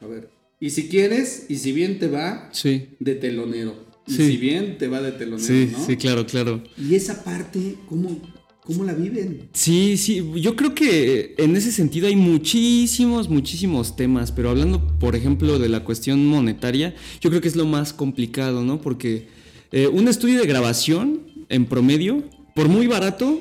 a 0.00 0.06
ver, 0.06 0.30
y 0.58 0.70
si 0.70 0.88
quieres, 0.88 1.46
y 1.48 1.56
si 1.56 1.72
bien 1.72 1.98
te 1.98 2.08
va, 2.08 2.48
Sí. 2.52 2.88
de 3.00 3.14
telonero. 3.14 3.74
Y 4.06 4.12
Sí. 4.12 4.26
si 4.26 4.36
bien 4.38 4.78
te 4.78 4.88
va 4.88 5.00
de 5.02 5.12
telonero, 5.12 5.46
Sí, 5.46 5.68
¿no? 5.72 5.86
sí, 5.86 5.96
claro, 5.96 6.26
claro. 6.26 6.62
Y 6.78 6.94
esa 6.94 7.22
parte, 7.22 7.76
¿cómo, 7.88 8.20
cómo 8.64 8.84
la 8.84 8.92
viven? 8.92 9.48
Sí, 9.52 9.96
sí, 9.96 10.24
yo 10.36 10.56
creo 10.56 10.74
que 10.74 11.34
en 11.38 11.56
ese 11.56 11.72
sentido 11.72 12.06
hay 12.06 12.16
muchísimos, 12.16 13.28
muchísimos 13.28 13.96
temas, 13.96 14.32
pero 14.32 14.50
hablando, 14.50 14.86
por 14.98 15.16
ejemplo, 15.16 15.58
de 15.58 15.68
la 15.68 15.84
cuestión 15.84 16.26
monetaria, 16.26 16.94
yo 17.20 17.30
creo 17.30 17.42
que 17.42 17.48
es 17.48 17.56
lo 17.56 17.66
más 17.66 17.92
complicado, 17.92 18.64
¿no? 18.64 18.80
Porque 18.80 19.28
eh, 19.72 19.86
un 19.86 20.08
estudio 20.08 20.38
de 20.40 20.46
grabación, 20.46 21.20
en 21.48 21.66
promedio, 21.66 22.22
por 22.54 22.68
muy 22.68 22.86
barato, 22.86 23.40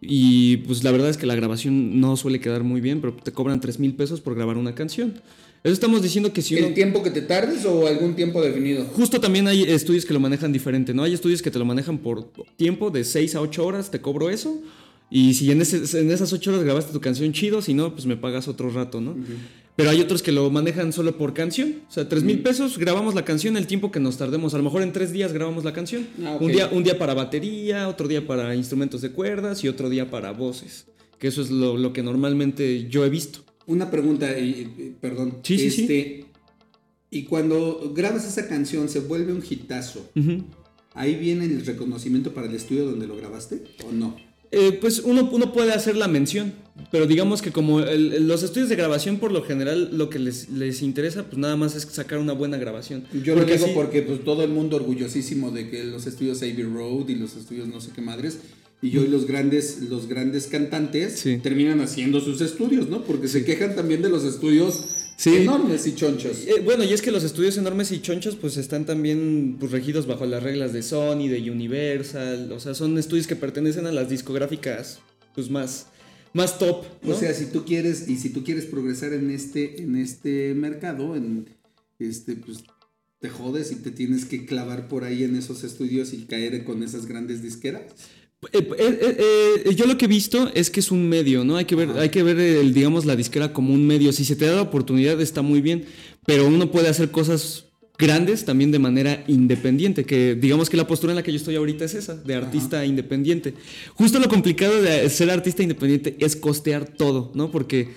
y 0.00 0.58
pues 0.58 0.84
la 0.84 0.90
verdad 0.90 1.08
es 1.08 1.16
que 1.16 1.26
la 1.26 1.34
grabación 1.34 2.00
no 2.00 2.16
suele 2.16 2.40
quedar 2.40 2.62
muy 2.62 2.80
bien, 2.80 3.00
pero 3.00 3.14
te 3.14 3.32
cobran 3.32 3.60
3 3.60 3.78
mil 3.78 3.94
pesos 3.94 4.20
por 4.20 4.34
grabar 4.34 4.58
una 4.58 4.74
canción. 4.74 5.14
Eso 5.64 5.72
estamos 5.72 6.02
diciendo 6.02 6.30
que 6.32 6.42
si 6.42 6.56
uno... 6.56 6.66
¿El 6.66 6.74
tiempo 6.74 7.02
que 7.02 7.10
te 7.10 7.22
tardes 7.22 7.64
o 7.64 7.86
algún 7.86 8.14
tiempo 8.14 8.42
definido? 8.42 8.84
Justo 8.84 9.18
también 9.18 9.48
hay 9.48 9.62
estudios 9.62 10.04
que 10.04 10.12
lo 10.12 10.20
manejan 10.20 10.52
diferente, 10.52 10.92
¿no? 10.92 11.02
Hay 11.04 11.14
estudios 11.14 11.40
que 11.40 11.50
te 11.50 11.58
lo 11.58 11.64
manejan 11.64 11.96
por 11.98 12.30
tiempo, 12.56 12.90
de 12.90 13.02
6 13.02 13.34
a 13.34 13.40
8 13.40 13.64
horas, 13.64 13.90
te 13.90 13.98
cobro 14.02 14.28
eso. 14.28 14.60
Y 15.10 15.32
si 15.34 15.50
en, 15.50 15.62
ese- 15.62 15.98
en 16.00 16.10
esas 16.10 16.32
8 16.34 16.50
horas 16.50 16.64
grabaste 16.64 16.92
tu 16.92 17.00
canción 17.00 17.32
chido, 17.32 17.62
si 17.62 17.72
no, 17.72 17.94
pues 17.94 18.04
me 18.04 18.16
pagas 18.18 18.46
otro 18.46 18.68
rato, 18.68 19.00
¿no? 19.00 19.16
Pero 19.74 19.88
hay 19.88 20.02
otros 20.02 20.22
que 20.22 20.32
lo 20.32 20.50
manejan 20.50 20.92
solo 20.92 21.16
por 21.16 21.32
canción. 21.32 21.76
O 21.88 21.92
sea, 21.92 22.08
3 22.10 22.22
mil 22.24 22.40
pesos, 22.42 22.76
grabamos 22.76 23.14
la 23.14 23.24
canción 23.24 23.56
el 23.56 23.66
tiempo 23.66 23.90
que 23.90 24.00
nos 24.00 24.18
tardemos. 24.18 24.52
A 24.52 24.58
lo 24.58 24.64
mejor 24.64 24.82
en 24.82 24.92
3 24.92 25.12
días 25.12 25.32
grabamos 25.32 25.64
la 25.64 25.72
canción. 25.72 26.06
Ah, 26.24 26.36
un, 26.40 26.52
día, 26.52 26.68
un 26.70 26.84
día 26.84 26.98
para 26.98 27.14
batería, 27.14 27.88
otro 27.88 28.06
día 28.06 28.26
para 28.26 28.54
instrumentos 28.54 29.00
de 29.00 29.10
cuerdas 29.12 29.64
y 29.64 29.68
otro 29.68 29.88
día 29.88 30.10
para 30.10 30.30
voces. 30.32 30.84
Que 31.18 31.28
eso 31.28 31.40
es 31.40 31.50
lo, 31.50 31.78
lo 31.78 31.94
que 31.94 32.02
normalmente 32.02 32.86
yo 32.90 33.04
he 33.04 33.08
visto. 33.08 33.40
Una 33.66 33.90
pregunta, 33.90 34.28
perdón. 35.00 35.38
Sí, 35.42 35.58
sí, 35.58 35.70
sí. 35.70 35.80
este, 35.82 36.24
Y 37.10 37.24
cuando 37.24 37.92
grabas 37.94 38.26
esa 38.26 38.46
canción, 38.48 38.88
se 38.88 39.00
vuelve 39.00 39.32
un 39.32 39.42
hitazo. 39.48 40.10
¿Ahí 40.94 41.14
viene 41.16 41.44
el 41.46 41.64
reconocimiento 41.66 42.32
para 42.34 42.46
el 42.48 42.54
estudio 42.54 42.84
donde 42.86 43.06
lo 43.06 43.16
grabaste 43.16 43.62
o 43.88 43.92
no? 43.92 44.16
Eh, 44.52 44.78
pues 44.80 45.00
uno, 45.00 45.28
uno 45.32 45.52
puede 45.52 45.72
hacer 45.72 45.96
la 45.96 46.06
mención, 46.06 46.52
pero 46.92 47.08
digamos 47.08 47.42
que 47.42 47.50
como 47.50 47.80
el- 47.80 48.28
los 48.28 48.44
estudios 48.44 48.68
de 48.68 48.76
grabación 48.76 49.16
por 49.18 49.32
lo 49.32 49.42
general 49.42 49.90
lo 49.98 50.08
que 50.10 50.20
les, 50.20 50.48
les 50.50 50.80
interesa 50.82 51.24
pues 51.24 51.38
nada 51.38 51.56
más 51.56 51.74
es 51.74 51.82
sacar 51.82 52.18
una 52.20 52.34
buena 52.34 52.56
grabación. 52.56 53.02
Yo 53.24 53.34
lo 53.34 53.44
digo 53.44 53.66
porque 53.74 54.02
pues, 54.02 54.22
todo 54.22 54.44
el 54.44 54.50
mundo 54.50 54.76
orgullosísimo 54.76 55.50
de 55.50 55.70
que 55.70 55.82
los 55.82 56.06
estudios 56.06 56.38
Abbey 56.42 56.62
Road 56.62 57.08
y 57.08 57.16
los 57.16 57.34
estudios 57.34 57.66
no 57.66 57.80
sé 57.80 57.90
qué 57.92 58.00
madres 58.00 58.38
y 58.82 58.90
yo 58.90 59.02
y 59.04 59.08
los 59.08 59.26
grandes 59.26 59.80
los 59.88 60.08
grandes 60.08 60.46
cantantes 60.46 61.18
Sí. 61.20 61.38
terminan 61.42 61.80
haciendo 61.80 62.20
sus 62.20 62.40
estudios, 62.40 62.88
¿no? 62.88 63.04
Porque 63.04 63.28
se 63.28 63.44
quejan 63.44 63.74
también 63.74 64.02
de 64.02 64.08
los 64.10 64.24
estudios 64.24 64.84
Sí. 65.16 65.36
enormes 65.36 65.86
y 65.86 65.94
chonchos. 65.94 66.44
Eh, 66.46 66.60
bueno, 66.64 66.82
y 66.84 66.92
es 66.92 67.00
que 67.00 67.12
los 67.12 67.22
estudios 67.22 67.56
enormes 67.56 67.92
y 67.92 68.00
chonchos 68.02 68.34
pues 68.36 68.56
están 68.56 68.84
también 68.84 69.56
pues, 69.60 69.70
regidos 69.70 70.06
bajo 70.06 70.26
las 70.26 70.42
reglas 70.42 70.72
de 70.72 70.82
Sony, 70.82 71.28
de 71.28 71.50
Universal, 71.50 72.50
o 72.52 72.58
sea, 72.60 72.74
son 72.74 72.98
estudios 72.98 73.26
que 73.26 73.36
pertenecen 73.36 73.86
a 73.86 73.92
las 73.92 74.08
discográficas 74.10 74.98
pues 75.34 75.50
más, 75.50 75.86
más 76.32 76.58
top. 76.58 76.84
¿no? 77.02 77.14
O 77.14 77.18
sea, 77.18 77.32
si 77.32 77.46
tú 77.46 77.64
quieres 77.64 78.08
y 78.08 78.16
si 78.16 78.30
tú 78.30 78.42
quieres 78.44 78.64
progresar 78.66 79.12
en 79.12 79.30
este 79.30 79.80
en 79.82 79.96
este 79.96 80.52
mercado, 80.54 81.14
en 81.16 81.46
este 82.00 82.34
pues 82.34 82.58
te 83.20 83.28
jodes 83.30 83.70
y 83.72 83.76
te 83.76 83.90
tienes 83.92 84.24
que 84.26 84.44
clavar 84.44 84.88
por 84.88 85.04
ahí 85.04 85.22
en 85.24 85.36
esos 85.36 85.64
estudios 85.64 86.12
y 86.12 86.24
caer 86.26 86.64
con 86.64 86.82
esas 86.82 87.06
grandes 87.06 87.40
disqueras. 87.40 87.82
Eh, 88.52 88.68
eh, 88.78 89.62
eh, 89.66 89.74
yo 89.74 89.86
lo 89.86 89.96
que 89.96 90.06
he 90.06 90.08
visto 90.08 90.50
es 90.54 90.70
que 90.70 90.80
es 90.80 90.90
un 90.90 91.08
medio, 91.08 91.44
¿no? 91.44 91.56
Hay 91.56 91.64
que 91.64 91.76
ver, 91.76 91.90
hay 91.90 92.08
que 92.08 92.22
ver 92.22 92.38
el, 92.38 92.74
digamos, 92.74 93.04
la 93.04 93.16
disquera 93.16 93.52
como 93.52 93.72
un 93.72 93.86
medio. 93.86 94.12
Si 94.12 94.24
se 94.24 94.36
te 94.36 94.46
da 94.46 94.56
la 94.56 94.62
oportunidad 94.62 95.20
está 95.20 95.42
muy 95.42 95.60
bien, 95.60 95.84
pero 96.26 96.46
uno 96.46 96.70
puede 96.70 96.88
hacer 96.88 97.10
cosas 97.10 97.66
grandes 97.96 98.44
también 98.44 98.72
de 98.72 98.78
manera 98.78 99.22
independiente, 99.28 100.04
que 100.04 100.34
digamos 100.34 100.68
que 100.68 100.76
la 100.76 100.86
postura 100.86 101.12
en 101.12 101.16
la 101.16 101.22
que 101.22 101.30
yo 101.30 101.36
estoy 101.36 101.54
ahorita 101.54 101.84
es 101.84 101.94
esa, 101.94 102.16
de 102.16 102.34
artista 102.34 102.84
independiente. 102.84 103.54
Justo 103.94 104.18
lo 104.18 104.28
complicado 104.28 104.82
de 104.82 105.08
ser 105.10 105.30
artista 105.30 105.62
independiente 105.62 106.16
es 106.18 106.34
costear 106.34 106.86
todo, 106.86 107.30
¿no? 107.34 107.50
Porque 107.52 107.90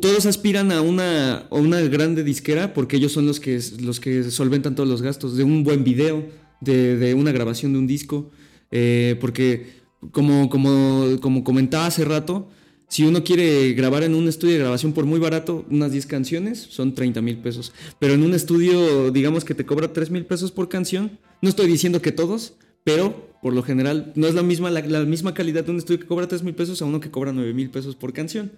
todos 0.00 0.26
aspiran 0.26 0.72
a 0.72 0.82
una, 0.82 1.36
a 1.50 1.54
una 1.54 1.80
grande 1.80 2.22
disquera 2.22 2.74
porque 2.74 2.96
ellos 2.96 3.12
son 3.12 3.26
los 3.26 3.40
que, 3.40 3.60
los 3.80 3.98
que 3.98 4.24
solventan 4.30 4.74
todos 4.74 4.88
los 4.88 5.00
gastos 5.00 5.36
de 5.36 5.44
un 5.44 5.64
buen 5.64 5.84
video, 5.84 6.26
de, 6.60 6.96
de 6.96 7.14
una 7.14 7.32
grabación 7.32 7.72
de 7.72 7.78
un 7.78 7.86
disco. 7.86 8.30
Eh, 8.76 9.16
porque, 9.20 9.68
como, 10.10 10.50
como, 10.50 11.20
como 11.20 11.44
comentaba 11.44 11.86
hace 11.86 12.04
rato, 12.04 12.48
si 12.88 13.04
uno 13.04 13.22
quiere 13.22 13.72
grabar 13.72 14.02
en 14.02 14.16
un 14.16 14.26
estudio 14.26 14.54
de 14.54 14.60
grabación 14.60 14.92
por 14.92 15.06
muy 15.06 15.20
barato, 15.20 15.64
unas 15.70 15.92
10 15.92 16.06
canciones, 16.06 16.58
son 16.58 16.92
30 16.92 17.22
mil 17.22 17.38
pesos. 17.38 17.72
Pero 18.00 18.14
en 18.14 18.24
un 18.24 18.34
estudio, 18.34 19.12
digamos 19.12 19.44
que 19.44 19.54
te 19.54 19.64
cobra 19.64 19.92
3 19.92 20.10
mil 20.10 20.26
pesos 20.26 20.50
por 20.50 20.68
canción, 20.68 21.18
no 21.40 21.48
estoy 21.48 21.68
diciendo 21.68 22.02
que 22.02 22.10
todos, 22.10 22.54
pero 22.84 23.34
por 23.44 23.52
lo 23.52 23.62
general 23.62 24.10
no 24.14 24.26
es 24.26 24.34
la 24.34 24.42
misma, 24.42 24.70
la, 24.70 24.80
la 24.80 25.00
misma 25.00 25.34
calidad 25.34 25.64
de 25.64 25.70
un 25.70 25.76
estudio 25.76 26.00
que 26.00 26.06
cobra 26.06 26.26
3 26.26 26.42
mil 26.42 26.54
pesos 26.54 26.80
a 26.80 26.86
uno 26.86 27.00
que 27.00 27.10
cobra 27.10 27.30
9 27.30 27.52
mil 27.52 27.68
pesos 27.68 27.94
por 27.94 28.14
canción. 28.14 28.50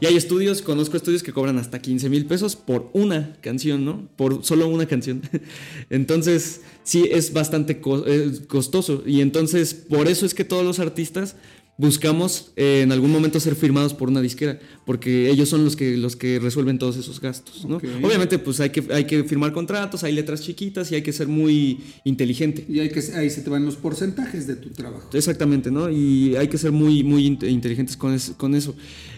Y 0.00 0.04
hay 0.04 0.16
estudios, 0.18 0.60
conozco 0.60 0.98
estudios 0.98 1.22
que 1.22 1.32
cobran 1.32 1.56
hasta 1.56 1.78
15 1.78 2.10
mil 2.10 2.26
pesos 2.26 2.54
por 2.54 2.90
una 2.92 3.36
canción, 3.40 3.86
¿no? 3.86 4.06
Por 4.16 4.44
solo 4.44 4.68
una 4.68 4.84
canción. 4.84 5.22
entonces, 5.88 6.60
sí, 6.84 7.08
es 7.10 7.32
bastante 7.32 7.80
eh, 8.06 8.32
costoso. 8.48 9.02
Y 9.06 9.22
entonces, 9.22 9.72
por 9.72 10.08
eso 10.08 10.26
es 10.26 10.34
que 10.34 10.44
todos 10.44 10.62
los 10.62 10.78
artistas 10.78 11.36
buscamos 11.80 12.50
eh, 12.56 12.80
en 12.82 12.90
algún 12.92 13.10
momento 13.12 13.38
ser 13.38 13.54
firmados 13.54 13.94
por 13.94 14.08
una 14.08 14.20
disquera, 14.20 14.58
porque 14.84 15.30
ellos 15.30 15.48
son 15.48 15.64
los 15.64 15.76
que, 15.76 15.96
los 15.96 16.16
que 16.16 16.40
resuelven 16.40 16.76
todos 16.78 16.96
esos 16.96 17.20
gastos, 17.20 17.64
¿no? 17.64 17.76
Obviamente, 17.76 18.38
pues 18.40 18.58
hay 18.58 18.70
que, 18.70 18.84
hay 18.92 19.04
que 19.04 19.22
firmar 19.22 19.52
contratos, 19.52 20.02
hay 20.02 20.12
letras 20.12 20.42
chiquitas 20.42 20.90
y 20.90 20.96
hay 20.96 21.02
que 21.02 21.12
ser 21.12 21.28
muy 21.28 21.78
inteligente. 22.04 22.66
Y 22.68 22.80
hay 22.80 22.90
que, 22.90 23.00
ahí 23.14 23.30
se 23.30 23.42
te 23.42 23.48
van 23.50 23.64
los 23.64 23.76
porcentajes 23.76 24.46
de 24.48 24.56
tu 24.56 24.70
trabajo. 24.70 25.08
Exactamente, 25.12 25.70
¿no? 25.70 25.88
Y 25.88 26.34
hay 26.36 26.48
que 26.48 26.58
ser 26.58 26.72
muy, 26.72 27.04
muy 27.04 27.24
inte- 27.26 27.48
inteligentes 27.48 27.96
con, 27.96 28.12
es- 28.12 28.32
con 28.36 28.56
eso. 28.56 28.74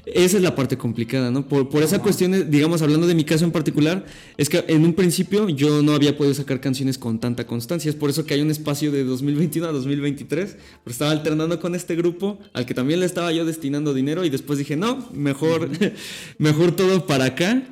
Esa 0.06 0.36
es 0.38 0.42
la 0.42 0.54
parte 0.54 0.78
complicada, 0.78 1.30
¿no? 1.30 1.46
Por, 1.46 1.68
por 1.68 1.82
esa 1.82 2.00
cuestión, 2.00 2.50
digamos, 2.50 2.82
hablando 2.82 3.06
de 3.06 3.14
mi 3.14 3.24
caso 3.24 3.44
en 3.44 3.52
particular, 3.52 4.04
es 4.36 4.48
que 4.48 4.64
en 4.68 4.84
un 4.84 4.94
principio 4.94 5.48
yo 5.48 5.82
no 5.82 5.92
había 5.92 6.16
podido 6.16 6.34
sacar 6.34 6.60
canciones 6.60 6.98
con 6.98 7.20
tanta 7.20 7.46
constancia. 7.46 7.88
Es 7.88 7.96
por 7.96 8.10
eso 8.10 8.24
que 8.24 8.34
hay 8.34 8.40
un 8.40 8.50
espacio 8.50 8.90
de 8.92 9.04
2021 9.04 9.68
a 9.68 9.72
2023. 9.72 10.56
Pero 10.84 10.92
estaba 10.92 11.10
alternando 11.10 11.60
con 11.60 11.74
este 11.74 11.96
grupo 11.96 12.38
al 12.52 12.66
que 12.66 12.74
también 12.74 13.00
le 13.00 13.06
estaba 13.06 13.32
yo 13.32 13.44
destinando 13.44 13.94
dinero 13.94 14.24
y 14.24 14.30
después 14.30 14.58
dije, 14.58 14.76
no, 14.76 15.08
mejor, 15.12 15.68
mejor 16.38 16.72
todo 16.72 17.06
para 17.06 17.26
acá. 17.26 17.62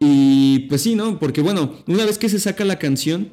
Y 0.00 0.60
pues 0.68 0.82
sí, 0.82 0.94
¿no? 0.94 1.18
Porque 1.18 1.40
bueno, 1.40 1.82
una 1.86 2.04
vez 2.04 2.18
que 2.18 2.28
se 2.28 2.38
saca 2.38 2.64
la 2.64 2.78
canción, 2.78 3.30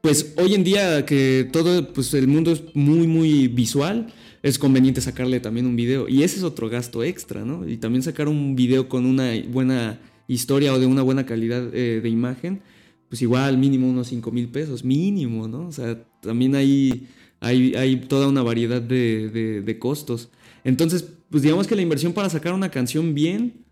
pues 0.00 0.34
hoy 0.36 0.54
en 0.54 0.64
día 0.64 1.06
que 1.06 1.48
todo, 1.52 1.92
pues 1.92 2.12
el 2.14 2.26
mundo 2.26 2.52
es 2.52 2.62
muy, 2.74 3.06
muy 3.06 3.48
visual, 3.48 4.12
es 4.42 4.58
conveniente 4.58 5.00
sacarle 5.00 5.40
también 5.40 5.66
un 5.66 5.76
video. 5.76 6.08
Y 6.08 6.22
ese 6.22 6.38
es 6.38 6.42
otro 6.42 6.68
gasto 6.68 7.04
extra, 7.04 7.44
¿no? 7.44 7.68
Y 7.68 7.76
también 7.76 8.02
sacar 8.02 8.28
un 8.28 8.56
video 8.56 8.88
con 8.88 9.06
una 9.06 9.32
buena 9.48 10.00
historia 10.26 10.72
o 10.72 10.78
de 10.78 10.86
una 10.86 11.02
buena 11.02 11.26
calidad 11.26 11.74
eh, 11.74 12.00
de 12.00 12.08
imagen, 12.08 12.60
pues 13.08 13.22
igual 13.22 13.58
mínimo 13.58 13.88
unos 13.88 14.08
5 14.08 14.30
mil 14.32 14.48
pesos, 14.48 14.84
mínimo, 14.84 15.46
¿no? 15.46 15.68
O 15.68 15.72
sea, 15.72 16.02
también 16.20 16.54
hay, 16.54 17.08
hay, 17.40 17.74
hay 17.74 17.96
toda 17.96 18.28
una 18.28 18.42
variedad 18.42 18.80
de, 18.80 19.62
de, 19.64 19.78
costos. 19.78 20.30
Entonces, 20.64 21.06
pues 21.30 21.42
digamos 21.42 21.66
que 21.66 21.76
la 21.76 21.82
inversión 21.82 22.12
para 22.12 22.30
sacar 22.30 22.54
una 22.54 22.70
canción 22.70 23.14
bien, 23.14 23.64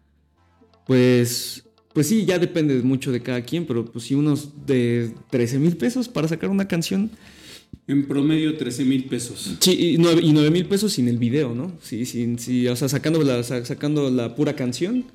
pues 0.86 1.64
pues 1.92 2.06
sí, 2.06 2.24
ya 2.24 2.38
depende 2.38 2.80
mucho 2.82 3.10
de 3.10 3.20
cada 3.20 3.42
quien, 3.42 3.66
pero 3.66 3.84
pues 3.84 4.04
sí, 4.04 4.14
unos 4.14 4.64
de 4.64 5.12
13 5.30 5.58
mil 5.58 5.76
pesos 5.76 6.08
para 6.08 6.28
sacar 6.28 6.48
una 6.48 6.68
canción. 6.68 7.10
En 7.86 8.06
promedio 8.06 8.56
13 8.56 8.84
mil 8.84 9.04
pesos. 9.06 9.56
Sí, 9.58 9.94
y 9.94 9.98
9 9.98 10.50
mil 10.50 10.66
pesos 10.66 10.92
sin 10.92 11.08
el 11.08 11.18
video, 11.18 11.54
¿no? 11.54 11.72
Sí, 11.82 12.06
sí, 12.06 12.36
sí, 12.38 12.68
o 12.68 12.76
sea, 12.76 12.88
sacando 12.88 13.22
la, 13.22 13.42
sacando 13.42 14.10
la 14.10 14.36
pura 14.36 14.54
canción 14.54 15.06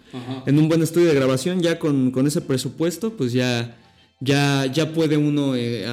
en 0.46 0.60
un 0.60 0.68
buen 0.68 0.82
estudio 0.82 1.08
de 1.08 1.16
grabación, 1.16 1.62
ya 1.62 1.80
con, 1.80 2.28
ese 2.28 2.42
presupuesto, 2.42 3.14
pues 3.14 3.32
ya, 3.32 3.78
ya, 4.20 4.66
ya 4.66 4.94
puede 4.94 5.16
uno 5.16 5.56
eh, 5.56 5.86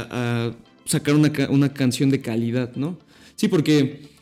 sacar 0.85 1.15
una, 1.15 1.33
una 1.51 1.73
canción 1.73 2.11
de 2.11 2.21
calidad, 2.21 2.75
¿no? 2.75 2.99
Sí, 3.37 3.49
porque 3.49 4.13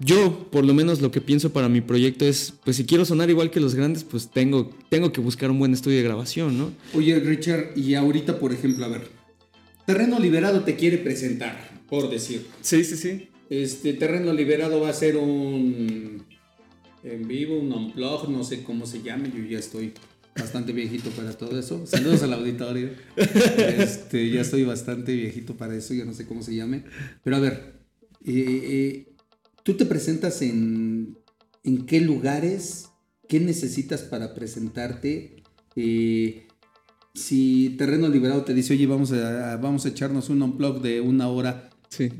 yo, 0.00 0.48
por 0.50 0.64
lo 0.64 0.74
menos, 0.74 1.00
lo 1.00 1.10
que 1.10 1.20
pienso 1.20 1.52
para 1.52 1.68
mi 1.68 1.80
proyecto 1.80 2.24
es, 2.26 2.52
pues 2.64 2.76
si 2.76 2.84
quiero 2.84 3.04
sonar 3.04 3.30
igual 3.30 3.50
que 3.50 3.60
los 3.60 3.74
grandes, 3.74 4.04
pues 4.04 4.30
tengo, 4.30 4.70
tengo 4.88 5.12
que 5.12 5.20
buscar 5.20 5.50
un 5.50 5.58
buen 5.58 5.72
estudio 5.72 5.98
de 5.98 6.02
grabación, 6.02 6.58
¿no? 6.58 6.72
Oye, 6.94 7.18
Richard, 7.20 7.72
y 7.76 7.94
ahorita, 7.94 8.38
por 8.38 8.52
ejemplo, 8.52 8.84
a 8.84 8.88
ver, 8.88 9.08
Terreno 9.86 10.18
Liberado 10.18 10.64
te 10.64 10.76
quiere 10.76 10.98
presentar, 10.98 11.73
por 12.00 12.10
decir. 12.10 12.46
Sí, 12.60 12.84
sí, 12.84 12.96
sí. 12.96 13.28
Este 13.50 13.92
Terreno 13.94 14.32
Liberado 14.32 14.80
va 14.80 14.88
a 14.88 14.94
ser 14.94 15.16
un 15.16 16.24
en 17.02 17.28
vivo, 17.28 17.58
un 17.58 17.72
unplug, 17.72 18.30
no 18.30 18.44
sé 18.44 18.62
cómo 18.62 18.86
se 18.86 19.02
llame, 19.02 19.30
yo 19.30 19.44
ya 19.44 19.58
estoy 19.58 19.92
bastante 20.34 20.72
viejito 20.72 21.10
para 21.10 21.32
todo 21.32 21.58
eso. 21.58 21.86
Saludos 21.86 22.22
al 22.22 22.32
auditorio. 22.32 22.90
Este, 23.16 24.30
ya 24.30 24.40
estoy 24.40 24.64
bastante 24.64 25.14
viejito 25.14 25.56
para 25.56 25.76
eso, 25.76 25.92
ya 25.94 26.04
no 26.04 26.14
sé 26.14 26.26
cómo 26.26 26.42
se 26.42 26.54
llame. 26.54 26.84
Pero 27.22 27.36
a 27.36 27.40
ver, 27.40 27.80
eh, 28.24 28.60
eh 28.62 29.14
¿Tú 29.64 29.78
te 29.78 29.86
presentas 29.86 30.42
en, 30.42 31.16
en 31.62 31.86
qué 31.86 32.02
lugares? 32.02 32.90
¿Qué 33.28 33.40
necesitas 33.40 34.02
para 34.02 34.34
presentarte? 34.34 35.42
Eh, 35.74 36.46
si 37.14 37.74
Terreno 37.78 38.08
Liberado 38.08 38.44
te 38.44 38.52
dice, 38.52 38.74
oye, 38.74 38.86
vamos 38.86 39.12
a, 39.12 39.56
vamos 39.56 39.86
a 39.86 39.88
echarnos 39.88 40.28
un 40.28 40.42
unplug 40.42 40.82
de 40.82 41.00
una 41.00 41.28
hora, 41.28 41.70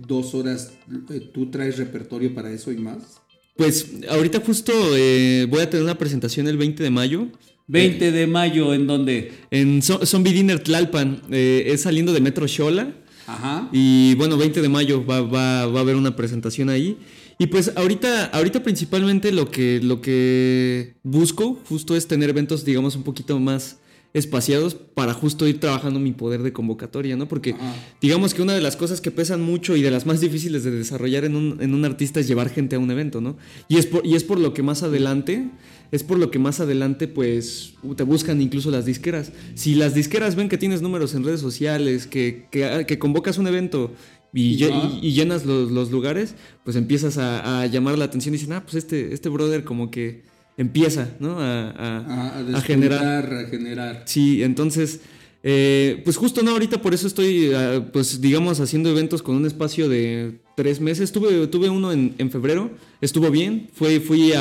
dos 0.07 0.35
horas, 0.35 0.73
eh, 1.11 1.31
¿tú 1.33 1.51
traes 1.51 1.79
repertorio 1.79 2.35
para 2.35 2.51
eso 2.51 2.73
y 2.73 2.77
más? 2.77 3.21
Pues 3.57 3.87
ahorita 4.09 4.41
justo 4.41 4.73
eh, 4.97 5.47
voy 5.49 5.61
a 5.61 5.71
tener 5.71 5.85
una 5.85 5.97
presentación 5.97 6.49
el 6.49 6.57
20 6.57 6.83
de 6.83 6.91
mayo. 6.91 7.29
20 7.67 8.13
de 8.13 8.27
mayo, 8.27 8.75
¿en 8.75 8.87
dónde? 8.87 9.33
En 9.51 9.81
Zombie 9.83 10.33
Dinner 10.33 10.59
Tlalpan. 10.59 11.23
es 11.31 11.83
saliendo 11.83 12.13
de 12.13 12.21
Metro 12.21 12.47
Xola. 12.47 12.95
Ajá. 13.27 13.71
Y 13.73 14.15
bueno, 14.17 14.37
20 14.37 14.61
de 14.61 14.69
mayo 14.69 15.07
va, 15.07 15.23
va, 15.23 15.67
va 15.67 15.79
a 15.79 15.83
haber 15.83 15.97
una 15.97 16.15
presentación 16.15 16.69
ahí. 16.69 16.99
Y 17.39 17.47
pues 17.47 17.73
ahorita, 17.75 18.27
ahorita 18.27 18.63
principalmente 18.63 19.33
lo 19.33 19.51
que, 19.51 19.81
lo 19.83 20.01
que 20.01 20.95
busco 21.03 21.61
justo 21.69 21.97
es 21.97 22.07
tener 22.07 22.31
eventos, 22.31 22.65
digamos, 22.65 22.95
un 22.97 23.03
poquito 23.03 23.39
más 23.41 23.79
espaciados 24.15 24.75
para 24.75 25.13
justo 25.13 25.47
ir 25.49 25.59
trabajando 25.59 25.99
mi 25.99 26.13
poder 26.13 26.43
de 26.43 26.53
convocatoria, 26.53 27.17
¿no? 27.17 27.27
Porque 27.27 27.57
digamos 28.01 28.33
que 28.33 28.43
una 28.43 28.55
de 28.55 28.61
las 28.61 28.77
cosas 28.77 29.01
que 29.01 29.11
pesan 29.11 29.43
mucho 29.43 29.77
y 29.77 29.83
de 29.83 29.91
las 29.91 30.07
más 30.07 30.21
difíciles 30.21 30.63
de 30.63 30.71
desarrollar 30.71 31.25
en 31.25 31.35
un, 31.35 31.61
en 31.61 31.75
un 31.75 31.85
artista 31.85 32.21
es 32.21 32.29
llevar 32.29 32.49
gente 32.49 32.77
a 32.77 32.79
un 32.79 32.91
evento, 32.93 33.21
¿no? 33.21 33.37
Y 33.69 33.77
es 33.77 33.87
por, 33.87 34.07
y 34.07 34.15
es 34.15 34.23
por 34.23 34.39
lo 34.39 34.55
que 34.55 34.63
más 34.63 34.85
adelante, 34.85 35.51
es 35.91 36.05
por 36.05 36.19
lo 36.19 36.31
que 36.31 36.39
más 36.39 36.61
adelante 36.61 37.09
pues 37.09 37.75
te 37.97 38.05
buscan 38.05 38.41
incluso 38.41 38.71
las 38.71 38.87
disqueras. 38.87 39.33
Si 39.57 39.75
las 39.75 39.95
disqueras 39.95 40.37
ven 40.37 40.49
que 40.49 40.59
tienes 40.59 40.81
números 40.81 41.15
en 41.17 41.25
redes 41.25 41.41
sociales, 41.41 42.07
que, 42.07 42.47
que, 42.53 42.85
que 42.87 42.99
convocas 43.01 43.37
un 43.37 43.49
evento 43.49 43.91
y, 44.33 45.13
llenas 45.13 45.45
los, 45.45 45.91
lugares, 45.91 46.35
pues 46.65 46.77
empiezas 46.77 47.19
a, 47.19 47.67
llamar 47.67 47.99
la 47.99 48.05
atención 48.05 48.35
y 48.35 48.39
dicen, 48.39 48.53
ah, 48.53 48.63
pues 48.63 48.77
este, 48.77 49.13
este 49.13 49.29
brother 49.29 49.65
como 49.65 49.91
que 49.91 50.23
empieza, 50.57 51.09
¿no? 51.21 51.39
A, 51.39 52.39
a, 52.55 52.61
generar. 52.61 53.33
A 53.33 53.47
generar. 53.49 54.03
Sí, 54.07 54.43
entonces, 54.43 55.01
eh, 55.43 56.01
pues 56.05 56.17
justo 56.17 56.43
no, 56.43 56.53
ahorita 56.53 56.81
por 56.81 56.95
eso 56.95 57.07
estoy, 57.07 57.53
ah, 57.55 57.85
pues 57.93 58.21
digamos, 58.21 58.61
haciendo 58.61 58.91
eventos 58.91 59.23
con 59.23 59.37
un 59.37 59.47
espacio 59.47 59.89
de 59.89 60.39
tres 60.57 60.81
meses. 60.81 61.13
Tuve, 61.13 61.47
tuve 61.49 61.69
uno 61.69 61.93
en, 61.93 62.15
en 62.19 62.31
febrero, 62.31 62.71
estuvo 63.01 63.31
bien, 63.31 63.69
fue, 63.75 64.01
fui 64.01 64.33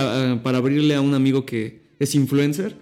para 0.44 0.60
abrirle 0.60 0.96
a 0.96 1.02
un 1.02 1.14
amigo 1.14 1.46
que 1.46 1.82
es 2.00 2.16
influencer. 2.16 2.76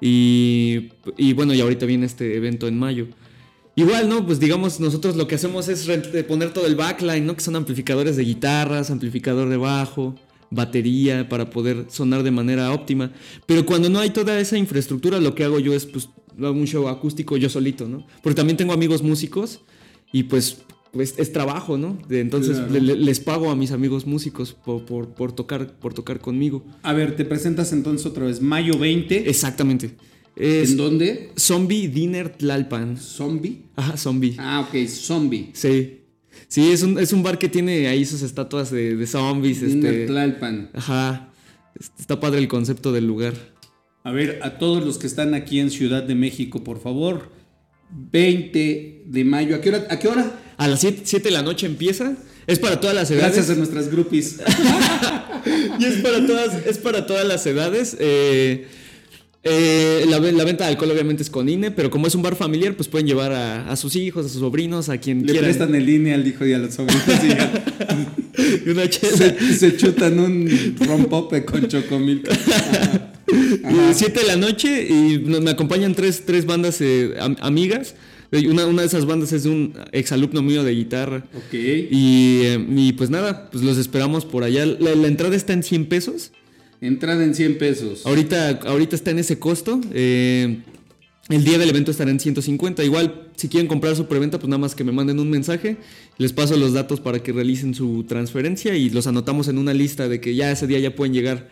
Y, 0.00 0.90
y 1.18 1.34
bueno, 1.34 1.52
y 1.52 1.60
ahorita 1.60 1.84
viene 1.84 2.06
este 2.06 2.36
evento 2.36 2.66
en 2.66 2.78
mayo. 2.78 3.08
Igual, 3.76 4.08
¿no? 4.08 4.26
Pues 4.26 4.40
digamos, 4.40 4.80
nosotros 4.80 5.16
lo 5.16 5.26
que 5.26 5.36
hacemos 5.36 5.68
es 5.68 5.88
poner 6.26 6.52
todo 6.52 6.66
el 6.66 6.74
backline, 6.74 7.24
¿no? 7.24 7.34
Que 7.34 7.40
son 7.40 7.56
amplificadores 7.56 8.16
de 8.16 8.24
guitarras, 8.24 8.90
amplificador 8.90 9.48
de 9.48 9.56
bajo, 9.56 10.16
batería, 10.50 11.28
para 11.28 11.50
poder 11.50 11.86
sonar 11.88 12.22
de 12.22 12.30
manera 12.30 12.72
óptima. 12.72 13.12
Pero 13.46 13.64
cuando 13.64 13.88
no 13.88 13.98
hay 14.00 14.10
toda 14.10 14.38
esa 14.40 14.58
infraestructura, 14.58 15.20
lo 15.20 15.34
que 15.34 15.44
hago 15.44 15.58
yo 15.60 15.74
es, 15.74 15.86
pues, 15.86 16.08
un 16.36 16.66
show 16.66 16.88
acústico 16.88 17.36
yo 17.36 17.48
solito, 17.48 17.88
¿no? 17.88 18.06
Porque 18.22 18.36
también 18.36 18.56
tengo 18.56 18.72
amigos 18.72 19.02
músicos 19.02 19.60
y 20.12 20.24
pues 20.24 20.58
pues 20.92 21.14
es 21.18 21.32
trabajo, 21.32 21.78
¿no? 21.78 21.98
Entonces 22.10 22.58
les 22.70 23.20
pago 23.20 23.50
a 23.50 23.56
mis 23.56 23.70
amigos 23.70 24.06
músicos 24.06 24.52
por, 24.52 24.84
por, 24.84 25.32
tocar, 25.32 25.78
por 25.78 25.94
tocar 25.94 26.20
conmigo. 26.20 26.64
A 26.82 26.92
ver, 26.92 27.14
te 27.14 27.24
presentas 27.24 27.72
entonces 27.72 28.06
otra 28.06 28.26
vez, 28.26 28.40
mayo 28.40 28.76
20. 28.76 29.30
Exactamente. 29.30 29.94
¿En 30.34 30.76
dónde? 30.76 31.30
Zombie 31.38 31.88
Dinner 31.88 32.30
Tlalpan. 32.30 32.96
¿Zombie? 32.96 33.66
Ajá, 33.76 33.96
Zombie. 33.96 34.34
Ah, 34.38 34.66
ok, 34.66 34.88
Zombie. 34.88 35.50
Sí. 35.52 35.99
Sí, 36.48 36.72
es 36.72 36.82
un, 36.82 36.98
es 36.98 37.12
un 37.12 37.22
bar 37.22 37.38
que 37.38 37.48
tiene 37.48 37.88
ahí 37.88 38.04
sus 38.04 38.22
estatuas 38.22 38.70
de, 38.70 38.96
de 38.96 39.06
zombies. 39.06 39.62
Este, 39.62 40.06
Tlalpan. 40.06 40.70
Ajá. 40.74 41.30
Está 41.98 42.20
padre 42.20 42.38
el 42.38 42.48
concepto 42.48 42.92
del 42.92 43.06
lugar. 43.06 43.34
A 44.02 44.12
ver, 44.12 44.40
a 44.42 44.58
todos 44.58 44.84
los 44.84 44.98
que 44.98 45.06
están 45.06 45.34
aquí 45.34 45.60
en 45.60 45.70
Ciudad 45.70 46.02
de 46.02 46.14
México, 46.14 46.64
por 46.64 46.80
favor. 46.80 47.30
20 47.90 49.04
de 49.06 49.24
mayo. 49.24 49.56
¿A 49.56 49.60
qué 49.60 49.68
hora? 49.70 49.86
¿A, 49.90 49.98
qué 49.98 50.08
hora? 50.08 50.40
a 50.56 50.68
las 50.68 50.80
7, 50.80 51.20
de 51.20 51.30
la 51.30 51.42
noche 51.42 51.66
empieza. 51.66 52.16
Es 52.46 52.58
para 52.58 52.80
todas 52.80 52.94
las 52.96 53.10
edades. 53.10 53.34
Gracias 53.34 53.50
a 53.50 53.54
nuestras 53.54 53.90
groupies. 53.90 54.38
y 55.78 55.84
es 55.84 55.96
para 56.02 56.26
todas, 56.26 56.66
es 56.66 56.78
para 56.78 57.06
todas 57.06 57.26
las 57.26 57.46
edades. 57.46 57.96
Eh, 57.98 58.66
eh, 59.42 60.04
la, 60.06 60.18
venta 60.18 60.64
de 60.64 60.70
alcohol 60.70 60.90
obviamente 60.90 61.22
es 61.22 61.30
con 61.30 61.48
INE, 61.48 61.70
pero 61.70 61.88
como 61.90 62.06
es 62.06 62.14
un 62.14 62.20
bar 62.20 62.36
familiar, 62.36 62.74
pues 62.74 62.88
pueden 62.88 63.06
llevar 63.06 63.32
a, 63.32 63.74
sus 63.76 63.96
hijos, 63.96 64.26
a 64.26 64.28
sus 64.28 64.40
sobrinos, 64.40 64.90
a 64.90 64.98
quien 64.98 65.20
Le 65.20 65.32
quieran. 65.32 65.42
Le 65.42 65.54
prestan 65.54 65.74
el 65.74 65.88
INE 65.88 66.12
al 66.12 66.26
hijo 66.26 66.44
y 66.44 66.52
a 66.52 66.58
los 66.58 66.74
sobrinos. 66.74 67.02
y 68.66 68.68
una 68.68 68.82
Se, 68.90 69.76
chutan 69.78 70.18
un 70.18 70.76
rompope 70.78 71.46
con 71.46 71.66
chocomil. 71.68 72.22
7 73.94 74.20
de 74.20 74.26
la 74.26 74.36
noche 74.36 74.86
y 74.86 75.18
me 75.20 75.50
acompañan 75.50 75.94
tres, 75.94 76.24
tres 76.26 76.44
bandas 76.44 76.80
eh, 76.82 77.14
amigas. 77.40 77.94
Una, 78.32 78.66
una, 78.66 78.82
de 78.82 78.88
esas 78.88 79.06
bandas 79.06 79.32
es 79.32 79.44
de 79.44 79.50
un 79.50 79.74
exalumno 79.90 80.42
mío 80.42 80.62
de 80.64 80.72
guitarra. 80.72 81.24
Ok. 81.34 81.54
Y, 81.54 82.42
eh, 82.44 82.66
y, 82.76 82.92
pues 82.92 83.08
nada, 83.08 83.48
pues 83.50 83.64
los 83.64 83.78
esperamos 83.78 84.26
por 84.26 84.44
allá. 84.44 84.66
La, 84.66 84.94
la 84.94 85.08
entrada 85.08 85.34
está 85.34 85.54
en 85.54 85.62
100 85.62 85.86
pesos. 85.86 86.30
Entrada 86.80 87.22
en 87.22 87.34
100 87.34 87.58
pesos. 87.58 88.06
Ahorita, 88.06 88.60
ahorita 88.66 88.96
está 88.96 89.10
en 89.10 89.18
ese 89.18 89.38
costo. 89.38 89.80
Eh, 89.92 90.60
el 91.28 91.44
día 91.44 91.58
del 91.58 91.68
evento 91.68 91.90
estará 91.90 92.10
en 92.10 92.18
150. 92.18 92.82
Igual, 92.82 93.28
si 93.36 93.48
quieren 93.48 93.68
comprar 93.68 93.94
su 93.94 94.06
preventa, 94.06 94.38
pues 94.38 94.48
nada 94.48 94.58
más 94.58 94.74
que 94.74 94.82
me 94.82 94.90
manden 94.90 95.20
un 95.20 95.30
mensaje. 95.30 95.76
Les 96.18 96.32
paso 96.32 96.56
los 96.56 96.72
datos 96.72 97.00
para 97.00 97.22
que 97.22 97.32
realicen 97.32 97.74
su 97.74 98.04
transferencia 98.04 98.74
y 98.74 98.90
los 98.90 99.06
anotamos 99.06 99.48
en 99.48 99.58
una 99.58 99.74
lista 99.74 100.08
de 100.08 100.20
que 100.20 100.34
ya 100.34 100.50
ese 100.50 100.66
día 100.66 100.78
ya 100.78 100.94
pueden 100.94 101.12
llegar 101.12 101.48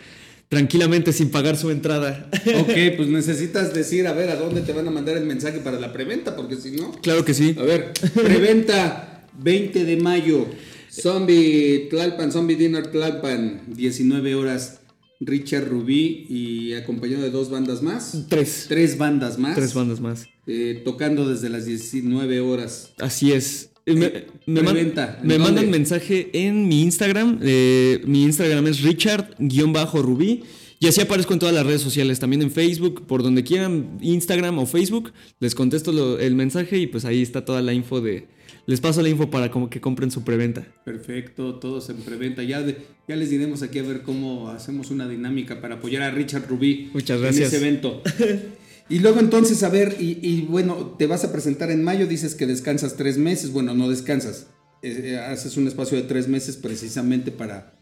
tranquilamente 0.49 1.13
sin 1.13 1.31
pagar 1.31 1.57
su 1.57 1.71
entrada. 1.71 2.29
Ok, 2.59 2.97
pues 2.97 3.09
necesitas 3.09 3.75
decir, 3.75 4.07
a 4.07 4.13
ver, 4.13 4.31
a 4.31 4.37
dónde 4.37 4.63
te 4.63 4.73
van 4.73 4.89
a 4.89 4.91
mandar 4.91 5.17
el 5.17 5.27
mensaje 5.27 5.59
para 5.59 5.79
la 5.79 5.93
preventa, 5.93 6.35
porque 6.35 6.57
si 6.57 6.73
no. 6.73 6.93
Claro 7.03 7.25
que 7.25 7.35
sí. 7.35 7.55
A 7.59 7.63
ver, 7.63 7.93
preventa 8.15 9.27
20 9.39 9.85
de 9.85 9.97
mayo. 9.97 10.47
Zombie 10.91 11.87
Tlalpan, 11.91 12.33
Zombie 12.33 12.57
Dinner 12.57 12.87
Tlalpan, 12.87 13.61
19 13.69 14.35
horas. 14.35 14.81
Richard 15.21 15.69
Rubí 15.69 16.27
y 16.29 16.75
acompañado 16.75 17.23
de 17.23 17.31
dos 17.31 17.51
bandas 17.51 17.83
más. 17.83 18.27
Tres. 18.29 18.67
Tres 18.69 18.99
bandas 18.99 19.39
más. 19.39 19.55
Tres 19.55 19.75
bandas 19.75 20.01
más. 20.01 20.27
Eh, 20.47 20.83
tocando 20.85 21.29
desde 21.29 21.49
las 21.49 21.67
19 21.67 22.41
horas. 22.41 22.93
Así 22.99 23.33
es. 23.33 23.71
Eh, 23.87 23.95
me, 23.95 24.07
eh, 24.07 24.27
me, 24.47 24.63
me 24.63 25.39
mandan 25.39 25.71
mensaje 25.71 26.31
en 26.33 26.69
mi 26.69 26.83
Instagram. 26.83 27.41
mi 27.41 28.23
Instagram 28.23 28.67
es 28.67 28.83
richard-rubí. 28.83 30.43
Y 30.81 30.87
así 30.87 31.01
aparezco 31.01 31.33
en 31.33 31.41
todas 31.41 31.55
las 31.55 31.67
redes 31.67 31.83
sociales, 31.83 32.21
también 32.21 32.41
en 32.41 32.53
Facebook, 32.53 33.05
por 33.09 33.25
donde 33.25 33.43
quieran, 33.43 33.99
Instagram 34.01 34.61
o 34.61 34.67
Facebook. 34.67 35.13
Les 35.41 35.57
contesto 35.57 36.21
el 36.21 36.35
mensaje 36.37 36.79
y 36.79 36.87
pues 36.87 37.05
ahí 37.05 37.21
está 37.21 37.45
toda 37.45 37.63
la 37.63 37.73
info 37.73 38.01
de, 38.01 38.29
les 38.69 38.81
paso 38.81 39.03
la 39.03 39.09
info 39.09 39.31
para 39.31 39.51
como 39.51 39.69
que 39.71 39.81
compren 39.81 40.11
su 40.11 40.23
preventa. 40.23 40.65
Perfecto, 40.85 41.57
todos 41.57 41.89
en 41.91 41.97
preventa. 41.97 42.43
Ya, 42.43 42.63
de- 42.63 42.77
ya 43.09 43.17
les 43.17 43.31
diremos 43.31 43.63
aquí 43.63 43.79
a 43.79 43.83
ver 43.83 44.03
cómo 44.03 44.51
hacemos 44.51 44.91
una 44.91 45.09
dinámica 45.09 45.61
para 45.61 45.77
apoyar 45.77 46.03
a 46.03 46.11
Richard 46.11 46.47
Rubí 46.49 46.91
Muchas 46.93 47.17
en 47.17 47.23
gracias. 47.23 47.49
ese 47.53 47.57
evento. 47.57 48.03
y 48.91 48.99
luego 49.01 49.21
entonces, 49.21 49.63
a 49.63 49.69
ver, 49.71 49.97
y, 49.99 50.19
y 50.23 50.43
bueno, 50.43 50.95
te 50.99 51.07
vas 51.07 51.25
a 51.25 51.33
presentar 51.33 51.71
en 51.71 51.83
mayo, 51.83 52.07
dices 52.07 52.35
que 52.35 52.47
descansas 52.47 52.97
tres 52.97 53.19
meses. 53.19 53.51
Bueno, 53.53 53.75
no 53.75 53.89
descansas. 53.89 54.47
eh, 54.83 55.01
eh, 55.13 55.19
haces 55.19 55.57
un 55.57 55.67
espacio 55.67 55.97
de 55.97 56.05
tres 56.05 56.29
meses 56.29 56.57
precisamente 56.57 57.33
para, 57.33 57.75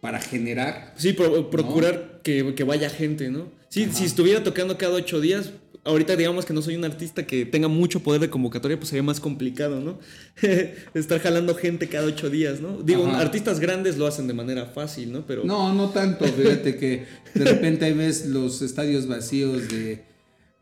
para 0.00 0.20
generar. 0.20 0.94
Sí, 0.96 1.12
pro- 1.12 1.50
procurar 1.50 2.20
que, 2.22 2.54
que 2.54 2.64
vaya 2.64 2.88
gente, 2.88 3.30
¿no? 3.30 3.50
Sí, 3.68 3.88
si 3.92 4.04
estuviera 4.04 4.42
tocando 4.44 4.78
cada 4.78 4.94
ocho 4.94 5.20
días, 5.20 5.50
ahorita 5.84 6.16
digamos 6.16 6.44
que 6.44 6.52
no 6.52 6.62
soy 6.62 6.76
un 6.76 6.84
artista 6.84 7.26
que 7.26 7.46
tenga 7.46 7.68
mucho 7.68 8.00
poder 8.00 8.20
de 8.20 8.30
convocatoria, 8.30 8.76
pues 8.76 8.90
sería 8.90 9.02
más 9.02 9.20
complicado, 9.20 9.80
¿no? 9.80 9.98
Estar 10.94 11.20
jalando 11.20 11.54
gente 11.54 11.88
cada 11.88 12.06
ocho 12.06 12.28
días, 12.30 12.60
¿no? 12.60 12.82
Digo, 12.82 13.06
Ajá. 13.06 13.20
artistas 13.20 13.60
grandes 13.60 13.96
lo 13.96 14.06
hacen 14.06 14.26
de 14.26 14.34
manera 14.34 14.66
fácil, 14.66 15.12
¿no? 15.12 15.26
Pero 15.26 15.44
No, 15.44 15.74
no 15.74 15.90
tanto. 15.90 16.24
Fíjate 16.26 16.76
que 16.76 17.06
de 17.34 17.44
repente 17.44 17.86
ahí 17.86 17.94
ves 17.94 18.26
los 18.26 18.62
estadios 18.62 19.06
vacíos 19.06 19.68
de 19.68 20.04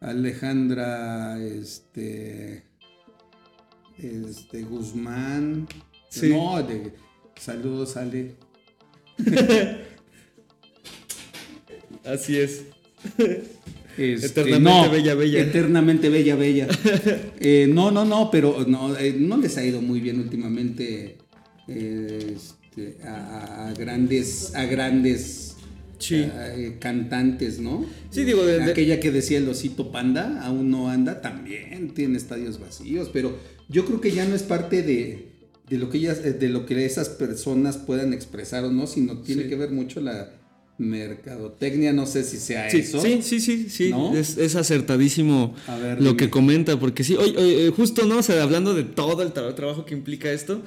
Alejandra, 0.00 1.42
este, 1.42 2.64
este 3.98 4.62
Guzmán. 4.62 5.66
Sí. 6.10 6.30
No, 6.30 6.62
de 6.62 6.92
saludos, 7.36 7.96
Ale. 7.96 8.36
así 12.04 12.38
es. 12.38 12.62
Este, 13.98 14.26
Eternamente 14.42 14.88
bella, 14.96 15.14
bella. 15.14 15.40
Eternamente 15.40 16.08
bella, 16.08 16.36
bella. 16.36 16.68
Eh, 17.40 17.66
no, 17.68 17.90
no, 17.90 18.04
no, 18.04 18.30
pero 18.30 18.64
no, 18.66 18.96
eh, 18.96 19.14
no 19.18 19.36
les 19.36 19.56
ha 19.58 19.64
ido 19.64 19.80
muy 19.82 20.00
bien 20.00 20.18
últimamente 20.20 21.16
eh, 21.68 22.36
este, 22.36 22.96
a, 23.04 23.72
grandes, 23.78 24.54
a 24.54 24.64
grandes 24.66 25.56
Sí. 25.98 26.14
eh, 26.32 26.76
cantantes, 26.78 27.58
¿no? 27.58 27.84
Sí, 28.10 28.22
digo, 28.24 28.46
de- 28.46 28.58
de- 28.60 28.70
aquella 28.70 29.00
que 29.00 29.10
decía 29.10 29.38
el 29.38 29.48
osito 29.48 29.90
panda, 29.90 30.42
aún 30.44 30.70
no 30.70 30.88
anda, 30.88 31.20
también 31.20 31.90
tiene 31.92 32.16
estadios 32.18 32.60
vacíos, 32.60 33.10
pero 33.12 33.36
yo 33.68 33.84
creo 33.84 34.00
que 34.00 34.12
ya 34.12 34.24
no 34.24 34.36
es 34.36 34.44
parte 34.44 34.82
de, 34.84 35.26
de 35.68 35.76
lo 35.78 35.90
que 35.90 35.98
ellas, 35.98 36.22
de 36.22 36.48
lo 36.48 36.66
que 36.66 36.84
esas 36.86 37.08
personas 37.08 37.78
puedan 37.78 38.12
expresar 38.12 38.62
o 38.64 38.70
no, 38.70 38.86
sino 38.86 39.18
tiene 39.22 39.42
Sí. 39.42 39.48
que 39.48 39.56
ver 39.56 39.70
mucho 39.72 40.00
la 40.00 40.30
mercadotecnia, 40.78 41.92
no 41.92 42.06
sé 42.06 42.24
si 42.24 42.38
sea 42.38 42.70
Sí, 42.70 42.78
eso. 42.78 43.00
sí, 43.00 43.20
sí, 43.22 43.40
sí, 43.40 43.68
sí. 43.68 43.90
¿No? 43.90 44.14
Es, 44.16 44.38
es 44.38 44.56
acertadísimo 44.56 45.54
ver, 45.80 45.98
lo 45.98 46.04
dime. 46.10 46.16
que 46.16 46.30
comenta, 46.30 46.78
porque 46.78 47.04
sí, 47.04 47.16
oye, 47.16 47.36
oye, 47.36 47.70
justo, 47.70 48.06
¿no? 48.06 48.18
O 48.18 48.22
sea, 48.22 48.42
hablando 48.42 48.74
de 48.74 48.84
todo 48.84 49.22
el 49.22 49.32
tra- 49.34 49.54
trabajo 49.54 49.84
que 49.84 49.94
implica 49.94 50.30
esto, 50.32 50.62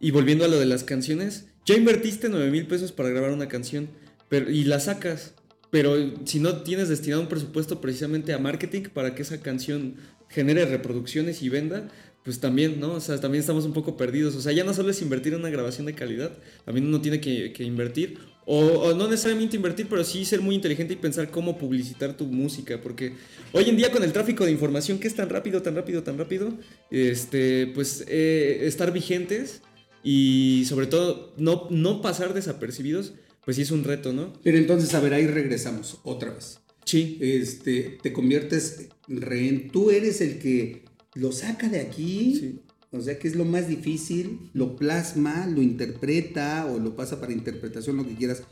y 0.00 0.10
volviendo 0.10 0.44
a 0.44 0.48
lo 0.48 0.58
de 0.58 0.66
las 0.66 0.84
canciones, 0.84 1.46
ya 1.66 1.74
invertiste 1.76 2.28
9 2.28 2.50
mil 2.50 2.66
pesos 2.66 2.92
para 2.92 3.08
grabar 3.10 3.30
una 3.32 3.48
canción, 3.48 3.88
pero, 4.28 4.50
y 4.50 4.64
la 4.64 4.80
sacas, 4.80 5.34
pero 5.70 5.96
si 6.24 6.38
no 6.40 6.62
tienes 6.62 6.88
destinado 6.88 7.22
un 7.22 7.28
presupuesto 7.28 7.80
precisamente 7.80 8.32
a 8.32 8.38
marketing 8.38 8.82
para 8.94 9.14
que 9.14 9.22
esa 9.22 9.40
canción 9.40 9.96
genere 10.28 10.66
reproducciones 10.66 11.42
y 11.42 11.48
venda, 11.48 11.88
pues 12.24 12.40
también, 12.40 12.78
¿no? 12.80 12.92
O 12.92 13.00
sea, 13.00 13.18
también 13.20 13.40
estamos 13.40 13.64
un 13.64 13.72
poco 13.72 13.96
perdidos. 13.96 14.34
O 14.36 14.42
sea, 14.42 14.52
ya 14.52 14.62
no 14.64 14.74
solo 14.74 14.90
es 14.90 15.00
invertir 15.00 15.32
en 15.32 15.40
una 15.40 15.48
grabación 15.50 15.86
de 15.86 15.94
calidad, 15.94 16.32
también 16.66 16.86
uno 16.86 17.00
tiene 17.00 17.20
que, 17.20 17.52
que 17.54 17.64
invertir, 17.64 18.18
o, 18.50 18.60
o 18.60 18.94
no 18.94 19.08
necesariamente 19.08 19.56
invertir, 19.56 19.88
pero 19.90 20.02
sí 20.02 20.24
ser 20.24 20.40
muy 20.40 20.54
inteligente 20.54 20.94
y 20.94 20.96
pensar 20.96 21.30
cómo 21.30 21.58
publicitar 21.58 22.16
tu 22.16 22.24
música, 22.24 22.80
porque 22.80 23.12
hoy 23.52 23.68
en 23.68 23.76
día 23.76 23.92
con 23.92 24.02
el 24.02 24.10
tráfico 24.10 24.46
de 24.46 24.50
información 24.52 24.98
que 24.98 25.06
es 25.06 25.14
tan 25.14 25.28
rápido, 25.28 25.60
tan 25.60 25.74
rápido, 25.74 26.02
tan 26.02 26.16
rápido, 26.16 26.54
este, 26.90 27.66
pues 27.66 28.04
eh, 28.08 28.60
estar 28.62 28.90
vigentes 28.90 29.60
y 30.02 30.64
sobre 30.66 30.86
todo 30.86 31.34
no, 31.36 31.66
no 31.68 32.00
pasar 32.00 32.32
desapercibidos, 32.32 33.12
pues 33.44 33.56
sí 33.56 33.62
es 33.62 33.70
un 33.70 33.84
reto, 33.84 34.14
¿no? 34.14 34.32
Pero 34.42 34.56
entonces, 34.56 34.94
a 34.94 35.00
ver, 35.00 35.12
ahí 35.12 35.26
regresamos 35.26 35.98
otra 36.02 36.32
vez. 36.32 36.60
Sí. 36.86 37.18
Este, 37.20 37.98
te 38.02 38.14
conviertes 38.14 38.88
en 39.08 39.20
rehén, 39.20 39.70
tú 39.70 39.90
eres 39.90 40.22
el 40.22 40.38
que 40.38 40.84
lo 41.14 41.32
saca 41.32 41.68
de 41.68 41.80
aquí, 41.80 42.36
Sí. 42.40 42.60
O 42.92 43.00
sea 43.00 43.18
que 43.18 43.28
es 43.28 43.36
lo 43.36 43.44
más 43.44 43.68
difícil, 43.68 44.50
lo 44.54 44.76
plasma, 44.76 45.46
lo 45.46 45.60
interpreta 45.62 46.66
o 46.66 46.78
lo 46.78 46.96
pasa 46.96 47.20
para 47.20 47.32
interpretación, 47.32 47.96
lo 47.96 48.06
que 48.06 48.14
quieras, 48.14 48.42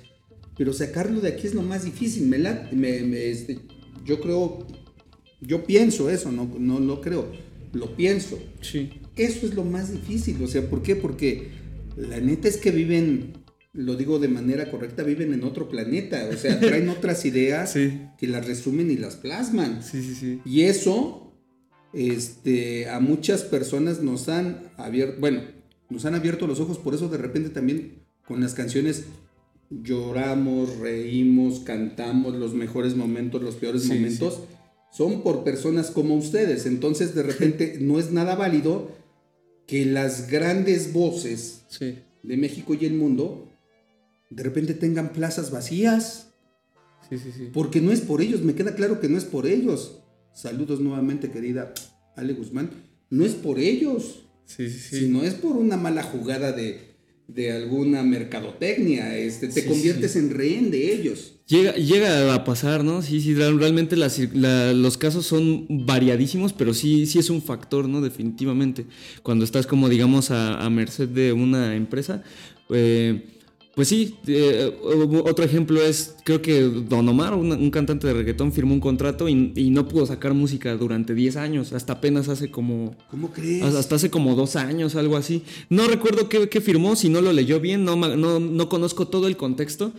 pero 0.57 0.73
sacarlo 0.73 1.21
de 1.21 1.29
aquí 1.31 1.47
es 1.47 1.55
lo 1.55 1.63
más 1.63 1.85
difícil, 1.85 2.27
me 2.27 2.39
la- 2.39 2.69
me- 2.73 3.03
me, 3.03 3.31
este, 3.31 3.59
yo 4.05 4.21
creo, 4.21 4.67
yo 5.41 5.65
pienso 5.65 6.11
eso, 6.11 6.31
no, 6.33 6.51
no 6.59 6.81
lo 6.81 7.01
creo, 7.01 7.31
lo 7.73 7.97
pienso, 7.97 8.39
Sí. 8.61 8.91
eso 9.17 9.47
es 9.47 9.55
lo 9.55 9.65
más 9.65 9.93
difícil, 9.93 10.43
o 10.43 10.47
sea, 10.49 10.69
¿por 10.69 10.83
qué? 10.83 10.97
Porque 10.97 11.49
la 11.97 12.21
neta 12.21 12.49
es 12.49 12.57
que 12.59 12.71
viven, 12.71 13.33
lo 13.73 13.97
digo 13.97 14.19
de 14.19 14.29
manera 14.29 14.71
correcta, 14.71 15.03
viven 15.03 15.33
en 15.35 15.45
otro 15.45 15.69
planeta, 15.69 16.29
o 16.33 16.37
sea, 16.37 16.59
traen 16.61 16.89
otras 16.91 17.25
ideas 17.27 17.73
Sí. 17.73 18.01
que 18.19 18.27
las 18.27 18.47
resumen 18.47 18.91
y 18.91 18.97
las 18.97 19.17
plasman. 19.17 19.83
Sí, 19.83 20.03
sí, 20.03 20.15
sí. 20.15 20.41
Y 20.47 20.63
eso, 20.63 21.26
este, 21.97 22.89
a 22.89 23.01
muchas 23.01 23.43
personas 23.43 24.03
nos 24.03 24.29
han 24.29 24.71
abierto, 24.77 25.19
bueno, 25.21 25.41
nos 25.89 26.05
han 26.05 26.15
abierto 26.15 26.47
los 26.47 26.61
ojos, 26.61 26.79
por 26.79 26.95
eso 26.95 27.09
de 27.09 27.19
repente 27.19 27.49
también 27.51 28.03
con 28.27 28.41
las 28.41 28.55
canciones 28.55 29.05
lloramos, 29.71 30.79
reímos, 30.79 31.61
cantamos 31.61 32.35
los 32.35 32.55
mejores 32.55 32.95
momentos, 32.97 33.43
los 33.43 33.57
peores 33.57 33.83
Sí, 33.83 33.89
momentos, 33.89 34.41
son 34.93 35.23
por 35.23 35.43
personas 35.45 35.91
como 35.91 36.15
ustedes. 36.17 36.67
Entonces, 36.67 37.15
de 37.15 37.23
repente, 37.23 37.79
no 37.81 37.99
es 37.99 38.13
nada 38.13 38.35
válido 38.37 38.91
que 39.67 39.85
las 39.87 40.31
grandes 40.31 40.93
voces 40.93 41.63
Sí. 41.69 41.99
de 42.23 42.37
México 42.37 42.75
y 42.75 42.85
el 42.87 42.95
mundo 42.95 43.49
de 44.31 44.43
repente 44.43 44.75
tengan 44.75 45.13
plazas 45.13 45.51
vacías. 45.51 46.29
Sí, 47.09 47.19
sí, 47.19 47.31
sí. 47.37 47.49
Porque 47.53 47.81
no 47.81 47.93
es 47.93 48.01
por 48.01 48.21
ellos, 48.23 48.43
me 48.43 48.55
queda 48.55 48.75
claro 48.75 49.01
que 49.01 49.09
no 49.09 49.17
es 49.19 49.25
por 49.25 49.47
ellos. 49.47 50.01
Saludos 50.37 50.81
nuevamente, 50.81 51.31
querida 51.31 51.73
Ale 52.15 52.35
Guzmán. 52.35 52.69
No 53.09 53.25
es 53.25 53.33
por 53.33 53.59
ellos, 53.59 54.23
Sí, 54.45 54.69
sí, 54.69 54.79
sí. 54.79 54.99
sino 55.01 55.23
es 55.23 55.33
por 55.35 55.57
una 55.57 55.79
mala 55.79 56.03
jugada 56.03 56.53
de, 56.53 56.95
de 57.27 57.53
alguna 57.53 58.03
mercadotecnia. 58.03 59.17
Este, 59.17 59.49
te 59.49 59.63
Sí, 59.63 59.67
conviertes 59.69 60.15
en 60.17 60.29
rehén 60.31 60.71
de 60.71 60.93
ellos. 60.93 61.33
Llega, 61.49 61.73
llega 61.77 62.35
a 62.35 62.45
pasar, 62.45 62.85
¿no? 62.85 63.01
Sí, 63.03 63.21
sí, 63.23 63.35
real- 63.35 63.59
realmente 63.59 63.97
las 63.97 64.19
cir- 64.19 64.33
la- 64.35 64.75
los 64.75 64.99
casos 64.99 65.25
son 65.25 65.67
variadísimos, 65.87 66.53
pero 66.53 66.75
sí, 66.75 67.07
sí 67.07 67.19
es 67.19 67.31
un 67.31 67.41
factor, 67.41 67.89
¿no? 67.89 68.03
Definitivamente. 68.03 68.85
Cuando 69.23 69.45
estás 69.45 69.67
como, 69.67 69.89
digamos, 69.89 70.31
a, 70.31 70.61
a 70.63 70.69
merced 70.69 71.09
de 71.09 71.33
una 71.33 71.75
empresa, 71.77 72.23
eh, 72.71 73.36
pues 73.77 73.89
sí, 73.89 74.15
eh, 74.27 74.75
otro 75.27 75.45
ejemplo 75.45 75.83
es, 75.83 76.17
creo 76.25 76.41
que 76.41 76.63
Don 76.63 77.07
Omar, 77.07 77.35
un, 77.35 77.53
un 77.53 77.71
cantante 77.71 78.07
de 78.07 78.15
reggaetón, 78.15 78.51
firmó 78.51 78.73
un 78.73 78.81
contrato 78.81 79.29
y, 79.29 79.53
y 79.55 79.69
no 79.69 79.87
pudo 79.87 80.07
sacar 80.07 80.33
música 80.33 80.75
durante 80.79 81.13
10 81.15 81.37
años, 81.37 81.75
hasta 81.75 81.93
apenas 81.93 82.31
hace 82.31 82.51
como 82.51 82.97
¿Cómo 83.11 83.31
crees? 83.33 83.63
hasta 83.63 83.97
hace 83.97 84.09
como 84.09 84.35
dos 84.35 84.57
años, 84.57 84.97
algo 84.97 85.19
así. 85.19 85.43
No 85.69 85.87
recuerdo 85.89 86.31
qué, 86.31 86.49
qué 86.49 86.63
firmó, 86.63 86.97
si 86.97 87.11
no 87.11 87.21
lo 87.21 87.35
leyó 87.35 87.61
bien, 87.61 87.85
no, 87.85 87.97
no 87.97 88.69
conozco 88.71 89.09
todo 89.09 89.29
el 89.29 89.37
contexto, 89.37 89.93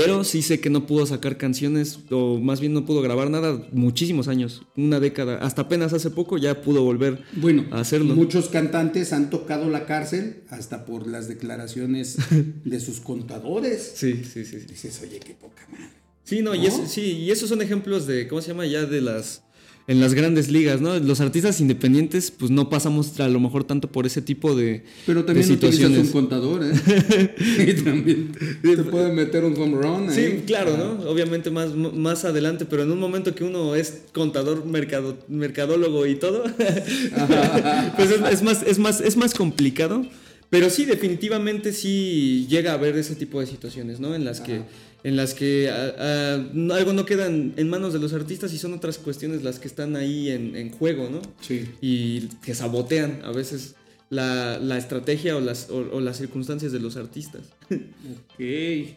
pero 0.00 0.24
sí 0.24 0.42
sé 0.42 0.60
que 0.60 0.70
no 0.70 0.86
pudo 0.86 1.06
sacar 1.06 1.36
canciones, 1.36 1.98
o 2.10 2.38
más 2.38 2.60
bien 2.60 2.72
no 2.72 2.84
pudo 2.84 3.02
grabar 3.02 3.30
nada 3.30 3.66
muchísimos 3.72 4.28
años, 4.28 4.62
una 4.76 5.00
década. 5.00 5.38
Hasta 5.38 5.62
apenas 5.62 5.92
hace 5.92 6.10
poco 6.10 6.38
ya 6.38 6.60
pudo 6.62 6.82
volver 6.82 7.22
Bueno, 7.36 7.66
a 7.70 7.80
hacerlo. 7.80 8.14
muchos 8.14 8.48
cantantes 8.48 9.12
han 9.12 9.30
tocado 9.30 9.68
la 9.70 9.86
cárcel 9.86 10.42
hasta 10.50 10.84
por 10.84 11.06
las 11.06 11.28
declaraciones 11.28 12.16
de 12.64 12.80
sus 12.80 13.00
contadores. 13.00 13.92
Sí, 13.94 14.22
sí, 14.24 14.44
sí. 14.44 14.60
sí. 14.60 14.66
Dices, 14.66 15.00
oye, 15.02 15.18
qué 15.20 15.34
poca 15.34 15.66
madre. 15.70 15.88
Sí, 16.24 16.40
no, 16.42 16.54
Y, 16.54 16.60
¿No? 16.60 16.64
es- 16.68 16.90
sí, 16.90 17.02
y 17.02 17.30
esos 17.30 17.48
son 17.48 17.62
ejemplos 17.62 18.06
de, 18.06 18.28
¿cómo 18.28 18.40
se 18.40 18.48
llama? 18.48 18.66
Ya 18.66 18.84
de 18.86 19.00
las... 19.00 19.42
En 19.88 20.00
las 20.00 20.14
grandes 20.14 20.48
ligas, 20.48 20.80
¿no? 20.80 20.96
Los 21.00 21.20
artistas 21.20 21.60
independientes, 21.60 22.30
pues 22.30 22.52
no 22.52 22.70
pasamos 22.70 23.18
a 23.18 23.28
lo 23.28 23.40
mejor 23.40 23.64
tanto 23.64 23.90
por 23.90 24.06
ese 24.06 24.22
tipo 24.22 24.54
de, 24.54 24.84
Pero 25.06 25.20
de 25.20 25.26
también 25.26 25.50
utilizas 25.50 25.74
situaciones. 25.74 26.06
un 26.06 26.12
contador, 26.12 26.62
¿eh? 26.64 27.34
y 27.66 27.82
también 27.82 28.32
te 28.62 28.76
puede 28.84 29.12
meter 29.12 29.44
un 29.44 29.60
home 29.60 29.82
run. 29.82 30.12
Sí, 30.12 30.20
¿eh? 30.20 30.42
claro, 30.46 30.76
¿no? 30.76 31.10
Obviamente 31.10 31.50
más, 31.50 31.74
más 31.74 32.24
adelante, 32.24 32.64
pero 32.64 32.84
en 32.84 32.92
un 32.92 33.00
momento 33.00 33.34
que 33.34 33.42
uno 33.42 33.74
es 33.74 34.02
contador, 34.12 34.64
mercado, 34.66 35.18
mercadólogo 35.26 36.06
y 36.06 36.14
todo, 36.14 36.44
pues 37.96 38.10
es, 38.10 38.20
es 38.30 38.42
más, 38.42 38.62
es, 38.62 38.78
más, 38.78 39.00
es 39.00 39.16
más 39.16 39.34
complicado. 39.34 40.06
Pero 40.52 40.68
sí, 40.68 40.84
definitivamente 40.84 41.72
sí 41.72 42.46
llega 42.46 42.72
a 42.72 42.74
haber 42.74 42.94
ese 42.98 43.14
tipo 43.14 43.40
de 43.40 43.46
situaciones, 43.46 44.00
¿no? 44.00 44.14
En 44.14 44.26
las 44.26 44.42
que, 44.42 44.60
en 45.04 45.16
las 45.16 45.34
que 45.34 45.68
ah, 45.70 45.94
ah, 45.98 46.74
algo 46.76 46.92
no 46.92 47.04
queda 47.04 47.26
en, 47.26 47.54
en 47.56 47.68
manos 47.68 47.92
de 47.92 47.98
los 47.98 48.12
artistas 48.12 48.52
y 48.52 48.58
son 48.58 48.72
otras 48.72 48.98
cuestiones 48.98 49.42
las 49.42 49.58
que 49.58 49.68
están 49.68 49.96
ahí 49.96 50.30
en, 50.30 50.54
en 50.56 50.70
juego, 50.70 51.08
¿no? 51.10 51.20
Sí. 51.40 51.68
Y 51.80 52.28
que 52.44 52.54
sabotean 52.54 53.20
a 53.24 53.32
veces 53.32 53.74
la, 54.10 54.58
la 54.58 54.78
estrategia 54.78 55.36
o 55.36 55.40
las, 55.40 55.70
o- 55.70 55.88
o 55.92 56.00
las 56.00 56.18
circunstancias 56.18 56.72
de 56.72 56.80
los 56.80 56.96
artistas. 56.96 57.42
Ok. 57.70 58.94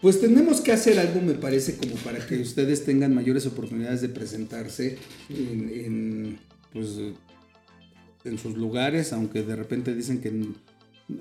Pues 0.00 0.20
tenemos 0.20 0.60
que 0.60 0.72
hacer 0.72 0.98
algo, 0.98 1.20
me 1.20 1.34
parece, 1.34 1.76
como 1.76 1.94
para 1.96 2.26
que 2.26 2.40
ustedes 2.40 2.84
tengan 2.84 3.14
mayores 3.14 3.46
oportunidades 3.46 4.00
de 4.00 4.08
presentarse 4.08 4.98
en, 5.28 5.70
en, 5.72 6.38
pues, 6.72 6.88
en 8.24 8.36
sus 8.36 8.56
lugares, 8.56 9.12
aunque 9.12 9.42
de 9.44 9.54
repente 9.54 9.94
dicen 9.94 10.20
que 10.20 10.32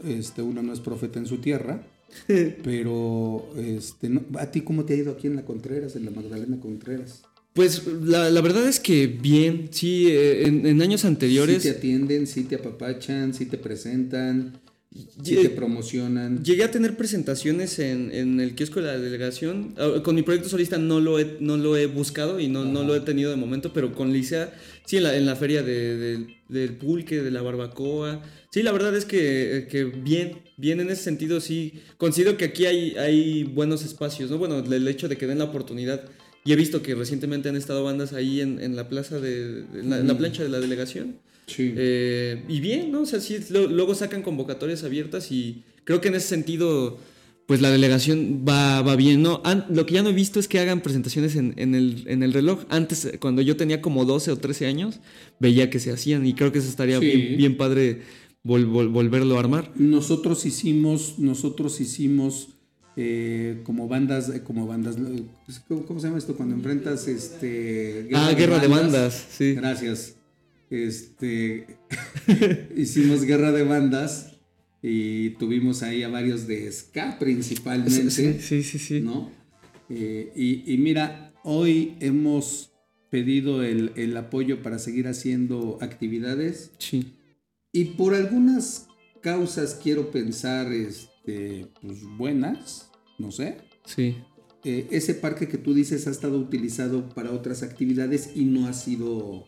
este, 0.05 0.41
uno 0.41 0.63
no 0.63 0.73
es 0.73 0.79
profeta 0.79 1.19
en 1.19 1.27
su 1.27 1.37
tierra. 1.37 1.83
pero, 2.63 3.49
este, 3.57 4.09
no- 4.09 4.23
¿a 4.37 4.51
ti 4.51 4.61
cómo 4.61 4.85
te 4.85 4.93
ha 4.93 4.97
ido 4.97 5.11
aquí 5.11 5.27
en 5.27 5.35
la 5.35 5.43
Contreras, 5.45 5.95
en 5.95 6.05
la 6.05 6.11
Magdalena 6.11 6.59
Contreras? 6.59 7.23
Pues 7.53 7.85
la, 7.85 8.29
la 8.29 8.41
verdad 8.41 8.65
es 8.67 8.79
que 8.79 9.07
bien, 9.07 9.67
sí, 9.71 10.07
eh, 10.09 10.47
en, 10.47 10.65
en 10.65 10.81
años 10.81 11.03
anteriores 11.03 11.61
Sí 11.63 11.69
te 11.69 11.75
atienden, 11.77 12.25
sí 12.25 12.43
te 12.45 12.55
apapachan, 12.55 13.33
sí 13.33 13.45
te 13.45 13.57
presentan, 13.57 14.53
sí 15.21 15.35
te 15.35 15.49
promocionan. 15.49 16.41
llegué 16.45 16.63
a 16.63 16.71
tener 16.71 16.95
presentaciones 16.95 17.77
en, 17.79 18.09
en 18.13 18.39
el 18.39 18.55
kiosco 18.55 18.79
de 18.79 18.87
la 18.87 18.97
delegación. 18.97 19.73
Ah, 19.77 20.01
Con 20.01 20.15
mi 20.15 20.21
proyecto 20.21 20.47
solista 20.47 20.77
no 20.77 21.01
lo 21.01 21.19
he, 21.19 21.37
no 21.41 21.57
lo 21.57 21.75
he 21.75 21.87
buscado 21.87 22.39
y 22.39 22.47
no, 22.47 22.63
no 22.63 22.83
lo 22.83 22.95
he 22.95 23.01
tenido 23.01 23.29
de 23.31 23.35
momento, 23.35 23.73
pero 23.73 23.91
con 23.93 24.13
Licea, 24.13 24.53
sí, 24.85 24.95
en 24.97 25.03
la, 25.03 25.17
en 25.17 25.25
la 25.25 25.35
feria 25.35 25.61
de- 25.61 25.97
de- 25.97 26.27
del 26.47 26.73
pulque, 26.77 27.21
de 27.21 27.31
la 27.31 27.41
barbacoa. 27.41 28.21
Sí, 28.51 28.63
la 28.63 28.71
verdad 28.73 28.93
es 28.95 29.05
que, 29.05 29.67
que 29.71 29.85
bien, 29.85 30.39
bien 30.57 30.79
en 30.81 30.89
ese 30.89 31.03
sentido, 31.03 31.39
sí. 31.39 31.73
Considero 31.97 32.35
que 32.37 32.45
aquí 32.45 32.65
hay, 32.65 32.95
hay 32.97 33.43
buenos 33.45 33.83
espacios, 33.85 34.29
¿no? 34.29 34.37
Bueno, 34.37 34.59
el 34.59 34.87
hecho 34.87 35.07
de 35.07 35.17
que 35.17 35.25
den 35.25 35.37
la 35.39 35.45
oportunidad. 35.45 36.03
Y 36.43 36.51
he 36.51 36.55
visto 36.55 36.81
que 36.81 36.93
recientemente 36.95 37.47
han 37.49 37.55
estado 37.55 37.83
bandas 37.83 38.13
ahí 38.13 38.41
en, 38.41 38.59
en 38.61 38.75
la 38.75 38.89
plaza 38.89 39.19
de. 39.19 39.63
en 39.73 39.89
la, 39.89 39.99
en 39.99 40.07
la 40.07 40.17
plancha 40.17 40.43
de 40.43 40.49
la 40.49 40.59
delegación. 40.59 41.15
Sí. 41.47 41.73
Eh, 41.77 42.43
y 42.49 42.59
bien, 42.59 42.91
¿no? 42.91 43.01
O 43.01 43.05
sea, 43.05 43.19
sí, 43.21 43.37
lo- 43.51 43.67
luego 43.67 43.95
sacan 43.95 44.21
convocatorias 44.21 44.83
abiertas 44.83 45.31
y 45.31 45.63
creo 45.85 46.01
que 46.01 46.07
en 46.09 46.15
ese 46.15 46.27
sentido, 46.29 46.97
pues 47.45 47.61
la 47.61 47.69
delegación 47.69 48.43
va, 48.47 48.81
va 48.81 48.95
bien, 48.95 49.21
¿no? 49.21 49.41
An- 49.45 49.65
lo 49.69 49.85
que 49.85 49.93
ya 49.95 50.03
no 50.03 50.09
he 50.09 50.13
visto 50.13 50.39
es 50.39 50.47
que 50.47 50.59
hagan 50.59 50.81
presentaciones 50.81 51.35
en, 51.35 51.53
en 51.57 51.75
el, 51.75 52.03
en 52.07 52.23
el 52.23 52.33
reloj. 52.33 52.63
Antes, 52.69 53.05
eh, 53.05 53.17
cuando 53.19 53.41
yo 53.41 53.55
tenía 53.55 53.81
como 53.81 54.03
12 54.05 54.31
o 54.31 54.37
13 54.37 54.65
años, 54.65 54.99
veía 55.39 55.69
que 55.69 55.79
se 55.79 55.91
hacían 55.91 56.25
y 56.25 56.33
creo 56.33 56.51
que 56.51 56.59
eso 56.59 56.69
estaría 56.69 56.99
Sí. 56.99 57.05
bien, 57.05 57.37
bien 57.37 57.57
padre 57.57 58.01
vol- 58.43 58.65
vol- 58.67 58.91
volverlo 58.91 59.35
a 59.37 59.39
armar. 59.39 59.71
Nosotros 59.75 60.45
hicimos, 60.45 61.19
nosotros 61.19 61.79
hicimos 61.81 62.49
eh, 62.97 63.61
como 63.63 63.87
bandas, 63.87 64.29
eh, 64.29 64.41
como 64.43 64.67
bandas, 64.67 64.97
eh, 64.97 65.23
pues, 65.45 65.59
¿cómo, 65.67 65.85
cómo 65.85 65.99
se 65.99 66.07
llama 66.07 66.17
esto? 66.19 66.35
Cuando 66.35 66.55
enfrentas 66.55 67.07
este 67.07 68.09
ah, 68.13 68.33
guerra 68.37 68.59
de 68.59 68.67
bandas, 68.67 69.27
sí. 69.31 69.53
Gracias. 69.53 70.15
Este 70.69 71.67
hicimos 72.75 73.23
guerra 73.23 73.51
de 73.51 73.63
bandas 73.63 74.37
y 74.81 75.31
tuvimos 75.31 75.83
ahí 75.83 76.03
a 76.03 76.09
varios 76.09 76.47
de 76.47 76.71
ska 76.71 77.17
principalmente. 77.19 78.09
Sí, 78.11 78.37
sí, 78.39 78.63
sí, 78.63 78.79
sí. 78.79 79.01
¿no? 79.01 79.31
Eh, 79.89 80.31
y, 80.35 80.73
y 80.73 80.77
mira, 80.77 81.33
hoy 81.43 81.95
hemos 81.99 82.71
pedido 83.09 83.63
el, 83.63 83.91
el 83.97 84.15
apoyo 84.15 84.63
para 84.63 84.79
seguir 84.79 85.07
haciendo 85.07 85.77
actividades 85.81 86.71
Sí. 86.77 87.13
Y 87.73 87.85
por 87.85 88.13
algunas 88.15 88.87
causas 89.21 89.79
quiero 89.81 90.11
pensar 90.11 90.71
este, 90.73 91.67
pues, 91.81 91.99
buenas, 92.17 92.89
no 93.17 93.31
sé. 93.31 93.57
Sí. 93.85 94.17
Eh, 94.63 94.87
ese 94.91 95.13
parque 95.15 95.47
que 95.47 95.57
tú 95.57 95.73
dices 95.73 96.05
ha 96.07 96.11
estado 96.11 96.37
utilizado 96.37 97.09
para 97.09 97.31
otras 97.31 97.63
actividades 97.63 98.31
y 98.35 98.45
no 98.45 98.67
ha 98.67 98.73
sido 98.73 99.45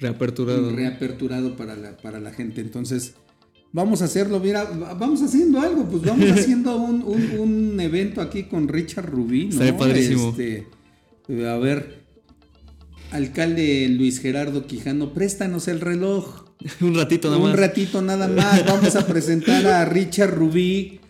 Reaperturado. 0.00 0.74
reaperturado 0.74 1.56
para 1.56 1.76
la, 1.76 1.96
para 1.96 2.18
la 2.20 2.32
gente. 2.32 2.60
Entonces, 2.60 3.14
vamos 3.72 4.02
a 4.02 4.06
hacerlo. 4.06 4.40
Mira, 4.40 4.64
va- 4.64 4.94
vamos 4.94 5.22
haciendo 5.22 5.60
algo. 5.60 5.84
Pues 5.88 6.02
vamos 6.02 6.30
haciendo 6.32 6.76
un, 6.76 7.02
un- 7.02 7.38
un 7.38 7.80
evento 7.80 8.20
aquí 8.20 8.44
con 8.44 8.66
Richard 8.68 9.06
Rubí. 9.08 9.46
¿no? 9.52 9.76
Padrísimo. 9.76 10.30
Este, 10.30 10.66
eh, 11.28 11.48
a 11.48 11.56
ver, 11.58 12.04
alcalde 13.12 13.88
Luis 13.88 14.20
Gerardo 14.20 14.66
Quijano, 14.66 15.12
préstanos 15.14 15.68
el 15.68 15.80
reloj. 15.80 16.45
Un 16.80 16.94
ratito 16.94 17.28
nada 17.28 17.38
Un 17.42 17.50
más. 17.50 17.58
ratito 17.58 18.02
nada 18.02 18.28
más. 18.28 18.64
Vamos 18.66 18.96
a 18.96 19.06
presentar 19.06 19.66
a 19.66 19.84
Richard 19.84 20.34
Rubí, 20.34 21.00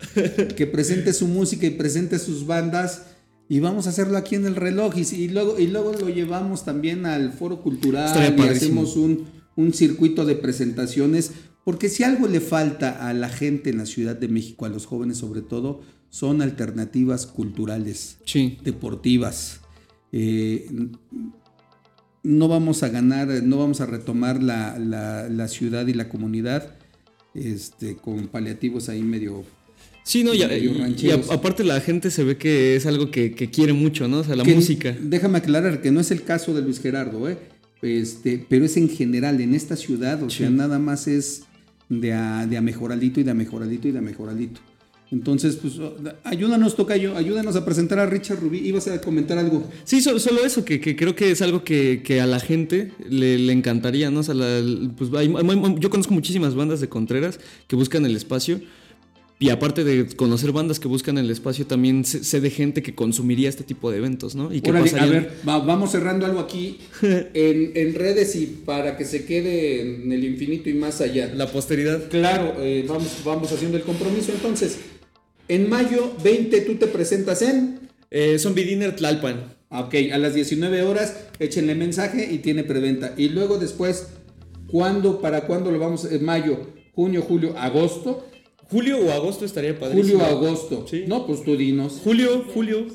que 0.55 0.67
presente 0.67 1.13
su 1.13 1.27
música 1.27 1.65
y 1.65 1.71
presente 1.71 2.19
sus 2.19 2.45
bandas. 2.45 3.03
Y 3.49 3.59
vamos 3.61 3.87
a 3.87 3.91
hacerlo 3.91 4.17
aquí 4.17 4.35
en 4.35 4.45
el 4.45 4.55
reloj. 4.55 4.93
Y, 4.97 5.15
y 5.15 5.27
luego, 5.29 5.57
y 5.57 5.67
luego 5.67 5.93
lo 5.93 6.09
llevamos 6.09 6.65
también 6.65 7.05
al 7.05 7.31
foro 7.31 7.61
cultural 7.61 8.07
Estaría 8.07 8.29
y 8.29 8.37
padrísimo. 8.37 8.81
hacemos 8.81 8.97
un, 8.97 9.25
un 9.55 9.73
circuito 9.73 10.25
de 10.25 10.35
presentaciones. 10.35 11.31
Porque 11.63 11.89
si 11.89 12.03
algo 12.03 12.27
le 12.27 12.39
falta 12.41 13.07
a 13.07 13.13
la 13.13 13.29
gente 13.29 13.69
en 13.69 13.77
la 13.77 13.85
Ciudad 13.85 14.15
de 14.15 14.27
México, 14.27 14.65
a 14.65 14.69
los 14.69 14.85
jóvenes 14.85 15.17
sobre 15.17 15.41
todo, 15.41 15.81
son 16.09 16.41
alternativas 16.41 17.25
culturales 17.25 18.17
Sí. 18.25 18.57
deportivas. 18.63 19.61
Eh, 20.11 20.67
no 22.27 22.47
vamos 22.49 22.83
a 22.83 22.89
ganar, 22.89 23.27
no 23.43 23.57
vamos 23.57 23.79
a 23.81 23.85
retomar 23.85 24.43
la, 24.43 24.77
la- 24.79 25.29
la 25.29 25.47
ciudad 25.47 25.87
y 25.87 25.93
la 25.93 26.09
comunidad 26.09 26.75
este, 27.33 27.95
con 27.95 28.27
paliativos 28.27 28.89
ahí 28.89 29.01
medio... 29.01 29.43
Sí, 30.03 30.23
no, 30.23 30.33
y, 30.33 30.41
y- 30.41 31.11
aparte 31.11 31.63
la 31.63 31.79
gente 31.81 32.11
se 32.11 32.23
ve 32.23 32.37
que 32.37 32.75
es 32.75 32.85
algo 32.85 33.11
que, 33.11 33.31
que 33.33 33.49
quiere 33.49 33.73
mucho, 33.73 34.07
¿no? 34.07 34.19
O 34.19 34.23
sea, 34.23 34.35
la 34.35 34.43
que- 34.43 34.55
música. 34.55 34.95
Déjame 35.01 35.37
aclarar 35.39 35.81
que 35.81 35.91
no 35.91 35.99
es 35.99 36.11
el 36.11 36.23
caso 36.23 36.53
de 36.53 36.61
Luis 36.61 36.79
Gerardo, 36.79 37.29
¿eh? 37.29 37.37
este, 37.81 38.43
pero 38.49 38.65
es 38.65 38.75
en 38.77 38.89
general, 38.89 39.39
en 39.41 39.53
esta 39.53 39.75
ciudad, 39.75 40.21
o 40.23 40.29
sea, 40.29 40.49
nada 40.49 40.79
más 40.79 41.07
es 41.07 41.43
de 41.89 42.13
a, 42.13 42.45
de 42.47 42.57
a 42.57 42.61
mejoradito 42.61 43.19
y 43.19 43.23
de 43.23 43.31
a 43.31 43.35
mejoradito 43.35 43.87
y 43.87 43.91
de 43.91 43.99
a 43.99 44.01
mejoradito. 44.01 44.59
Entonces, 45.09 45.55
pues, 45.61 45.75
ayúdanos, 46.25 46.75
Tocayo, 46.75 47.15
ayúdanos 47.15 47.55
a 47.55 47.63
presentar 47.63 47.97
a 47.99 48.05
Richard 48.05 48.39
Rubí. 48.41 48.59
Ibas 48.59 48.87
a 48.89 48.99
comentar 48.99 49.37
algo. 49.37 49.63
Sí, 49.85 50.01
so- 50.01 50.19
solo 50.19 50.45
eso, 50.45 50.65
que, 50.65 50.81
que 50.81 50.95
creo 50.97 51.15
que 51.15 51.31
es 51.31 51.41
algo 51.41 51.63
que, 51.63 52.01
que 52.03 52.19
a 52.19 52.25
la 52.27 52.39
gente 52.41 52.91
le, 53.09 53.37
le 53.37 53.53
encantaría, 53.53 54.11
¿no? 54.11 54.19
O 54.19 54.23
sea, 54.23 54.33
la- 54.35 54.61
pues 54.97 55.09
hay- 55.13 55.33
hay- 55.33 55.75
yo 55.79 55.89
conozco 55.89 56.13
muchísimas 56.13 56.55
bandas 56.55 56.81
de 56.81 56.89
Contreras 56.89 57.39
que 57.67 57.75
buscan 57.77 58.05
el 58.05 58.15
espacio. 58.17 58.59
Y 59.39 59.49
aparte 59.51 59.83
de 59.83 60.07
conocer 60.15 60.51
bandas 60.51 60.79
que 60.79 60.87
buscan 60.87 61.19
el 61.19 61.29
espacio, 61.29 61.67
también 61.67 62.03
sé, 62.03 62.41
de 62.41 62.49
gente 62.49 62.81
que 62.81 62.95
consumiría 62.95 63.47
este 63.49 63.63
tipo 63.63 63.91
de 63.91 63.99
eventos, 63.99 64.33
¿no? 64.33 64.51
Y 64.51 64.61
que 64.61 64.71
Órale, 64.71 64.89
a 64.89 64.91
pasarían- 64.93 65.09
ver, 65.11 65.31
va- 65.47 65.59
vamos 65.59 65.91
cerrando 65.91 66.25
algo 66.25 66.39
aquí 66.39 66.79
en, 67.03 67.71
en 67.75 67.93
redes 67.93 68.35
y 68.35 68.47
para 68.65 68.97
que 68.97 69.05
se 69.05 69.25
quede 69.25 69.81
en 70.03 70.11
el 70.11 70.23
infinito 70.25 70.71
y 70.71 70.73
más 70.73 70.99
allá. 71.01 71.31
la 71.35 71.45
posteridad. 71.51 72.09
Claro, 72.09 72.55
eh, 72.57 72.83
vamos, 72.89 73.09
vamos 73.23 73.51
haciendo 73.51 73.77
el 73.77 73.83
compromiso. 73.83 74.31
Entonces, 74.33 74.79
en 75.47 75.69
mayo 75.69 76.13
20 76.23 76.61
tú 76.61 76.75
te 76.75 76.87
presentas 76.87 77.41
en... 77.41 77.79
Eh, 78.09 78.39
Zombie 78.39 78.63
Dinner 78.63 78.95
Tlalpan. 78.95 79.53
Ah, 79.69 79.81
Ok, 79.81 79.95
a 80.13 80.17
las 80.17 80.33
19 80.33 80.81
horas 80.83 81.15
échenle 81.39 81.75
mensaje 81.75 82.27
y 82.31 82.37
tiene 82.37 82.63
preventa. 82.63 83.13
Y 83.17 83.29
luego 83.29 83.57
después, 83.57 84.07
¿cuándo, 84.67 85.19
para 85.21 85.41
cuándo 85.41 85.71
lo 85.71 85.79
vamos? 85.79 86.05
En 86.09 86.23
mayo, 86.23 86.67
junio, 86.93 87.21
julio, 87.21 87.53
agosto. 87.57 88.25
Julio 88.69 88.97
o 88.99 89.11
agosto 89.11 89.43
estaría 89.45 89.77
padrísimo. 89.77 90.19
Julio, 90.19 90.25
agosto. 90.37 90.85
Sí. 90.89 91.03
No, 91.07 91.25
pues 91.27 91.43
tú 91.43 91.55
dinos. 91.57 91.99
Julio, 92.03 92.45
julio. 92.53 92.85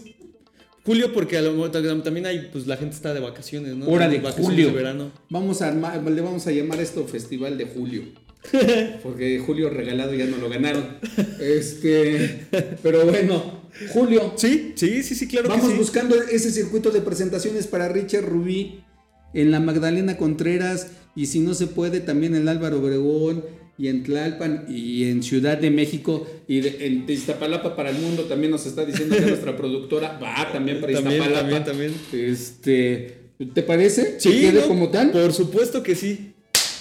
Julio 0.84 1.12
porque 1.12 1.36
a 1.36 1.42
lo 1.42 1.54
también 2.02 2.26
hay, 2.26 2.48
pues 2.52 2.66
la 2.66 2.76
gente 2.76 2.96
está 2.96 3.14
de 3.14 3.20
vacaciones, 3.20 3.76
¿no? 3.76 3.86
Órale, 3.86 4.16
vacaciones 4.18 4.50
julio. 4.50 4.66
de 4.68 4.72
verano. 4.72 5.12
Vamos 5.30 5.62
a 5.62 5.68
armar- 5.72 6.02
le 6.02 6.20
vamos 6.20 6.46
a 6.46 6.50
llamar 6.50 6.80
esto 6.80 7.04
Festival 7.06 7.56
de 7.56 7.66
Julio. 7.66 8.02
Porque 9.02 9.38
Julio 9.38 9.70
regalado 9.70 10.14
ya 10.14 10.26
no 10.26 10.36
lo 10.38 10.48
ganaron. 10.48 10.84
Este, 11.40 12.46
pero 12.82 13.04
bueno, 13.06 13.62
Julio, 13.92 14.34
Sí, 14.36 14.72
sí, 14.74 15.02
sí, 15.02 15.14
sí, 15.14 15.26
claro 15.28 15.48
vamos 15.48 15.66
que 15.66 15.72
sí. 15.72 15.78
buscando 15.78 16.14
ese 16.22 16.50
circuito 16.50 16.90
de 16.90 17.00
presentaciones 17.00 17.66
para 17.66 17.88
Richard 17.88 18.24
Rubí 18.24 18.80
en 19.34 19.50
la 19.50 19.60
Magdalena 19.60 20.16
Contreras 20.16 20.88
y 21.14 21.26
si 21.26 21.40
no 21.40 21.54
se 21.54 21.66
puede 21.66 22.00
también 22.00 22.34
en 22.34 22.48
Álvaro 22.48 22.78
Obregón 22.80 23.44
y 23.78 23.88
en 23.88 24.02
Tlalpan 24.02 24.66
y 24.68 25.04
en 25.08 25.22
Ciudad 25.22 25.56
de 25.58 25.70
México 25.70 26.26
y 26.46 26.60
de- 26.60 26.86
en 26.86 27.04
Iztapalapa 27.08 27.74
para 27.74 27.90
el 27.90 27.98
mundo 27.98 28.24
también 28.24 28.50
nos 28.50 28.66
está 28.66 28.84
diciendo 28.84 29.16
que 29.16 29.22
nuestra 29.22 29.56
productora 29.56 30.18
va 30.22 30.52
también 30.52 30.80
para 30.80 30.92
También, 30.92 31.22
Iztapalapa. 31.22 31.64
también, 31.64 31.92
también. 32.12 32.30
Este, 32.30 33.14
¿te 33.54 33.62
parece? 33.62 34.16
Sí, 34.20 34.30
¿Que 34.30 34.40
quede 34.50 34.60
¿no? 34.60 34.68
como 34.68 34.90
tal? 34.90 35.10
Por 35.10 35.32
supuesto 35.32 35.82
que 35.82 35.94
sí. 35.94 36.31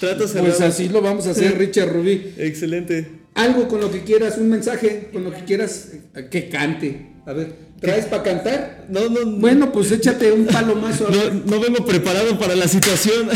Trato 0.08 0.26
cerrado. 0.26 0.48
Pues 0.48 0.60
así 0.60 0.88
lo 0.88 1.00
vamos 1.00 1.26
a 1.28 1.30
hacer, 1.30 1.56
Richard 1.56 1.92
Rubí. 1.92 2.32
Excelente. 2.38 3.06
Algo 3.34 3.68
con 3.68 3.80
lo 3.80 3.90
que 3.90 4.02
quieras, 4.02 4.36
un 4.36 4.48
mensaje, 4.50 5.08
con 5.12 5.24
lo 5.24 5.32
que 5.32 5.44
quieras, 5.44 5.90
que 6.30 6.48
cante. 6.48 7.12
A 7.24 7.32
ver, 7.32 7.54
¿traes 7.80 8.06
para 8.06 8.24
cantar? 8.24 8.86
No, 8.90 9.08
no, 9.08 9.24
no. 9.24 9.36
Bueno, 9.38 9.70
pues 9.72 9.92
échate 9.92 10.32
un 10.32 10.46
palomazo. 10.46 11.08
No, 11.08 11.42
no 11.46 11.60
vengo 11.60 11.86
preparado 11.86 12.36
para 12.38 12.56
la 12.56 12.66
situación. 12.66 13.28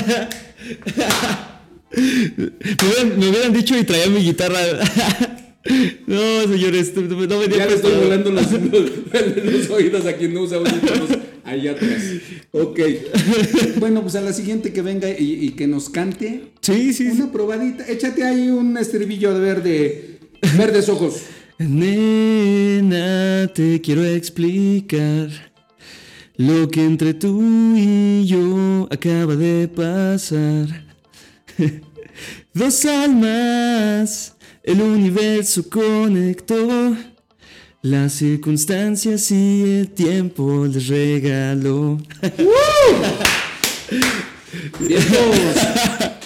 me, 1.92 2.50
hubieran, 2.84 3.18
me 3.18 3.28
hubieran 3.28 3.52
dicho 3.52 3.78
y 3.78 3.84
traía 3.84 4.08
mi 4.08 4.24
guitarra. 4.24 4.58
no, 6.06 6.42
señores, 6.42 6.92
no 6.96 7.38
venía 7.38 7.58
Ya 7.58 7.66
le 7.66 7.74
estoy 7.74 7.94
volando 7.94 8.30
los, 8.32 8.50
los- 8.52 8.90
los 9.44 9.70
oídos 9.70 10.04
a 10.04 10.14
quien 10.14 10.34
no 10.34 10.40
usa 10.42 10.58
audífonos 10.58 11.10
allá 11.46 11.72
atrás. 11.72 12.02
Ok. 12.52 12.80
Bueno, 13.78 14.02
pues 14.02 14.14
a 14.16 14.20
la 14.20 14.32
siguiente 14.32 14.72
que 14.72 14.82
venga 14.82 15.08
y, 15.10 15.44
y 15.46 15.50
que 15.50 15.66
nos 15.66 15.88
cante 15.90 16.52
Sí, 16.62 16.92
sí. 16.92 17.10
sí. 17.10 17.10
una 17.10 17.30
probadita. 17.30 17.86
Échate 17.86 18.24
ahí 18.24 18.48
un 18.48 18.76
estribillo 18.78 19.34
de 19.34 19.40
verde, 19.40 20.18
verdes 20.56 20.88
ojos. 20.88 21.22
Nena, 21.58 23.50
te 23.54 23.80
quiero 23.80 24.04
explicar 24.04 25.28
lo 26.36 26.68
que 26.68 26.84
entre 26.84 27.14
tú 27.14 27.74
y 27.76 28.26
yo 28.26 28.88
acaba 28.90 29.36
de 29.36 29.68
pasar. 29.68 30.84
Dos 32.54 32.84
almas, 32.86 34.34
el 34.62 34.80
universo 34.80 35.68
conectó. 35.68 36.96
Las 37.86 38.14
circunstancias 38.14 39.30
y 39.30 39.62
el 39.62 39.88
tiempo 39.90 40.66
les 40.66 40.88
regaló. 40.88 42.00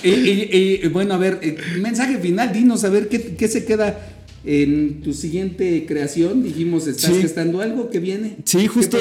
Y, 0.02 0.08
y- 0.08 0.80
y, 0.82 0.88
bueno, 0.88 1.12
a 1.12 1.18
ver, 1.18 1.38
eh, 1.42 1.58
mensaje 1.78 2.16
final, 2.16 2.50
dinos 2.54 2.84
a 2.84 2.88
ver 2.88 3.10
qué, 3.10 3.34
qué 3.36 3.46
se 3.48 3.66
queda 3.66 4.08
en 4.46 5.02
tu 5.02 5.12
siguiente 5.12 5.84
creación. 5.86 6.42
Dijimos, 6.42 6.86
¿estás 6.86 7.12
Sí. 7.14 7.20
gestando 7.20 7.60
algo 7.60 7.90
que 7.90 7.98
viene? 7.98 8.36
Sí, 8.46 8.66
justo, 8.66 8.96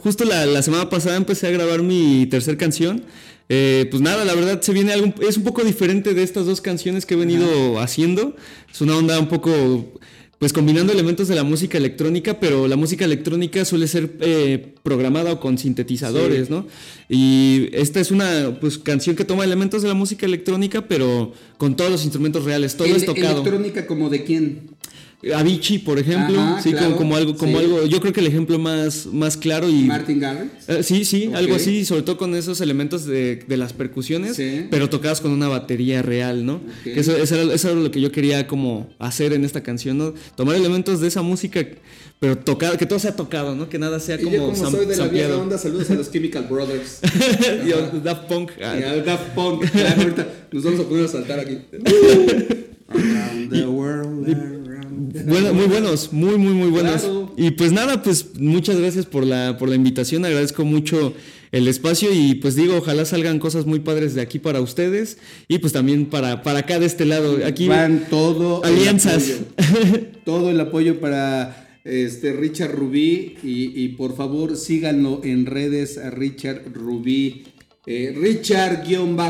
justo 0.00 0.24
la, 0.26 0.44
la 0.44 0.60
semana 0.60 0.90
pasada 0.90 1.16
empecé 1.16 1.46
a 1.46 1.50
grabar 1.50 1.82
mi 1.82 2.26
tercer 2.26 2.58
canción. 2.58 3.04
Eh, 3.48 3.86
pues 3.90 4.02
nada, 4.02 4.26
la 4.26 4.34
verdad 4.34 4.60
se 4.60 4.74
viene 4.74 4.92
algo, 4.92 5.14
es 5.26 5.38
un 5.38 5.44
poco 5.44 5.64
diferente 5.64 6.12
de 6.12 6.22
estas 6.22 6.44
dos 6.44 6.60
canciones 6.60 7.06
que 7.06 7.14
he 7.14 7.16
venido 7.16 7.80
haciendo. 7.80 8.36
Es 8.70 8.82
una 8.82 8.96
onda 8.98 9.18
un 9.18 9.28
poco, 9.28 9.94
pues 10.40 10.54
combinando 10.54 10.90
elementos 10.90 11.28
de 11.28 11.34
la 11.34 11.44
música 11.44 11.76
electrónica, 11.76 12.40
pero 12.40 12.66
la 12.66 12.76
música 12.76 13.04
electrónica 13.04 13.62
suele 13.66 13.86
ser 13.86 14.10
eh, 14.20 14.72
programada 14.82 15.32
o 15.32 15.38
con 15.38 15.58
sintetizadores, 15.58 16.46
Sí. 16.46 16.52
¿no? 16.54 16.66
Y 17.10 17.68
esta 17.74 18.00
es 18.00 18.10
una 18.10 18.56
pues, 18.58 18.78
canción 18.78 19.16
que 19.16 19.26
toma 19.26 19.44
elementos 19.44 19.82
de 19.82 19.88
la 19.88 19.94
música 19.94 20.24
electrónica, 20.24 20.88
pero 20.88 21.34
con 21.58 21.76
todos 21.76 21.90
los 21.90 22.04
instrumentos 22.04 22.44
reales, 22.44 22.74
todo 22.74 22.88
El- 22.88 22.96
es 22.96 23.04
tocado. 23.04 23.42
¿Electrónica 23.42 23.86
como 23.86 24.08
de 24.08 24.24
quién? 24.24 24.60
Avicii, 25.34 25.78
por 25.80 25.98
ejemplo, 25.98 26.40
Ajá, 26.40 26.62
sí, 26.62 26.70
como- 26.70 26.78
claro, 26.80 26.96
como, 26.96 27.16
algo, 27.16 27.36
como 27.36 27.58
sí. 27.58 27.64
algo, 27.64 27.84
yo 27.86 28.00
creo 28.00 28.12
que 28.12 28.20
el 28.20 28.26
ejemplo 28.26 28.58
más, 28.58 29.04
más 29.06 29.36
claro 29.36 29.68
y 29.68 29.82
Martin 29.84 30.18
Garrix. 30.18 30.50
eh, 30.68 30.82
sí, 30.82 31.04
sí, 31.04 31.30
algo 31.34 31.56
así, 31.56 31.84
sobre 31.84 32.02
todo 32.02 32.16
con 32.16 32.34
esos 32.34 32.60
elementos 32.62 33.04
de, 33.04 33.36
de 33.46 33.56
las 33.58 33.72
percusiones, 33.74 34.36
Sí. 34.36 34.66
pero 34.70 34.88
tocadas 34.88 35.20
con 35.20 35.30
una 35.32 35.48
batería 35.48 36.00
real, 36.00 36.46
¿no? 36.46 36.60
Que 36.84 37.00
eso, 37.00 37.14
eso 37.16 37.34
era, 37.34 37.52
eso 37.54 37.70
era 37.70 37.80
lo 37.80 37.90
que 37.90 38.00
yo 38.00 38.10
quería 38.10 38.46
como 38.46 38.88
hacer 38.98 39.34
en 39.34 39.44
esta 39.44 39.62
canción, 39.62 39.98
¿no? 39.98 40.14
Tomar 40.36 40.56
elementos 40.56 41.00
de 41.00 41.08
esa 41.08 41.20
música, 41.20 41.66
pero 42.18 42.38
tocar, 42.38 42.78
que 42.78 42.86
todo 42.86 42.98
sea 42.98 43.14
tocado, 43.14 43.54
¿no? 43.54 43.68
Que 43.68 43.78
nada 43.78 44.00
sea 44.00 44.16
Y 44.18 44.24
como, 44.24 44.36
yo 44.36 44.42
como 44.50 44.56
sam- 44.56 44.70
soy 44.70 44.86
de 44.86 44.96
la 44.96 45.08
vieja 45.08 45.36
onda, 45.36 45.58
saludos 45.58 45.90
a 45.90 45.94
los 45.96 46.10
Chemical 46.10 46.46
Brothers. 46.48 47.00
Y 47.66 47.72
a 47.72 47.76
Daft 48.02 48.24
Punk. 48.28 48.52
Y 48.58 48.62
al 48.62 49.04
Daft 49.04 49.34
Punk. 49.34 49.64
Ahorita 49.98 50.26
nos 50.50 50.64
vamos 50.64 50.80
a 50.80 50.84
poner 50.84 51.04
a 51.04 51.08
saltar 51.08 51.40
aquí. 51.40 51.58
Around 52.92 53.50
the 53.52 53.66
world, 53.66 54.26
Bueno, 55.26 55.52
muy 55.54 55.66
buenos, 55.66 56.12
muy, 56.12 56.38
muy, 56.38 56.52
muy 56.52 56.68
buenos. 56.70 57.02
Claro. 57.02 57.32
Y 57.36 57.50
pues 57.52 57.72
nada, 57.72 58.02
pues 58.02 58.38
muchas 58.38 58.78
gracias 58.78 59.06
por 59.06 59.26
la, 59.26 59.56
por 59.58 59.68
la 59.68 59.74
invitación, 59.74 60.24
agradezco 60.24 60.64
mucho 60.64 61.14
el 61.52 61.66
espacio 61.66 62.12
y 62.12 62.34
pues 62.36 62.54
digo, 62.54 62.76
ojalá 62.76 63.04
salgan 63.04 63.38
cosas 63.40 63.66
muy 63.66 63.80
padres 63.80 64.14
de 64.14 64.20
aquí 64.20 64.38
para 64.38 64.60
ustedes 64.60 65.18
y 65.48 65.58
pues 65.58 65.72
también 65.72 66.06
para, 66.06 66.42
para 66.42 66.60
acá 66.60 66.78
de 66.78 66.86
este 66.86 67.04
lado. 67.04 67.38
Aquí 67.44 67.66
Van 67.68 68.06
todo 68.08 68.62
el 68.62 68.74
alianzas. 68.74 69.40
apoyo. 69.58 70.06
todo 70.24 70.50
el 70.50 70.60
apoyo 70.60 71.00
para 71.00 71.78
este 71.84 72.32
Richard 72.32 72.72
Rubí 72.72 73.36
y, 73.42 73.72
y 73.74 73.88
por 73.90 74.14
favor 74.16 74.56
síganlo 74.56 75.22
en 75.24 75.46
redes 75.46 75.98
a 75.98 76.10
Richard 76.10 76.62
Rubí. 76.72 77.44
Eh, 77.86 78.12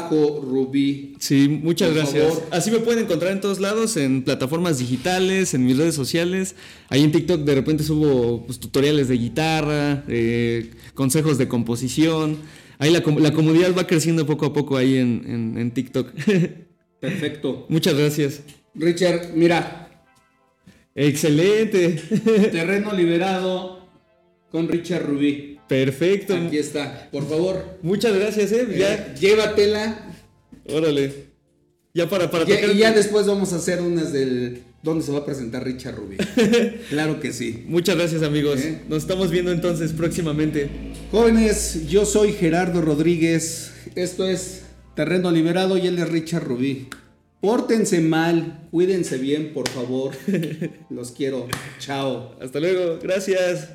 Richard-Rubí. 0.01 1.14
Sí, 1.20 1.48
muchas 1.62 1.94
gracias. 1.94 2.24
favor. 2.34 2.48
Así 2.51 2.70
me 2.70 2.80
pueden 2.80 3.05
encontrar 3.05 3.32
en 3.32 3.40
todos 3.40 3.61
lados, 3.61 3.96
en 3.96 4.22
plataformas 4.22 4.78
digitales, 4.78 5.55
en 5.55 5.64
mis 5.64 5.76
redes 5.78 5.94
sociales. 5.94 6.57
Ahí 6.88 7.03
en 7.05 7.12
TikTok 7.12 7.42
de 7.44 7.55
repente 7.55 7.84
subo 7.84 8.44
pues, 8.46 8.59
tutoriales 8.59 9.09
de 9.09 9.16
guitarra, 9.16 10.03
eh, 10.09 10.70
consejos 10.94 11.38
de 11.38 11.46
composición. 11.48 12.38
Ahí 12.78 12.90
la 12.90 13.03
comunidad 13.03 13.74
va 13.76 13.86
creciendo 13.86 14.26
poco 14.26 14.46
a 14.46 14.53
poco 14.53 14.76
ahí 14.76 14.96
en, 14.96 15.22
en- 15.26 15.57
en 15.59 15.70
TikTok. 15.70 16.11
Perfecto. 17.01 17.66
muchas 17.68 17.94
gracias. 17.94 18.42
Richard, 18.74 19.30
mira, 19.34 19.86
Excelente. 20.94 21.90
terreno 22.53 22.92
liberado 22.92 23.88
con 24.51 24.68
Richard 24.68 25.07
Rubí. 25.07 25.49
Perfecto. 25.71 26.35
Aquí 26.35 26.59
está, 26.59 27.09
por 27.12 27.29
favor. 27.29 27.79
Muchas 27.83 28.12
gracias, 28.12 28.51
eh. 28.51 28.66
Ya, 28.77 28.93
eh, 28.95 29.14
llévatela. 29.21 30.12
órale. 30.68 31.31
Ya 31.95 32.09
para, 32.09 32.29
para 32.29 32.45
Ya- 32.45 32.57
tocar. 32.61 32.75
y 32.75 32.79
ya 32.79 32.91
después 32.93 33.25
vamos 33.27 33.53
a 33.53 33.57
hacer 33.57 33.81
unas 33.81 34.12
del 34.12 34.62
donde 34.83 35.05
se 35.05 35.12
va 35.12 35.18
a 35.18 35.25
presentar 35.25 35.64
Richard 35.64 35.95
Rubí. 35.95 36.16
claro 36.91 37.21
que 37.21 37.33
sí. 37.33 37.64
Muchas 37.68 37.97
gracias, 37.97 38.23
amigos. 38.25 38.59
Eh. 38.61 38.81
Nos 38.89 39.03
estamos 39.03 39.31
viendo 39.31 39.53
entonces 39.53 39.93
próximamente. 39.93 40.68
Jóvenes, 41.12 41.87
yo 41.89 42.05
soy 42.05 42.33
Gerardo 42.33 42.81
Rodríguez. 42.81 43.73
Esto 43.95 44.27
es 44.29 44.62
Terreno 44.97 45.31
Liberado 45.31 45.79
y 45.79 45.87
él 45.87 45.99
es 46.01 46.09
Richard 46.09 46.43
Rubí. 46.45 46.89
Pórtense 47.41 48.01
mal, 48.01 48.66
cuídense 48.73 49.18
bien, 49.18 49.53
por 49.55 49.68
favor. 49.68 50.12
Los 50.91 51.12
quiero. 51.12 51.47
Chao. 51.79 52.35
Hasta 52.41 52.59
luego. 52.59 52.99
Gracias. 53.01 53.68